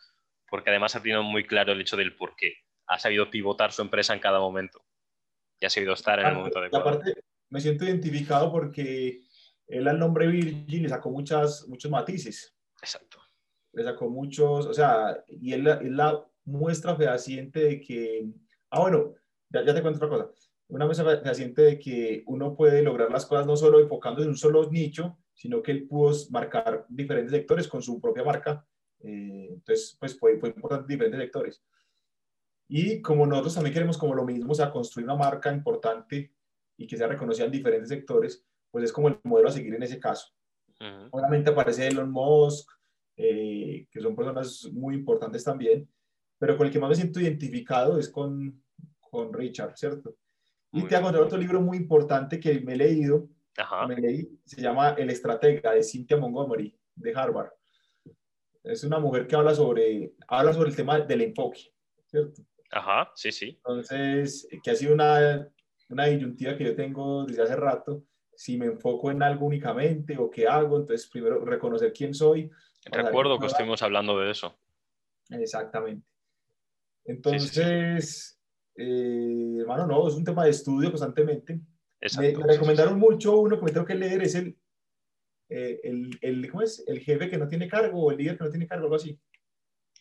porque 0.48 0.70
además 0.70 0.94
ha 0.96 1.02
tenido 1.02 1.22
muy 1.22 1.46
claro 1.46 1.72
el 1.72 1.80
hecho 1.80 1.96
del 1.96 2.16
por 2.16 2.36
qué 2.36 2.54
ha 2.86 2.98
sabido 2.98 3.30
pivotar 3.30 3.72
su 3.72 3.82
empresa 3.82 4.14
en 4.14 4.20
cada 4.20 4.38
momento 4.38 4.84
y 5.58 5.66
ha 5.66 5.70
sabido 5.70 5.94
estar 5.94 6.20
en 6.20 6.26
el 6.26 6.34
momento 6.34 6.58
adecuado. 6.58 6.88
Aparte, 6.88 7.14
me 7.50 7.60
siento 7.60 7.84
identificado 7.84 8.50
porque 8.52 9.22
él 9.66 9.88
al 9.88 9.98
nombre 9.98 10.26
Virgin 10.28 10.82
le 10.82 10.88
sacó 10.88 11.10
muchas, 11.10 11.66
muchos 11.68 11.90
matices. 11.90 12.56
Exacto. 12.80 13.20
Le 13.76 13.84
sacó 13.84 14.08
muchos, 14.08 14.64
o 14.64 14.72
sea, 14.72 15.22
y 15.28 15.52
él, 15.52 15.64
la 15.64 16.26
muestra 16.46 16.96
fehaciente 16.96 17.60
de 17.60 17.80
que, 17.80 18.26
ah, 18.70 18.80
bueno, 18.80 19.12
ya, 19.50 19.64
te 19.64 19.82
cuento 19.82 19.98
otra 19.98 20.08
cosa. 20.08 20.30
Una 20.68 20.86
muestra 20.86 21.20
fehaciente 21.20 21.60
de 21.60 21.78
que 21.78 22.22
uno 22.26 22.56
puede 22.56 22.82
lograr 22.82 23.10
las 23.10 23.26
cosas 23.26 23.46
no 23.46 23.54
solo 23.54 23.78
enfocándose 23.78 24.24
en 24.24 24.30
un 24.30 24.38
solo 24.38 24.70
nicho, 24.70 25.18
sino 25.34 25.62
que 25.62 25.72
él 25.72 25.86
pudo 25.86 26.16
marcar 26.30 26.86
diferentes 26.88 27.32
sectores 27.32 27.68
con 27.68 27.82
su 27.82 28.00
propia 28.00 28.24
marca. 28.24 28.66
Eh, 29.00 29.48
entonces, 29.50 29.94
pues 30.00 30.18
fue, 30.18 30.38
fue 30.38 30.48
importante 30.48 30.90
diferentes 30.90 31.20
sectores. 31.20 31.62
Y 32.68 33.02
como 33.02 33.26
nosotros 33.26 33.54
también 33.54 33.74
queremos 33.74 33.98
como 33.98 34.14
lo 34.14 34.24
mismo, 34.24 34.52
o 34.52 34.54
sea, 34.54 34.70
construir 34.70 35.04
una 35.04 35.16
marca 35.16 35.52
importante 35.52 36.32
y 36.78 36.86
que 36.86 36.96
sea 36.96 37.08
reconocida 37.08 37.44
en 37.44 37.52
diferentes 37.52 37.90
sectores, 37.90 38.42
pues 38.70 38.84
es 38.84 38.92
como 38.92 39.08
el 39.08 39.18
modelo 39.24 39.50
a 39.50 39.52
seguir 39.52 39.74
en 39.74 39.82
ese 39.82 40.00
caso. 40.00 40.32
Obviamente 41.10 41.50
aparece 41.50 41.86
Elon 41.86 42.10
Musk, 42.10 42.68
eh, 43.16 43.86
que 43.90 44.00
son 44.00 44.14
personas 44.14 44.68
muy 44.72 44.94
importantes 44.94 45.44
también, 45.44 45.88
pero 46.38 46.56
con 46.56 46.66
el 46.66 46.72
que 46.72 46.78
más 46.78 46.90
me 46.90 46.96
siento 46.96 47.20
identificado 47.20 47.98
es 47.98 48.08
con, 48.08 48.62
con 49.00 49.32
Richard, 49.32 49.76
¿cierto? 49.76 50.16
y 50.72 50.82
te 50.82 50.96
hago 50.96 51.08
otro 51.08 51.38
libro 51.38 51.60
muy 51.60 51.78
importante 51.78 52.38
que 52.38 52.60
me 52.60 52.74
he 52.74 52.76
leído, 52.76 53.28
me 53.88 53.96
leí, 53.96 54.28
se 54.44 54.60
llama 54.60 54.90
El 54.90 55.08
Estratega 55.08 55.72
de 55.72 55.82
Cynthia 55.82 56.18
Montgomery, 56.18 56.76
de 56.94 57.14
Harvard. 57.14 57.50
Es 58.62 58.84
una 58.84 58.98
mujer 58.98 59.26
que 59.26 59.36
habla 59.36 59.54
sobre, 59.54 60.12
habla 60.28 60.52
sobre 60.52 60.70
el 60.70 60.76
tema 60.76 61.00
del 61.00 61.22
enfoque, 61.22 61.72
¿cierto? 62.04 62.42
Ajá, 62.70 63.10
sí, 63.14 63.32
sí. 63.32 63.56
Entonces, 63.56 64.46
que 64.62 64.70
ha 64.70 64.74
sido 64.74 64.92
una, 64.92 65.48
una 65.88 66.06
disyuntiva 66.06 66.56
que 66.56 66.64
yo 66.64 66.76
tengo 66.76 67.24
desde 67.24 67.42
hace 67.42 67.56
rato, 67.56 68.04
si 68.34 68.58
me 68.58 68.66
enfoco 68.66 69.10
en 69.10 69.22
algo 69.22 69.46
únicamente 69.46 70.18
o 70.18 70.28
qué 70.28 70.46
hago, 70.46 70.76
entonces 70.76 71.08
primero 71.08 71.42
reconocer 71.44 71.92
quién 71.92 72.12
soy. 72.12 72.50
Recuerdo 72.90 73.38
que 73.38 73.46
estuvimos 73.46 73.82
hablando 73.82 74.18
de 74.18 74.30
eso. 74.30 74.58
Exactamente. 75.30 76.06
Entonces, 77.04 78.40
eh, 78.76 79.56
hermano, 79.60 79.86
no, 79.86 80.08
es 80.08 80.14
un 80.14 80.24
tema 80.24 80.44
de 80.44 80.50
estudio 80.50 80.90
constantemente. 80.90 81.60
me, 82.18 82.34
recomendaron 82.34 82.98
mucho 82.98 83.38
uno 83.38 83.58
que 83.58 83.64
me 83.64 83.72
tengo 83.72 83.86
que 83.86 83.94
leer, 83.94 84.22
es 84.22 84.34
el, 84.34 84.58
eh, 85.48 85.80
el, 85.84 86.18
el, 86.20 86.50
¿cómo 86.50 86.62
es? 86.62 86.84
El 86.86 87.00
jefe 87.00 87.28
que 87.28 87.38
no 87.38 87.48
tiene 87.48 87.68
cargo 87.68 88.04
o 88.04 88.10
el 88.10 88.18
líder 88.18 88.36
que 88.36 88.44
no 88.44 88.50
tiene 88.50 88.66
cargo, 88.66 88.84
algo 88.84 88.96
así. 88.96 89.18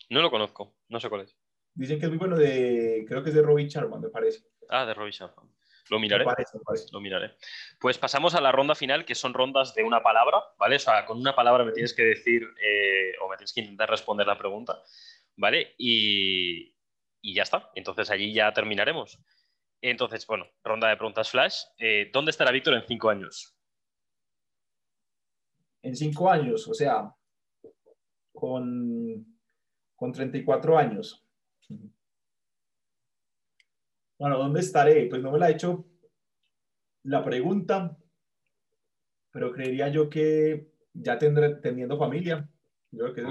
No 0.09 0.21
lo 0.21 0.29
conozco, 0.29 0.75
no 0.89 0.99
sé 0.99 1.09
cuál 1.09 1.21
es. 1.21 1.37
Dicen 1.73 1.99
que 1.99 2.05
es 2.05 2.09
muy 2.09 2.17
bueno 2.17 2.37
de, 2.37 3.05
creo 3.07 3.23
que 3.23 3.29
es 3.29 3.35
de 3.35 3.41
Robbie 3.41 3.67
Sharma, 3.67 3.99
me 3.99 4.09
parece. 4.09 4.45
Ah, 4.69 4.85
de 4.85 4.93
Robbie 4.93 5.11
Sharma. 5.11 5.43
Lo 5.89 5.99
miraré. 5.99 6.25
Lo 6.91 6.99
miraré. 6.99 7.35
Pues 7.79 7.97
pasamos 7.97 8.35
a 8.35 8.41
la 8.41 8.51
ronda 8.51 8.75
final, 8.75 9.05
que 9.05 9.15
son 9.15 9.33
rondas 9.33 9.75
de 9.75 9.83
una 9.83 10.01
palabra, 10.01 10.37
¿vale? 10.57 10.77
O 10.77 10.79
sea, 10.79 11.05
con 11.05 11.19
una 11.19 11.35
palabra 11.35 11.63
me 11.63 11.71
tienes 11.71 11.93
que 11.93 12.03
decir 12.03 12.43
eh, 12.61 13.13
o 13.21 13.29
me 13.29 13.37
tienes 13.37 13.53
que 13.53 13.61
intentar 13.61 13.89
responder 13.89 14.25
la 14.25 14.37
pregunta, 14.37 14.81
¿vale? 15.35 15.75
Y, 15.77 16.75
y 17.21 17.33
ya 17.33 17.43
está. 17.43 17.71
Entonces 17.75 18.09
allí 18.09 18.33
ya 18.33 18.51
terminaremos. 18.53 19.19
Entonces, 19.81 20.25
bueno, 20.25 20.47
ronda 20.63 20.89
de 20.89 20.97
preguntas 20.97 21.29
flash. 21.29 21.61
Eh, 21.77 22.09
¿Dónde 22.11 22.31
estará 22.31 22.51
Víctor 22.51 22.73
en 22.73 22.87
cinco 22.87 23.09
años? 23.09 23.55
En 25.83 25.95
cinco 25.95 26.31
años, 26.31 26.67
o 26.67 26.73
sea, 26.73 27.13
con, 28.33 29.37
con 29.95 30.11
34 30.11 30.77
años. 30.77 31.23
Bueno, 34.17 34.37
¿dónde 34.37 34.61
estaré? 34.61 35.07
Pues 35.07 35.21
no 35.21 35.31
me 35.31 35.39
la 35.39 35.49
he 35.49 35.53
hecho 35.53 35.85
la 37.03 37.23
pregunta, 37.23 37.97
pero 39.31 39.51
creería 39.51 39.89
yo 39.89 40.09
que 40.09 40.71
ya 40.93 41.17
tendré 41.17 41.55
teniendo 41.55 41.97
familia. 41.97 42.49
Yo 42.91 43.13
creo 43.13 43.13
que 43.13 43.21
es 43.21 43.27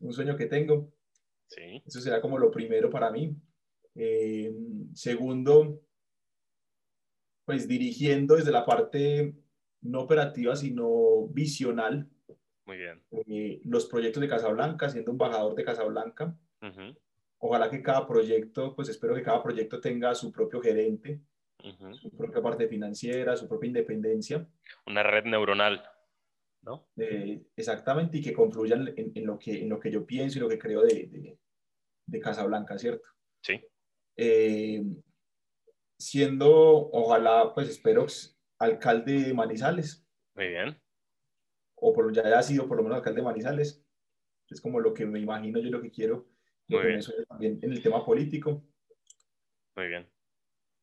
un, 0.00 0.12
sueño 0.12 0.36
que 0.36 0.46
tengo. 0.46 0.92
Sí. 1.46 1.82
Eso 1.86 2.00
será 2.00 2.20
como 2.20 2.38
lo 2.38 2.50
primero 2.50 2.90
para 2.90 3.10
mí. 3.10 3.34
Eh, 3.94 4.54
segundo, 4.94 5.82
pues 7.44 7.66
dirigiendo 7.66 8.36
desde 8.36 8.52
la 8.52 8.64
parte 8.64 9.34
no 9.80 10.02
operativa, 10.02 10.54
sino 10.54 11.26
visional. 11.28 12.08
Muy 12.66 12.76
bien. 12.76 13.02
Eh, 13.10 13.60
los 13.64 13.86
proyectos 13.86 14.20
de 14.20 14.28
Casablanca, 14.28 14.88
siendo 14.88 15.10
embajador 15.10 15.54
de 15.54 15.64
Casablanca. 15.64 16.36
Ojalá 17.44 17.68
que 17.68 17.82
cada 17.82 18.06
proyecto, 18.06 18.72
pues 18.76 18.88
espero 18.88 19.16
que 19.16 19.22
cada 19.24 19.42
proyecto 19.42 19.80
tenga 19.80 20.14
su 20.14 20.30
propio 20.30 20.60
gerente, 20.62 21.20
su 21.90 22.16
propia 22.16 22.40
parte 22.40 22.68
financiera, 22.68 23.36
su 23.36 23.48
propia 23.48 23.66
independencia. 23.66 24.48
Una 24.86 25.02
red 25.02 25.24
neuronal, 25.24 25.82
¿no? 26.62 26.86
Eh, 26.96 27.42
exactamente, 27.56 28.18
y 28.18 28.22
que 28.22 28.32
confluyan 28.32 28.94
en, 28.96 29.26
lo 29.26 29.40
que, 29.40 29.60
en 29.60 29.68
lo 29.68 29.80
que 29.80 29.90
yo 29.90 30.06
pienso 30.06 30.38
y 30.38 30.40
lo 30.40 30.48
que 30.48 30.58
creo 30.58 30.82
de, 30.82 31.08
de, 31.08 31.38
de 32.06 32.20
Casablanca, 32.20 32.78
¿cierto? 32.78 33.08
Sí. 33.42 33.60
Eh, 34.16 34.84
siendo, 35.98 36.90
ojalá, 36.92 37.52
pues 37.54 37.68
espero, 37.68 38.06
alcalde 38.60 39.20
de 39.20 39.34
Manizales. 39.34 40.06
Muy 40.36 40.46
bien. 40.46 40.80
O 41.74 41.92
por, 41.92 42.12
ya 42.12 42.22
haya 42.22 42.42
sido 42.42 42.68
por 42.68 42.76
lo 42.76 42.84
menos 42.84 42.98
alcalde 42.98 43.20
de 43.20 43.26
Manizales. 43.26 43.84
Es 44.48 44.60
como 44.60 44.78
lo 44.78 44.94
que 44.94 45.06
me 45.06 45.18
imagino 45.18 45.58
yo 45.58 45.70
lo 45.70 45.82
que 45.82 45.90
quiero 45.90 46.31
muy 46.68 46.86
bien. 46.86 47.00
también 47.28 47.58
en 47.62 47.72
el 47.72 47.82
tema 47.82 48.04
político. 48.04 48.64
Muy 49.76 49.88
bien. 49.88 50.08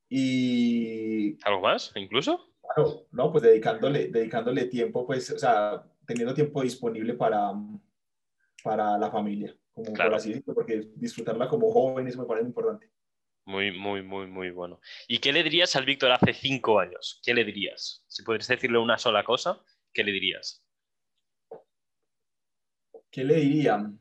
Y... 0.10 1.38
¿Algo 1.44 1.62
más, 1.62 1.92
incluso? 1.96 2.54
Claro, 2.62 3.08
no, 3.12 3.32
pues 3.32 3.44
dedicándole, 3.44 4.10
dedicándole 4.10 4.66
tiempo, 4.66 5.06
pues, 5.06 5.30
o 5.32 5.40
sea, 5.40 5.84
teniendo 6.06 6.34
tiempo 6.34 6.62
disponible 6.62 7.14
para, 7.14 7.52
para 8.64 8.98
la 8.98 9.12
familia, 9.12 9.56
como 9.74 9.94
claro. 9.94 10.12
por 10.12 10.18
así 10.18 10.30
decirlo, 10.30 10.54
porque 10.54 10.90
disfrutarla 10.96 11.48
como 11.48 11.72
joven 11.72 12.08
eso 12.08 12.20
me 12.20 12.28
parece 12.28 12.48
importante. 12.48 12.92
Muy, 13.46 13.72
muy, 13.72 14.04
muy, 14.04 14.28
muy 14.28 14.52
bueno. 14.52 14.80
¿Y 15.08 15.18
qué 15.18 15.34
le 15.34 15.44
dirías 15.44 15.76
al 15.76 15.86
Víctor 15.86 16.12
hace 16.12 16.34
cinco 16.34 16.80
años? 16.80 17.20
¿Qué 17.24 17.34
le 17.34 17.44
dirías? 17.44 18.04
Si 18.08 18.22
pudieras 18.24 18.48
decirle 18.48 18.78
una 18.78 18.98
sola 18.98 19.24
cosa, 19.24 19.64
¿qué 19.92 20.04
le 20.04 20.12
dirías? 20.12 20.64
¿Qué 23.10 23.24
le 23.24 23.36
diría? 23.36 23.92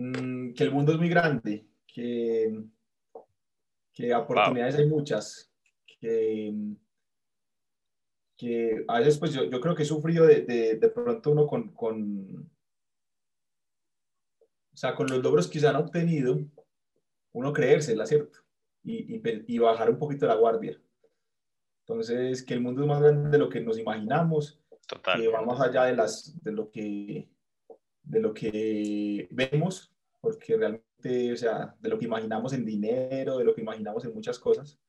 Mm, 0.00 0.52
que 0.54 0.62
el 0.62 0.70
mundo 0.70 0.92
es 0.92 0.98
muy 0.98 1.08
grande, 1.08 1.66
que, 1.84 2.56
que 3.92 4.14
oportunidades 4.14 4.76
hay 4.76 4.86
muchas, 4.86 5.50
que, 5.98 6.54
que 8.36 8.84
a 8.86 9.00
veces 9.00 9.18
pues 9.18 9.32
yo, 9.32 9.42
yo 9.50 9.60
creo 9.60 9.74
que 9.74 9.82
he 9.82 9.86
sufrido 9.86 10.24
de, 10.24 10.42
de, 10.42 10.76
de 10.76 10.88
pronto 10.88 11.32
uno 11.32 11.48
con, 11.48 11.72
con, 11.74 12.48
o 14.72 14.76
sea, 14.76 14.94
con 14.94 15.08
los 15.08 15.20
logros 15.20 15.48
que 15.48 15.58
se 15.58 15.66
han 15.66 15.74
obtenido, 15.74 16.38
uno 17.32 17.52
creérsela, 17.52 18.06
¿cierto? 18.06 18.38
Y, 18.84 19.16
y, 19.16 19.22
y, 19.48 19.58
bajar 19.58 19.90
un 19.90 19.98
poquito 19.98 20.28
la 20.28 20.36
guardia. 20.36 20.80
Entonces, 21.80 22.44
que 22.44 22.54
el 22.54 22.60
mundo 22.60 22.82
es 22.82 22.88
más 22.88 23.00
grande 23.02 23.30
de 23.30 23.38
lo 23.38 23.48
que 23.48 23.60
nos 23.60 23.76
imaginamos, 23.76 24.60
que 25.16 25.26
va 25.26 25.42
más 25.42 25.60
allá 25.60 25.86
de, 25.86 25.96
las, 25.96 26.40
de 26.40 26.52
lo 26.52 26.70
que 26.70 27.28
de 28.08 28.20
lo 28.20 28.32
que 28.32 29.28
vemos, 29.30 29.92
porque 30.20 30.56
realmente, 30.56 31.32
o 31.32 31.36
sea, 31.36 31.76
de 31.78 31.88
lo 31.88 31.98
que 31.98 32.06
imaginamos 32.06 32.52
en 32.52 32.64
dinero, 32.64 33.38
de 33.38 33.44
lo 33.44 33.54
que 33.54 33.60
imaginamos 33.60 34.04
en 34.04 34.14
muchas 34.14 34.38
cosas. 34.38 34.80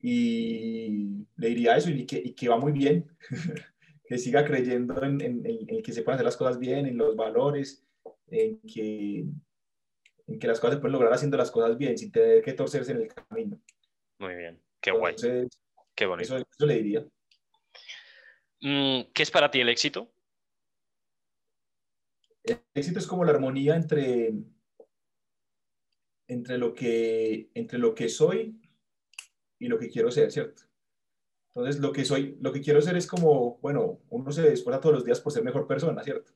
Y 0.00 1.26
le 1.36 1.48
diría 1.48 1.76
eso 1.76 1.90
y 1.90 2.06
que, 2.06 2.18
y 2.18 2.34
que 2.34 2.48
va 2.48 2.58
muy 2.58 2.72
bien, 2.72 3.10
que 4.06 4.18
siga 4.18 4.44
creyendo 4.44 5.02
en, 5.02 5.20
en, 5.20 5.42
en, 5.44 5.82
que 5.82 5.92
se 5.92 6.02
pueden 6.02 6.16
hacer 6.16 6.26
las 6.26 6.36
cosas 6.36 6.58
bien, 6.58 6.86
en 6.86 6.96
los 6.96 7.16
valores, 7.16 7.84
en 8.28 8.60
que, 8.60 9.26
en 10.26 10.38
que 10.38 10.46
las 10.46 10.60
cosas 10.60 10.76
se 10.76 10.80
pueden 10.80 10.92
lograr 10.92 11.12
haciendo 11.12 11.36
las 11.36 11.50
cosas 11.50 11.76
bien, 11.76 11.98
sin 11.98 12.12
tener 12.12 12.42
que 12.42 12.52
torcerse 12.52 12.92
en 12.92 13.02
el 13.02 13.08
camino. 13.08 13.60
Muy 14.18 14.36
bien, 14.36 14.62
qué 14.80 14.92
guay. 14.92 15.16
Qué 15.96 16.06
bonito. 16.06 16.36
Eso, 16.36 16.46
eso 16.56 16.66
le 16.66 16.74
diría. 16.74 17.06
Mm, 18.60 19.12
¿Qué 19.12 19.22
es 19.22 19.30
para 19.30 19.50
ti 19.50 19.60
el 19.60 19.68
éxito? 19.68 20.13
El 22.44 22.60
éxito 22.74 22.98
es 22.98 23.06
como 23.06 23.24
la 23.24 23.32
armonía 23.32 23.74
entre, 23.74 24.34
entre, 26.28 26.58
lo 26.58 26.74
que, 26.74 27.50
entre 27.54 27.78
lo 27.78 27.94
que 27.94 28.08
soy 28.08 28.60
y 29.58 29.68
lo 29.68 29.78
que 29.78 29.88
quiero 29.88 30.10
ser, 30.10 30.30
¿cierto? 30.30 30.62
Entonces, 31.54 31.80
lo 31.80 31.92
que 31.92 32.04
soy, 32.04 32.36
lo 32.40 32.52
que 32.52 32.60
quiero 32.60 32.82
ser 32.82 32.96
es 32.96 33.06
como, 33.06 33.58
bueno, 33.58 34.00
uno 34.10 34.32
se 34.32 34.52
esfuerza 34.52 34.80
todos 34.80 34.96
los 34.96 35.04
días 35.04 35.20
por 35.20 35.32
ser 35.32 35.44
mejor 35.44 35.66
persona, 35.66 36.02
¿cierto? 36.02 36.32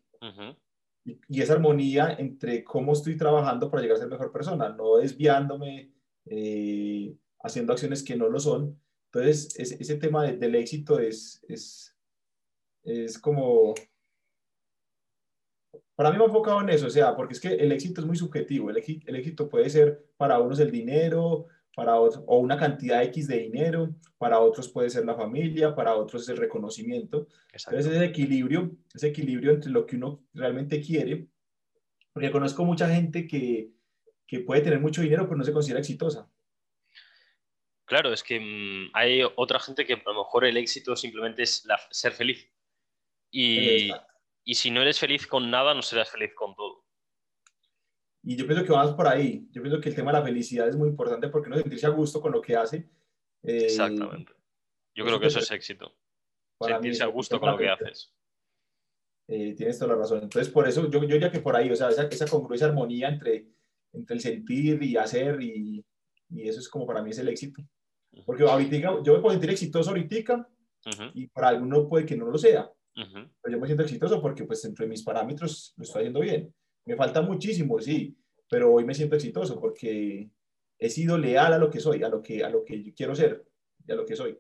y, 1.04 1.40
esa 1.40 1.54
armonía 1.54 2.14
entre 2.18 2.64
cómo 2.64 2.92
estoy 2.92 3.16
trabajando 3.16 3.70
para 3.70 3.82
llegar 3.82 3.96
a 3.96 4.00
ser 4.00 4.08
mejor 4.08 4.32
persona, 4.32 4.68
no 4.70 4.96
desviándome, 4.96 5.92
eh, 6.26 7.16
haciendo 7.40 7.72
acciones 7.72 8.02
que 8.02 8.16
no 8.16 8.28
lo 8.28 8.38
son. 8.40 8.80
Entonces, 9.06 9.58
ese, 9.58 9.96
tema 9.96 10.24
del 10.24 10.54
éxito 10.54 10.98
es, 10.98 11.42
es, 11.48 11.96
es 12.84 13.18
como 13.18 13.74
para 15.98 16.12
mí 16.12 16.16
me 16.16 16.22
he 16.22 16.26
enfocado 16.28 16.60
en 16.60 16.68
eso, 16.68 16.86
o 16.86 16.90
sea, 16.90 17.16
porque 17.16 17.34
es 17.34 17.40
que 17.40 17.48
el 17.48 17.72
éxito 17.72 18.00
es 18.00 18.06
muy 18.06 18.16
subjetivo. 18.16 18.70
El, 18.70 18.76
éxito 18.76 19.48
puede 19.48 19.68
ser 19.68 20.06
para 20.16 20.38
unos 20.38 20.60
el 20.60 20.70
dinero, 20.70 21.46
para 21.74 21.98
otros, 21.98 22.22
o 22.28 22.38
una 22.38 22.56
cantidad 22.56 23.02
X 23.02 23.26
de 23.26 23.38
dinero, 23.38 23.96
para 24.16 24.38
otros 24.38 24.68
puede 24.68 24.90
ser 24.90 25.04
la 25.04 25.16
familia, 25.16 25.74
para 25.74 25.96
otros 25.96 26.22
es 26.22 26.28
el 26.28 26.36
reconocimiento. 26.36 27.26
Entonces, 27.52 27.86
ese 27.92 28.04
equilibrio, 28.04 28.76
ese 28.94 29.08
equilibrio 29.08 29.50
entre 29.50 29.72
lo 29.72 29.86
que 29.86 29.96
uno 29.96 30.22
realmente 30.34 30.80
quiere, 30.80 31.26
porque 32.12 32.30
conozco 32.30 32.64
mucha 32.64 32.88
gente 32.94 33.26
que, 33.26 33.72
que 34.24 34.38
puede 34.38 34.60
tener 34.60 34.78
mucho 34.78 35.02
dinero, 35.02 35.24
pero 35.24 35.36
no 35.36 35.42
se 35.42 35.52
considera 35.52 35.80
exitosa. 35.80 36.30
Claro, 37.86 38.12
es 38.12 38.22
que 38.22 38.38
mmm, 38.38 38.90
hay 38.92 39.22
otra 39.34 39.58
gente 39.58 39.84
que 39.84 39.94
a 39.94 40.02
lo 40.06 40.14
mejor 40.14 40.44
el 40.44 40.58
éxito 40.58 40.94
simplemente 40.94 41.42
es 41.42 41.64
la, 41.64 41.76
ser 41.90 42.12
feliz. 42.12 42.48
Y, 43.32 43.90
Y 44.48 44.54
si 44.54 44.70
no 44.70 44.80
eres 44.80 44.98
feliz 44.98 45.26
con 45.26 45.50
nada, 45.50 45.74
no 45.74 45.82
serás 45.82 46.10
feliz 46.10 46.32
con 46.34 46.56
todo. 46.56 46.82
Y 48.22 48.34
yo 48.34 48.46
pienso 48.46 48.64
que 48.64 48.72
vamos 48.72 48.94
por 48.94 49.06
ahí. 49.06 49.46
Yo 49.50 49.60
pienso 49.60 49.78
que 49.78 49.90
el 49.90 49.94
tema 49.94 50.10
de 50.10 50.20
la 50.20 50.24
felicidad 50.24 50.66
es 50.66 50.74
muy 50.74 50.88
importante 50.88 51.28
porque 51.28 51.48
uno 51.48 51.58
sentirse 51.58 51.84
a 51.84 51.90
gusto 51.90 52.18
con 52.18 52.32
lo 52.32 52.40
que 52.40 52.56
hace. 52.56 52.88
Eh, 53.42 53.64
Exactamente. 53.64 54.32
Yo 54.94 55.04
creo 55.04 55.20
que 55.20 55.26
eso 55.26 55.40
es 55.40 55.50
éxito. 55.50 55.94
Sentirse 56.62 57.02
a 57.02 57.08
gusto 57.08 57.38
con 57.38 57.50
lo 57.50 57.58
que 57.58 57.68
haces. 57.68 58.14
Eh, 59.26 59.52
tienes 59.54 59.78
toda 59.78 59.92
la 59.92 60.00
razón. 60.00 60.22
Entonces, 60.22 60.50
por 60.50 60.66
eso 60.66 60.88
yo, 60.88 61.02
yo 61.02 61.12
diría 61.12 61.30
que 61.30 61.40
por 61.40 61.54
ahí, 61.54 61.70
o 61.70 61.76
sea, 61.76 61.90
esa, 61.90 62.04
esa 62.04 62.26
congruencia, 62.26 62.68
armonía 62.68 63.10
entre, 63.10 63.48
entre 63.92 64.16
el 64.16 64.22
sentir 64.22 64.82
y 64.82 64.96
hacer, 64.96 65.42
y, 65.42 65.84
y, 66.30 66.48
eso 66.48 66.60
es 66.60 66.70
como 66.70 66.86
para 66.86 67.02
mí 67.02 67.10
es 67.10 67.18
el 67.18 67.28
éxito. 67.28 67.62
Porque 68.24 68.44
ahorita, 68.44 68.78
yo 68.78 69.12
me 69.12 69.20
puedo 69.20 69.32
sentir 69.32 69.50
exitoso 69.50 69.90
ahorita, 69.90 70.48
y 71.12 71.26
para 71.26 71.48
alguno 71.48 71.86
puede 71.86 72.06
que 72.06 72.16
no 72.16 72.30
lo 72.30 72.38
sea. 72.38 72.72
Pero 72.94 73.54
yo 73.54 73.60
me 73.60 73.66
siento 73.66 73.84
exitoso 73.84 74.20
porque, 74.20 74.44
pues, 74.44 74.64
entre 74.64 74.86
mis 74.86 75.02
parámetros 75.02 75.74
lo 75.76 75.84
estoy 75.84 76.00
haciendo 76.00 76.20
bien. 76.20 76.52
Me 76.84 76.96
falta 76.96 77.22
muchísimo, 77.22 77.78
sí, 77.80 78.16
pero 78.48 78.72
hoy 78.72 78.84
me 78.84 78.94
siento 78.94 79.14
exitoso 79.14 79.60
porque 79.60 80.30
he 80.78 80.90
sido 80.90 81.18
leal 81.18 81.52
a 81.52 81.58
lo 81.58 81.70
que 81.70 81.80
soy, 81.80 82.02
a 82.02 82.08
lo 82.08 82.22
que, 82.22 82.42
a 82.42 82.48
lo 82.48 82.64
que 82.64 82.82
yo 82.82 82.92
quiero 82.94 83.14
ser 83.14 83.44
y 83.86 83.92
a 83.92 83.94
lo 83.94 84.04
que 84.04 84.16
soy. 84.16 84.38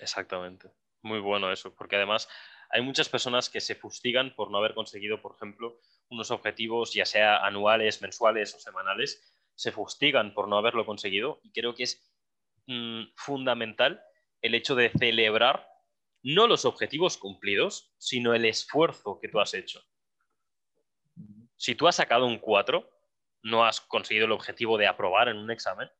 Exactamente. 0.00 0.70
Muy 1.02 1.20
bueno 1.20 1.52
eso, 1.52 1.74
porque 1.74 1.96
además 1.96 2.28
hay 2.70 2.82
muchas 2.82 3.08
personas 3.08 3.48
que 3.48 3.60
se 3.60 3.74
fustigan 3.74 4.34
por 4.34 4.50
no 4.50 4.58
haber 4.58 4.74
conseguido, 4.74 5.22
por 5.22 5.36
ejemplo, 5.36 5.80
unos 6.10 6.30
objetivos, 6.30 6.92
ya 6.92 7.06
sea 7.06 7.38
anuales, 7.38 8.02
mensuales 8.02 8.54
o 8.54 8.58
semanales, 8.58 9.34
se 9.54 9.72
fustigan 9.72 10.34
por 10.34 10.48
no 10.48 10.58
haberlo 10.58 10.84
conseguido 10.86 11.40
y 11.42 11.52
creo 11.52 11.74
que 11.74 11.84
es 11.84 12.12
mm, 12.66 13.04
fundamental 13.16 14.02
el 14.42 14.54
hecho 14.54 14.74
de 14.74 14.90
celebrar 14.90 15.66
no 16.22 16.46
los 16.46 16.64
objetivos 16.64 17.16
cumplidos, 17.16 17.92
sino 17.98 18.34
el 18.34 18.44
esfuerzo 18.44 19.18
que 19.20 19.28
tú 19.28 19.40
has 19.40 19.54
hecho. 19.54 19.82
Si 21.56 21.74
tú 21.74 21.88
has 21.88 21.96
sacado 21.96 22.26
un 22.26 22.38
4, 22.38 22.88
no 23.42 23.64
has 23.64 23.80
conseguido 23.80 24.26
el 24.26 24.32
objetivo 24.32 24.78
de 24.78 24.86
aprobar 24.86 25.28
en 25.28 25.36
un 25.36 25.50
examen, 25.50 25.90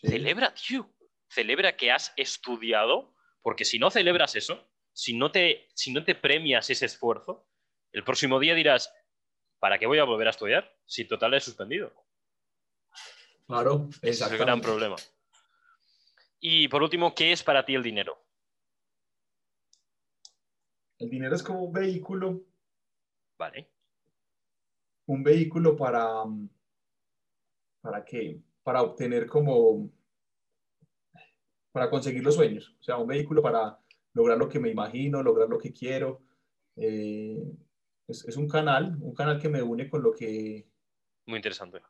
celebra, 0.00 0.54
tío. 0.54 0.92
Celebra 1.28 1.76
que 1.76 1.92
has 1.92 2.12
estudiado, 2.16 3.14
porque 3.42 3.64
si 3.64 3.78
no 3.78 3.90
celebras 3.90 4.34
eso, 4.34 4.68
si 4.92 5.16
no, 5.16 5.30
te, 5.30 5.68
si 5.74 5.92
no 5.92 6.04
te 6.04 6.14
premias 6.14 6.70
ese 6.70 6.86
esfuerzo, 6.86 7.46
el 7.92 8.04
próximo 8.04 8.40
día 8.40 8.54
dirás, 8.54 8.92
¿para 9.58 9.78
qué 9.78 9.86
voy 9.86 9.98
a 9.98 10.04
volver 10.04 10.26
a 10.26 10.30
estudiar 10.30 10.76
si 10.86 11.04
total 11.04 11.34
he 11.34 11.40
suspendido? 11.40 11.92
Claro, 13.46 13.88
es 14.02 14.20
el 14.20 14.38
gran 14.38 14.60
problema. 14.60 14.96
Y 16.40 16.68
por 16.68 16.82
último, 16.82 17.14
¿qué 17.14 17.32
es 17.32 17.42
para 17.42 17.64
ti 17.64 17.74
el 17.74 17.82
dinero? 17.82 18.18
El 21.00 21.08
dinero 21.08 21.34
es 21.34 21.42
como 21.42 21.64
un 21.64 21.72
vehículo. 21.72 22.44
Vale. 23.38 23.70
Un 25.06 25.22
vehículo 25.22 25.76
para. 25.76 26.24
¿Para 27.80 28.04
qué? 28.04 28.40
Para 28.62 28.82
obtener 28.82 29.26
como. 29.26 29.90
Para 31.72 31.88
conseguir 31.88 32.22
los 32.22 32.34
sueños. 32.34 32.76
O 32.78 32.82
sea, 32.82 32.98
un 32.98 33.06
vehículo 33.06 33.40
para 33.42 33.78
lograr 34.12 34.36
lo 34.36 34.48
que 34.48 34.60
me 34.60 34.68
imagino, 34.68 35.22
lograr 35.22 35.48
lo 35.48 35.58
que 35.58 35.72
quiero. 35.72 36.22
Eh, 36.76 37.42
es, 38.06 38.36
un 38.36 38.48
canal, 38.48 38.96
un 39.00 39.14
canal 39.14 39.40
que 39.40 39.48
me 39.48 39.62
une 39.62 39.88
con 39.88 40.02
lo 40.02 40.12
que... 40.12 40.66
Muy 41.26 41.36
interesante. 41.36 41.80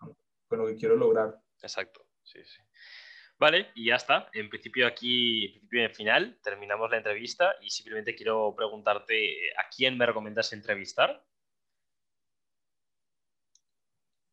Con 0.46 0.58
lo 0.58 0.66
que 0.66 0.76
quiero 0.76 0.96
lograr. 0.96 1.40
Exacto, 1.62 2.06
sí, 2.22 2.40
sí. 2.44 2.60
Vale, 3.40 3.70
y 3.74 3.86
ya 3.86 3.94
está. 3.96 4.28
En 4.34 4.50
principio 4.50 4.86
aquí, 4.86 5.46
en 5.46 5.52
principio 5.52 5.82
en 5.84 5.94
final, 5.94 6.38
terminamos 6.42 6.90
la 6.90 6.98
entrevista 6.98 7.56
y 7.62 7.70
simplemente 7.70 8.14
quiero 8.14 8.54
preguntarte 8.54 9.50
a 9.56 9.66
quién 9.74 9.96
me 9.96 10.04
recomiendas 10.04 10.52
entrevistar. 10.52 11.24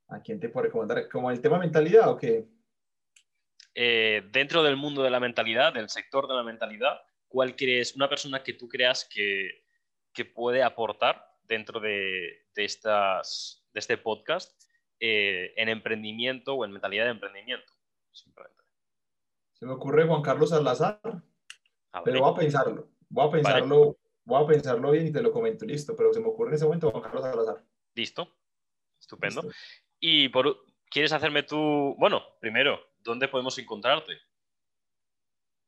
¿A 0.10 0.22
quién 0.22 0.42
te 0.42 0.50
puedo 0.50 0.66
recomendar? 0.66 1.08
¿Como 1.08 1.32
el 1.32 1.40
tema 1.40 1.58
mentalidad 1.58 2.10
o 2.10 2.18
qué? 2.18 2.50
Eh, 3.74 4.24
dentro 4.30 4.62
del 4.62 4.76
mundo 4.76 5.02
de 5.04 5.10
la 5.10 5.22
mentalidad, 5.22 5.74
del 5.74 5.88
sector 5.88 6.28
de 6.28 6.36
la 6.36 6.44
mentalidad, 6.44 7.00
¿cuál 7.30 7.56
crees, 7.56 7.96
una 7.96 8.10
persona 8.10 8.44
que 8.44 8.54
tú 8.54 8.68
creas 8.68 9.08
que, 9.10 9.64
puede 10.34 10.64
aportar 10.64 11.24
dentro 11.44 11.80
de, 11.80 12.48
estas, 12.56 13.64
de 13.72 13.80
este 13.80 13.98
podcast 13.98 14.52
eh, 15.00 15.54
en 15.56 15.70
emprendimiento 15.70 16.56
o 16.56 16.66
en 16.66 16.72
mentalidad 16.72 17.06
de 17.06 17.12
emprendimiento? 17.12 17.72
Simplemente. 18.12 18.67
Se 19.58 19.66
me 19.66 19.72
ocurre 19.72 20.06
Juan 20.06 20.22
Carlos 20.22 20.52
Salazar, 20.52 21.02
pero 22.06 22.20
voy 22.20 22.32
a 22.32 22.36
pensarlo, 22.36 22.90
voy 23.10 23.28
a 23.28 23.32
pensarlo, 23.32 23.98
voy 24.24 24.44
a 24.44 24.48
pensarlo 24.48 24.92
bien 24.92 25.08
y 25.08 25.12
te 25.12 25.22
lo 25.22 25.32
comento, 25.32 25.66
listo, 25.66 25.96
pero 25.96 26.14
se 26.14 26.20
me 26.20 26.28
ocurre 26.28 26.50
en 26.50 26.56
ese 26.56 26.66
momento 26.66 26.92
Juan 26.92 27.02
Carlos 27.02 27.24
Salazar. 27.24 27.66
Listo, 27.96 28.38
estupendo. 29.00 29.44
Y 30.00 30.30
por, 30.30 30.64
¿quieres 30.92 31.12
hacerme 31.12 31.42
tú, 31.42 31.96
bueno, 31.98 32.22
primero, 32.40 32.80
¿dónde 33.00 33.28
podemos 33.28 33.58
encontrarte? 33.58 34.14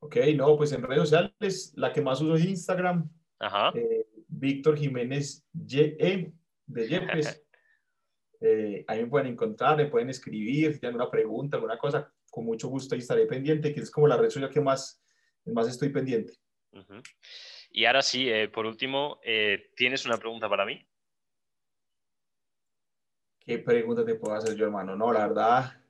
Ok, 0.01 0.17
no, 0.35 0.55
pues 0.55 0.71
en 0.71 0.83
redes 0.83 1.09
sociales, 1.09 1.73
la 1.75 1.91
que 1.91 2.01
más 2.01 2.21
uso 2.21 2.35
es 2.35 2.45
Instagram. 2.45 3.09
Ajá. 3.39 3.71
Eh, 3.73 4.07
Víctor 4.27 4.77
Jiménez 4.77 5.43
YE 5.53 6.31
de 6.67 6.87
Yepes. 6.87 7.43
Eh, 8.41 8.85
ahí 8.87 9.03
me 9.03 9.09
pueden 9.09 9.27
encontrar, 9.27 9.75
me 9.75 9.87
pueden 9.87 10.09
escribir, 10.09 10.73
si 10.73 10.79
tienen 10.79 10.95
una 10.95 11.11
pregunta, 11.11 11.57
alguna 11.57 11.77
cosa, 11.77 12.09
con 12.29 12.45
mucho 12.45 12.67
gusto 12.67 12.95
ahí 12.95 13.01
estaré 13.01 13.25
pendiente, 13.25 13.73
que 13.73 13.81
es 13.81 13.91
como 13.91 14.07
la 14.07 14.17
red 14.17 14.29
social 14.29 14.51
que 14.51 14.61
más, 14.61 15.03
más 15.45 15.67
estoy 15.67 15.89
pendiente. 15.89 16.33
Y 17.71 17.85
ahora 17.85 18.01
sí, 18.01 18.29
eh, 18.29 18.47
por 18.47 18.65
último, 18.65 19.19
¿tienes 19.75 20.05
una 20.05 20.17
pregunta 20.17 20.47
para 20.47 20.65
mí? 20.65 20.85
¿Qué 23.39 23.59
pregunta 23.59 24.05
te 24.05 24.15
puedo 24.15 24.35
hacer 24.35 24.55
yo, 24.55 24.65
hermano? 24.65 24.95
No, 24.95 25.11
la 25.11 25.27
verdad, 25.27 25.81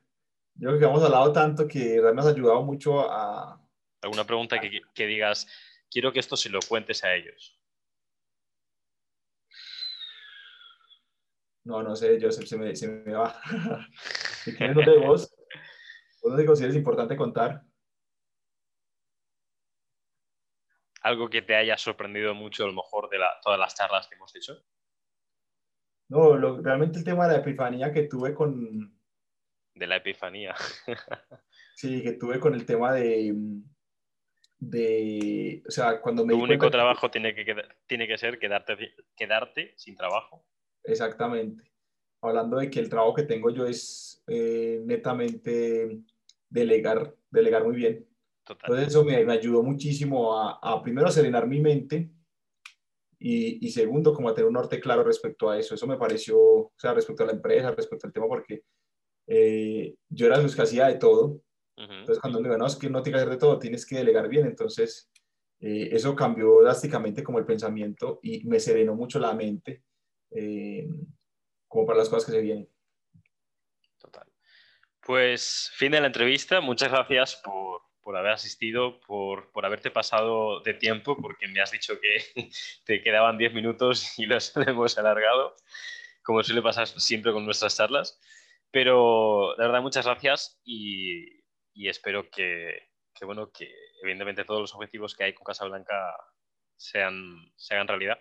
yo 0.54 0.68
creo 0.68 0.78
que 0.78 0.84
hemos 0.86 1.02
hablado 1.02 1.32
tanto 1.32 1.68
que 1.68 2.00
me 2.00 2.20
has 2.20 2.26
ayudado 2.26 2.62
mucho 2.62 3.10
a, 3.10 3.60
¿Alguna 4.02 4.24
pregunta 4.24 4.58
que, 4.94 5.06
digas, 5.06 5.46
quiero 5.90 6.12
que 6.12 6.20
esto 6.20 6.36
se 6.36 6.48
lo 6.48 6.60
cuentes 6.66 7.04
a 7.04 7.14
ellos? 7.14 7.58
No, 11.64 11.82
no 11.82 11.94
sé, 11.94 12.18
Joseph, 12.20 12.46
se 12.46 12.56
me, 12.56 12.74
se 12.74 12.88
me 12.88 13.12
va. 13.12 13.38
si 14.44 14.56
tienes 14.56 14.76
de 14.76 14.96
vos, 14.98 15.34
¿vos 16.22 16.32
no 16.32 16.44
consideras 16.44 16.76
importante 16.76 17.16
contar? 17.16 17.62
Algo 21.02 21.30
que 21.30 21.42
te 21.42 21.56
haya 21.56 21.78
sorprendido 21.78 22.34
mucho, 22.34 22.64
a 22.64 22.66
lo 22.66 22.74
mejor, 22.74 23.08
de 23.08 23.18
todas 23.42 23.58
las 23.58 23.74
charlas 23.74 24.06
que 24.06 24.16
hemos 24.16 24.34
hecho. 24.36 24.62
No, 26.08 26.36
realmente 26.60 26.98
el 26.98 27.04
tema 27.04 27.26
de 27.26 27.34
la 27.34 27.40
epifanía 27.40 27.92
que 27.92 28.02
tuve 28.02 28.34
con... 28.34 28.98
De 29.74 29.86
la 29.86 29.96
epifanía. 29.96 30.54
sí, 31.76 32.02
que 32.02 32.12
tuve 32.12 32.38
con 32.38 32.54
el 32.54 32.66
tema 32.66 32.92
de, 32.92 33.34
de, 34.58 35.62
o 35.66 35.70
sea, 35.70 36.00
cuando 36.00 36.26
me... 36.26 36.34
Tu 36.34 36.42
único 36.42 36.70
trabajo 36.70 37.10
tiene, 37.10 37.34
que, 37.34 37.56
tiene 37.86 38.06
que 38.06 38.18
ser 38.18 38.38
quedarte, 38.38 38.94
quedarte 39.16 39.72
sin 39.76 39.96
trabajo. 39.96 40.44
Exactamente. 40.84 41.69
Hablando 42.22 42.58
de 42.58 42.70
que 42.70 42.80
el 42.80 42.88
trabajo 42.88 43.14
que 43.14 43.22
tengo 43.22 43.50
yo 43.50 43.66
es 43.66 44.22
eh, 44.26 44.82
netamente 44.84 46.00
delegar, 46.48 47.14
delegar 47.30 47.64
muy 47.64 47.76
bien. 47.76 48.06
Entonces 48.48 48.88
eso 48.88 49.04
me, 49.04 49.24
me 49.24 49.32
ayudó 49.32 49.62
muchísimo 49.62 50.36
a, 50.36 50.58
a, 50.62 50.82
primero 50.82 51.06
a 51.06 51.12
serenar 51.12 51.46
mi 51.46 51.60
mente 51.60 52.10
y, 53.18 53.64
y, 53.64 53.70
segundo 53.70 54.12
como 54.12 54.28
a 54.28 54.34
tener 54.34 54.48
un 54.48 54.54
norte 54.54 54.80
claro 54.80 55.04
respecto 55.04 55.48
a 55.50 55.58
eso. 55.58 55.74
Eso 55.74 55.86
me 55.86 55.98
pareció, 55.98 56.38
o 56.38 56.72
sea, 56.76 56.94
respecto 56.94 57.22
a 57.22 57.26
la 57.26 57.32
empresa, 57.32 57.70
respecto 57.70 58.06
al 58.06 58.12
tema, 58.12 58.26
porque 58.26 58.64
eh, 59.26 59.94
yo 60.08 60.26
era 60.26 60.40
los 60.40 60.56
que 60.56 60.62
hacía 60.62 60.86
de 60.88 60.96
todo 60.96 61.40
entonces, 61.88 62.18
cuando 62.18 62.40
me 62.40 62.48
digo, 62.48 62.58
no, 62.58 62.66
es 62.66 62.76
que 62.76 62.90
no 62.90 63.02
tienes 63.02 63.20
que 63.20 63.22
hacer 63.22 63.34
de 63.34 63.40
todo, 63.40 63.58
tienes 63.58 63.86
que 63.86 63.96
delegar 63.96 64.28
bien. 64.28 64.46
Entonces, 64.46 65.10
eh, 65.60 65.88
eso 65.92 66.14
cambió 66.14 66.60
drásticamente 66.62 67.22
como 67.22 67.38
el 67.38 67.46
pensamiento 67.46 68.20
y 68.22 68.44
me 68.46 68.60
serenó 68.60 68.94
mucho 68.94 69.18
la 69.18 69.34
mente 69.34 69.84
eh, 70.30 70.88
como 71.70 71.86
para 71.86 72.00
las 72.00 72.08
cosas 72.08 72.26
que 72.26 72.32
se 72.32 72.42
vienen. 72.42 72.68
Total. 73.98 74.26
Pues 75.00 75.70
fin 75.74 75.92
de 75.92 76.00
la 76.00 76.08
entrevista. 76.08 76.60
Muchas 76.60 76.90
gracias 76.90 77.36
por, 77.36 77.82
por 78.02 78.16
haber 78.16 78.32
asistido, 78.32 79.00
por, 79.00 79.52
por, 79.52 79.64
haberte 79.64 79.92
pasado 79.92 80.60
de 80.60 80.74
tiempo, 80.74 81.16
porque 81.16 81.46
me 81.46 81.60
has 81.60 81.70
dicho 81.70 81.94
que 82.00 82.50
te 82.84 83.02
quedaban 83.02 83.38
10 83.38 83.54
minutos 83.54 84.18
y 84.18 84.26
los 84.26 84.54
hemos 84.66 84.98
alargado, 84.98 85.54
como 86.24 86.42
suele 86.42 86.60
pasar 86.60 86.88
siempre 86.88 87.32
con 87.32 87.44
nuestras 87.44 87.76
charlas. 87.76 88.20
Pero 88.72 89.54
de 89.56 89.64
verdad, 89.64 89.80
muchas 89.80 90.06
gracias 90.06 90.60
y, 90.64 91.40
espero 91.74 92.28
que, 92.30 92.88
bueno, 93.22 93.52
que 93.52 93.72
evidentemente 94.02 94.44
todos 94.44 94.60
los 94.60 94.74
objetivos 94.74 95.14
que 95.14 95.24
hay 95.24 95.34
con 95.34 95.44
Casablanca 95.44 96.16
sean, 96.76 97.52
se 97.54 97.74
hagan 97.74 97.86
realidad. 97.86 98.18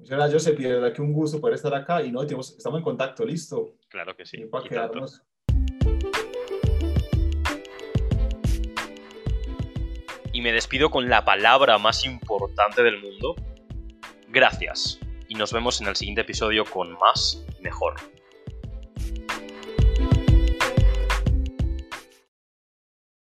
Muchas 0.00 0.16
gracias, 0.16 0.44
Josep, 0.44 0.60
y 0.60 0.62
de 0.62 0.72
verdad 0.72 0.94
que 0.94 1.02
un 1.02 1.12
gusto 1.12 1.42
poder 1.42 1.56
estar 1.56 1.74
acá 1.74 2.02
y 2.02 2.10
no, 2.10 2.22
estamos 2.22 2.78
en 2.78 2.82
contacto, 2.82 3.22
listo. 3.22 3.74
Claro 3.90 4.16
que 4.16 4.24
sí. 4.24 4.38
Y 4.40 4.46
para 4.46 4.66
quedarnos. 4.66 5.22
Y 10.32 10.40
me 10.40 10.52
despido 10.52 10.90
con 10.90 11.10
la 11.10 11.26
palabra 11.26 11.76
más 11.76 12.06
importante 12.06 12.82
del 12.82 12.98
mundo. 12.98 13.34
Gracias 14.28 14.98
y 15.28 15.34
nos 15.34 15.52
vemos 15.52 15.82
en 15.82 15.88
el 15.88 15.96
siguiente 15.96 16.22
episodio 16.22 16.64
con 16.64 16.92
más 16.92 17.44
y 17.58 17.62
mejor. 17.62 17.96